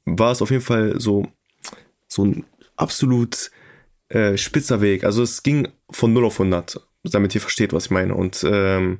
war 0.06 0.32
es 0.32 0.42
auf 0.42 0.52
jeden 0.52 0.64
Fall 0.64 1.00
so, 1.00 1.28
so 2.12 2.26
ein 2.26 2.46
absolut 2.76 3.52
äh, 4.10 4.38
spitzer 4.38 4.82
Weg. 4.82 5.04
Also 5.04 5.24
es 5.24 5.44
ging 5.44 5.70
von 5.90 6.14
0 6.14 6.26
auf 6.26 6.40
100, 6.40 6.80
damit 7.04 7.34
ihr 7.34 7.42
versteht, 7.42 7.74
was 7.74 7.86
ich 7.86 7.92
meine. 7.92 8.14
Und 8.14 8.44
ähm, 8.46 9.00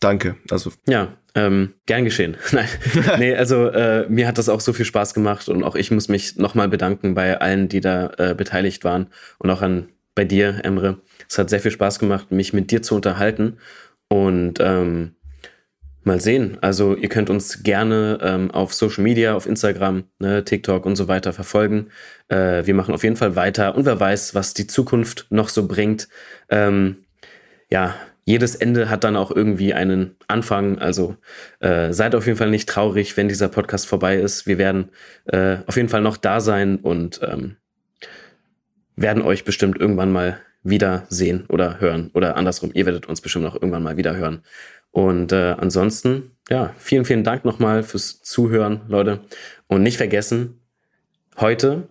danke. 0.00 0.36
Also 0.50 0.70
Ja, 0.86 1.16
ähm, 1.34 1.74
gern 1.86 2.04
geschehen. 2.04 2.36
Nein, 2.52 2.68
nee, 3.18 3.34
also 3.34 3.68
äh, 3.68 4.06
mir 4.08 4.28
hat 4.28 4.38
das 4.38 4.48
auch 4.48 4.60
so 4.60 4.72
viel 4.72 4.84
Spaß 4.84 5.14
gemacht 5.14 5.48
und 5.48 5.64
auch 5.64 5.74
ich 5.74 5.90
muss 5.90 6.08
mich 6.08 6.36
nochmal 6.36 6.68
bedanken 6.68 7.14
bei 7.14 7.40
allen, 7.40 7.68
die 7.68 7.80
da 7.80 8.12
äh, 8.18 8.34
beteiligt 8.34 8.84
waren 8.84 9.08
und 9.38 9.50
auch 9.50 9.62
an 9.62 9.88
bei 10.14 10.24
dir, 10.24 10.60
Emre. 10.62 10.98
Es 11.28 11.38
hat 11.38 11.50
sehr 11.50 11.60
viel 11.60 11.70
Spaß 11.70 11.98
gemacht, 11.98 12.30
mich 12.30 12.52
mit 12.52 12.70
dir 12.70 12.82
zu 12.82 12.94
unterhalten 12.94 13.58
und 14.08 14.60
ähm, 14.60 15.15
mal 16.06 16.20
sehen. 16.20 16.58
Also 16.60 16.94
ihr 16.94 17.08
könnt 17.08 17.30
uns 17.30 17.62
gerne 17.62 18.18
ähm, 18.22 18.50
auf 18.50 18.72
Social 18.72 19.02
Media, 19.02 19.34
auf 19.34 19.46
Instagram, 19.46 20.04
ne, 20.18 20.44
TikTok 20.44 20.86
und 20.86 20.96
so 20.96 21.08
weiter 21.08 21.32
verfolgen. 21.32 21.88
Äh, 22.28 22.64
wir 22.64 22.74
machen 22.74 22.94
auf 22.94 23.02
jeden 23.02 23.16
Fall 23.16 23.36
weiter 23.36 23.74
und 23.74 23.84
wer 23.84 23.98
weiß, 23.98 24.34
was 24.34 24.54
die 24.54 24.66
Zukunft 24.66 25.26
noch 25.30 25.48
so 25.48 25.66
bringt. 25.66 26.08
Ähm, 26.48 26.98
ja, 27.70 27.94
jedes 28.24 28.54
Ende 28.56 28.90
hat 28.90 29.04
dann 29.04 29.16
auch 29.16 29.30
irgendwie 29.30 29.74
einen 29.74 30.16
Anfang. 30.28 30.78
Also 30.78 31.16
äh, 31.60 31.92
seid 31.92 32.14
auf 32.14 32.26
jeden 32.26 32.38
Fall 32.38 32.50
nicht 32.50 32.68
traurig, 32.68 33.16
wenn 33.16 33.28
dieser 33.28 33.48
Podcast 33.48 33.86
vorbei 33.86 34.16
ist. 34.16 34.46
Wir 34.46 34.58
werden 34.58 34.90
äh, 35.26 35.58
auf 35.66 35.76
jeden 35.76 35.88
Fall 35.88 36.02
noch 36.02 36.16
da 36.16 36.40
sein 36.40 36.76
und 36.76 37.20
ähm, 37.22 37.56
werden 38.96 39.22
euch 39.22 39.44
bestimmt 39.44 39.78
irgendwann 39.78 40.10
mal 40.10 40.40
wieder 40.62 41.06
sehen 41.08 41.44
oder 41.48 41.80
hören. 41.80 42.10
Oder 42.14 42.36
andersrum, 42.36 42.70
ihr 42.74 42.86
werdet 42.86 43.06
uns 43.06 43.20
bestimmt 43.20 43.44
noch 43.44 43.54
irgendwann 43.54 43.82
mal 43.82 43.96
wieder 43.96 44.16
hören. 44.16 44.42
Und 44.96 45.30
äh, 45.30 45.54
ansonsten, 45.58 46.30
ja, 46.48 46.74
vielen, 46.78 47.04
vielen 47.04 47.22
Dank 47.22 47.44
nochmal 47.44 47.82
fürs 47.82 48.22
Zuhören, 48.22 48.80
Leute. 48.88 49.20
Und 49.66 49.82
nicht 49.82 49.98
vergessen, 49.98 50.58
heute 51.36 51.88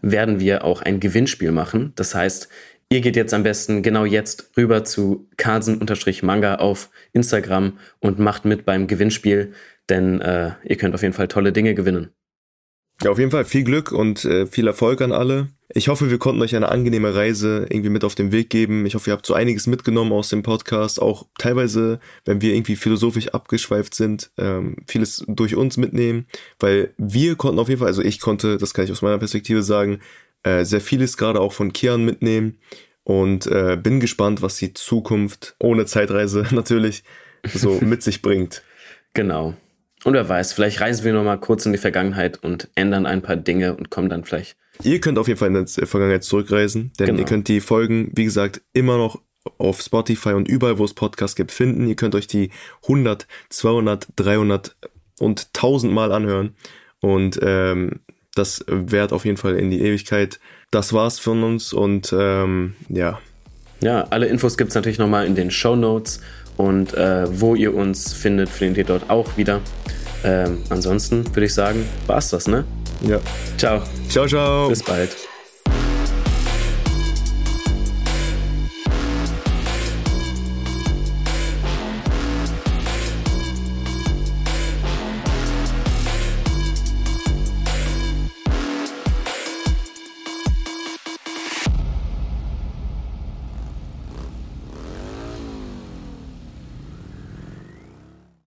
werden 0.00 0.40
wir 0.40 0.64
auch 0.64 0.82
ein 0.82 0.98
Gewinnspiel 0.98 1.52
machen. 1.52 1.92
Das 1.94 2.16
heißt, 2.16 2.48
ihr 2.88 3.00
geht 3.00 3.14
jetzt 3.14 3.32
am 3.32 3.44
besten 3.44 3.84
genau 3.84 4.04
jetzt 4.04 4.56
rüber 4.56 4.82
zu 4.82 5.28
Carlsen-Manga 5.36 6.56
auf 6.56 6.90
Instagram 7.12 7.78
und 8.00 8.18
macht 8.18 8.44
mit 8.44 8.64
beim 8.64 8.88
Gewinnspiel, 8.88 9.52
denn 9.88 10.20
äh, 10.20 10.50
ihr 10.64 10.76
könnt 10.76 10.96
auf 10.96 11.02
jeden 11.02 11.14
Fall 11.14 11.28
tolle 11.28 11.52
Dinge 11.52 11.76
gewinnen. 11.76 12.10
Ja, 13.04 13.12
auf 13.12 13.20
jeden 13.20 13.30
Fall 13.30 13.44
viel 13.44 13.62
Glück 13.62 13.92
und 13.92 14.24
äh, 14.24 14.46
viel 14.46 14.66
Erfolg 14.66 15.00
an 15.00 15.12
alle. 15.12 15.46
Ich 15.74 15.88
hoffe, 15.88 16.10
wir 16.10 16.18
konnten 16.18 16.42
euch 16.42 16.54
eine 16.54 16.68
angenehme 16.68 17.14
Reise 17.14 17.66
irgendwie 17.70 17.88
mit 17.88 18.04
auf 18.04 18.14
den 18.14 18.30
Weg 18.30 18.50
geben. 18.50 18.84
Ich 18.84 18.94
hoffe, 18.94 19.08
ihr 19.08 19.14
habt 19.14 19.24
so 19.24 19.32
einiges 19.32 19.66
mitgenommen 19.66 20.12
aus 20.12 20.28
dem 20.28 20.42
Podcast. 20.42 21.00
Auch 21.00 21.26
teilweise, 21.38 21.98
wenn 22.26 22.42
wir 22.42 22.54
irgendwie 22.54 22.76
philosophisch 22.76 23.28
abgeschweift 23.28 23.94
sind, 23.94 24.30
ähm, 24.36 24.76
vieles 24.86 25.24
durch 25.26 25.56
uns 25.56 25.78
mitnehmen. 25.78 26.26
Weil 26.58 26.92
wir 26.98 27.36
konnten 27.36 27.58
auf 27.58 27.70
jeden 27.70 27.78
Fall, 27.78 27.88
also 27.88 28.02
ich 28.02 28.20
konnte, 28.20 28.58
das 28.58 28.74
kann 28.74 28.84
ich 28.84 28.92
aus 28.92 29.00
meiner 29.00 29.16
Perspektive 29.16 29.62
sagen, 29.62 30.00
äh, 30.42 30.64
sehr 30.64 30.82
vieles 30.82 31.16
gerade 31.16 31.40
auch 31.40 31.54
von 31.54 31.72
Kian 31.72 32.04
mitnehmen. 32.04 32.58
Und 33.04 33.46
äh, 33.46 33.78
bin 33.82 33.98
gespannt, 33.98 34.42
was 34.42 34.56
die 34.56 34.74
Zukunft 34.74 35.56
ohne 35.58 35.86
Zeitreise 35.86 36.46
natürlich 36.50 37.02
so 37.54 37.78
mit 37.80 38.02
sich 38.02 38.20
bringt. 38.20 38.62
Genau. 39.14 39.54
Und 40.04 40.12
wer 40.12 40.28
weiß, 40.28 40.52
vielleicht 40.52 40.80
reisen 40.82 41.04
wir 41.04 41.14
noch 41.14 41.24
mal 41.24 41.38
kurz 41.38 41.64
in 41.64 41.72
die 41.72 41.78
Vergangenheit 41.78 42.42
und 42.42 42.68
ändern 42.74 43.06
ein 43.06 43.22
paar 43.22 43.36
Dinge 43.36 43.74
und 43.74 43.88
kommen 43.88 44.10
dann 44.10 44.24
vielleicht. 44.24 44.56
Ihr 44.84 45.00
könnt 45.00 45.18
auf 45.18 45.28
jeden 45.28 45.38
Fall 45.38 45.54
in 45.54 45.64
die 45.64 45.86
Vergangenheit 45.86 46.24
zurückreisen, 46.24 46.92
denn 46.98 47.06
Genau. 47.08 47.20
ihr 47.20 47.24
könnt 47.24 47.48
die 47.48 47.60
Folgen, 47.60 48.10
wie 48.14 48.24
gesagt, 48.24 48.62
immer 48.72 48.96
noch 48.98 49.20
auf 49.58 49.80
Spotify 49.80 50.30
und 50.30 50.48
überall, 50.48 50.78
wo 50.78 50.84
es 50.84 50.94
Podcasts 50.94 51.34
gibt, 51.36 51.50
finden. 51.52 51.88
Ihr 51.88 51.96
könnt 51.96 52.14
euch 52.14 52.26
die 52.26 52.50
100, 52.84 53.26
200, 53.48 54.06
300 54.16 54.76
und 55.18 55.48
1000 55.54 55.92
Mal 55.92 56.12
anhören. 56.12 56.54
Und 57.00 57.40
ähm, 57.42 58.00
das 58.34 58.64
währt 58.68 59.12
auf 59.12 59.24
jeden 59.24 59.36
Fall 59.36 59.56
in 59.56 59.70
die 59.70 59.80
Ewigkeit. 59.82 60.38
Das 60.70 60.92
war's 60.92 61.18
von 61.18 61.42
uns 61.42 61.72
und 61.72 62.14
ähm, 62.16 62.74
ja, 62.88 63.20
Ja, 63.80 64.04
alle 64.10 64.26
Infos 64.26 64.56
gibt's 64.56 64.74
natürlich 64.74 64.98
noch 64.98 65.08
mal 65.08 65.26
in 65.26 65.34
den 65.34 65.50
Show 65.50 65.74
Notes 65.76 66.20
und 66.56 66.94
äh, 66.94 67.26
wo 67.40 67.54
ihr 67.54 67.74
uns 67.74 68.12
findet, 68.12 68.48
findet 68.48 68.78
ihr 68.78 68.84
dort 68.84 69.10
auch 69.10 69.36
wieder. 69.36 69.60
Ähm, 70.24 70.58
ansonsten 70.68 71.26
würde 71.34 71.46
ich 71.46 71.54
sagen, 71.54 71.84
war's 72.06 72.30
das, 72.30 72.46
ne? 72.46 72.64
ja. 73.00 73.18
Ciao, 73.56 73.82
Ciao, 74.08 74.26
ciao. 74.26 74.68
bis 74.68 74.82
bald. 74.82 75.31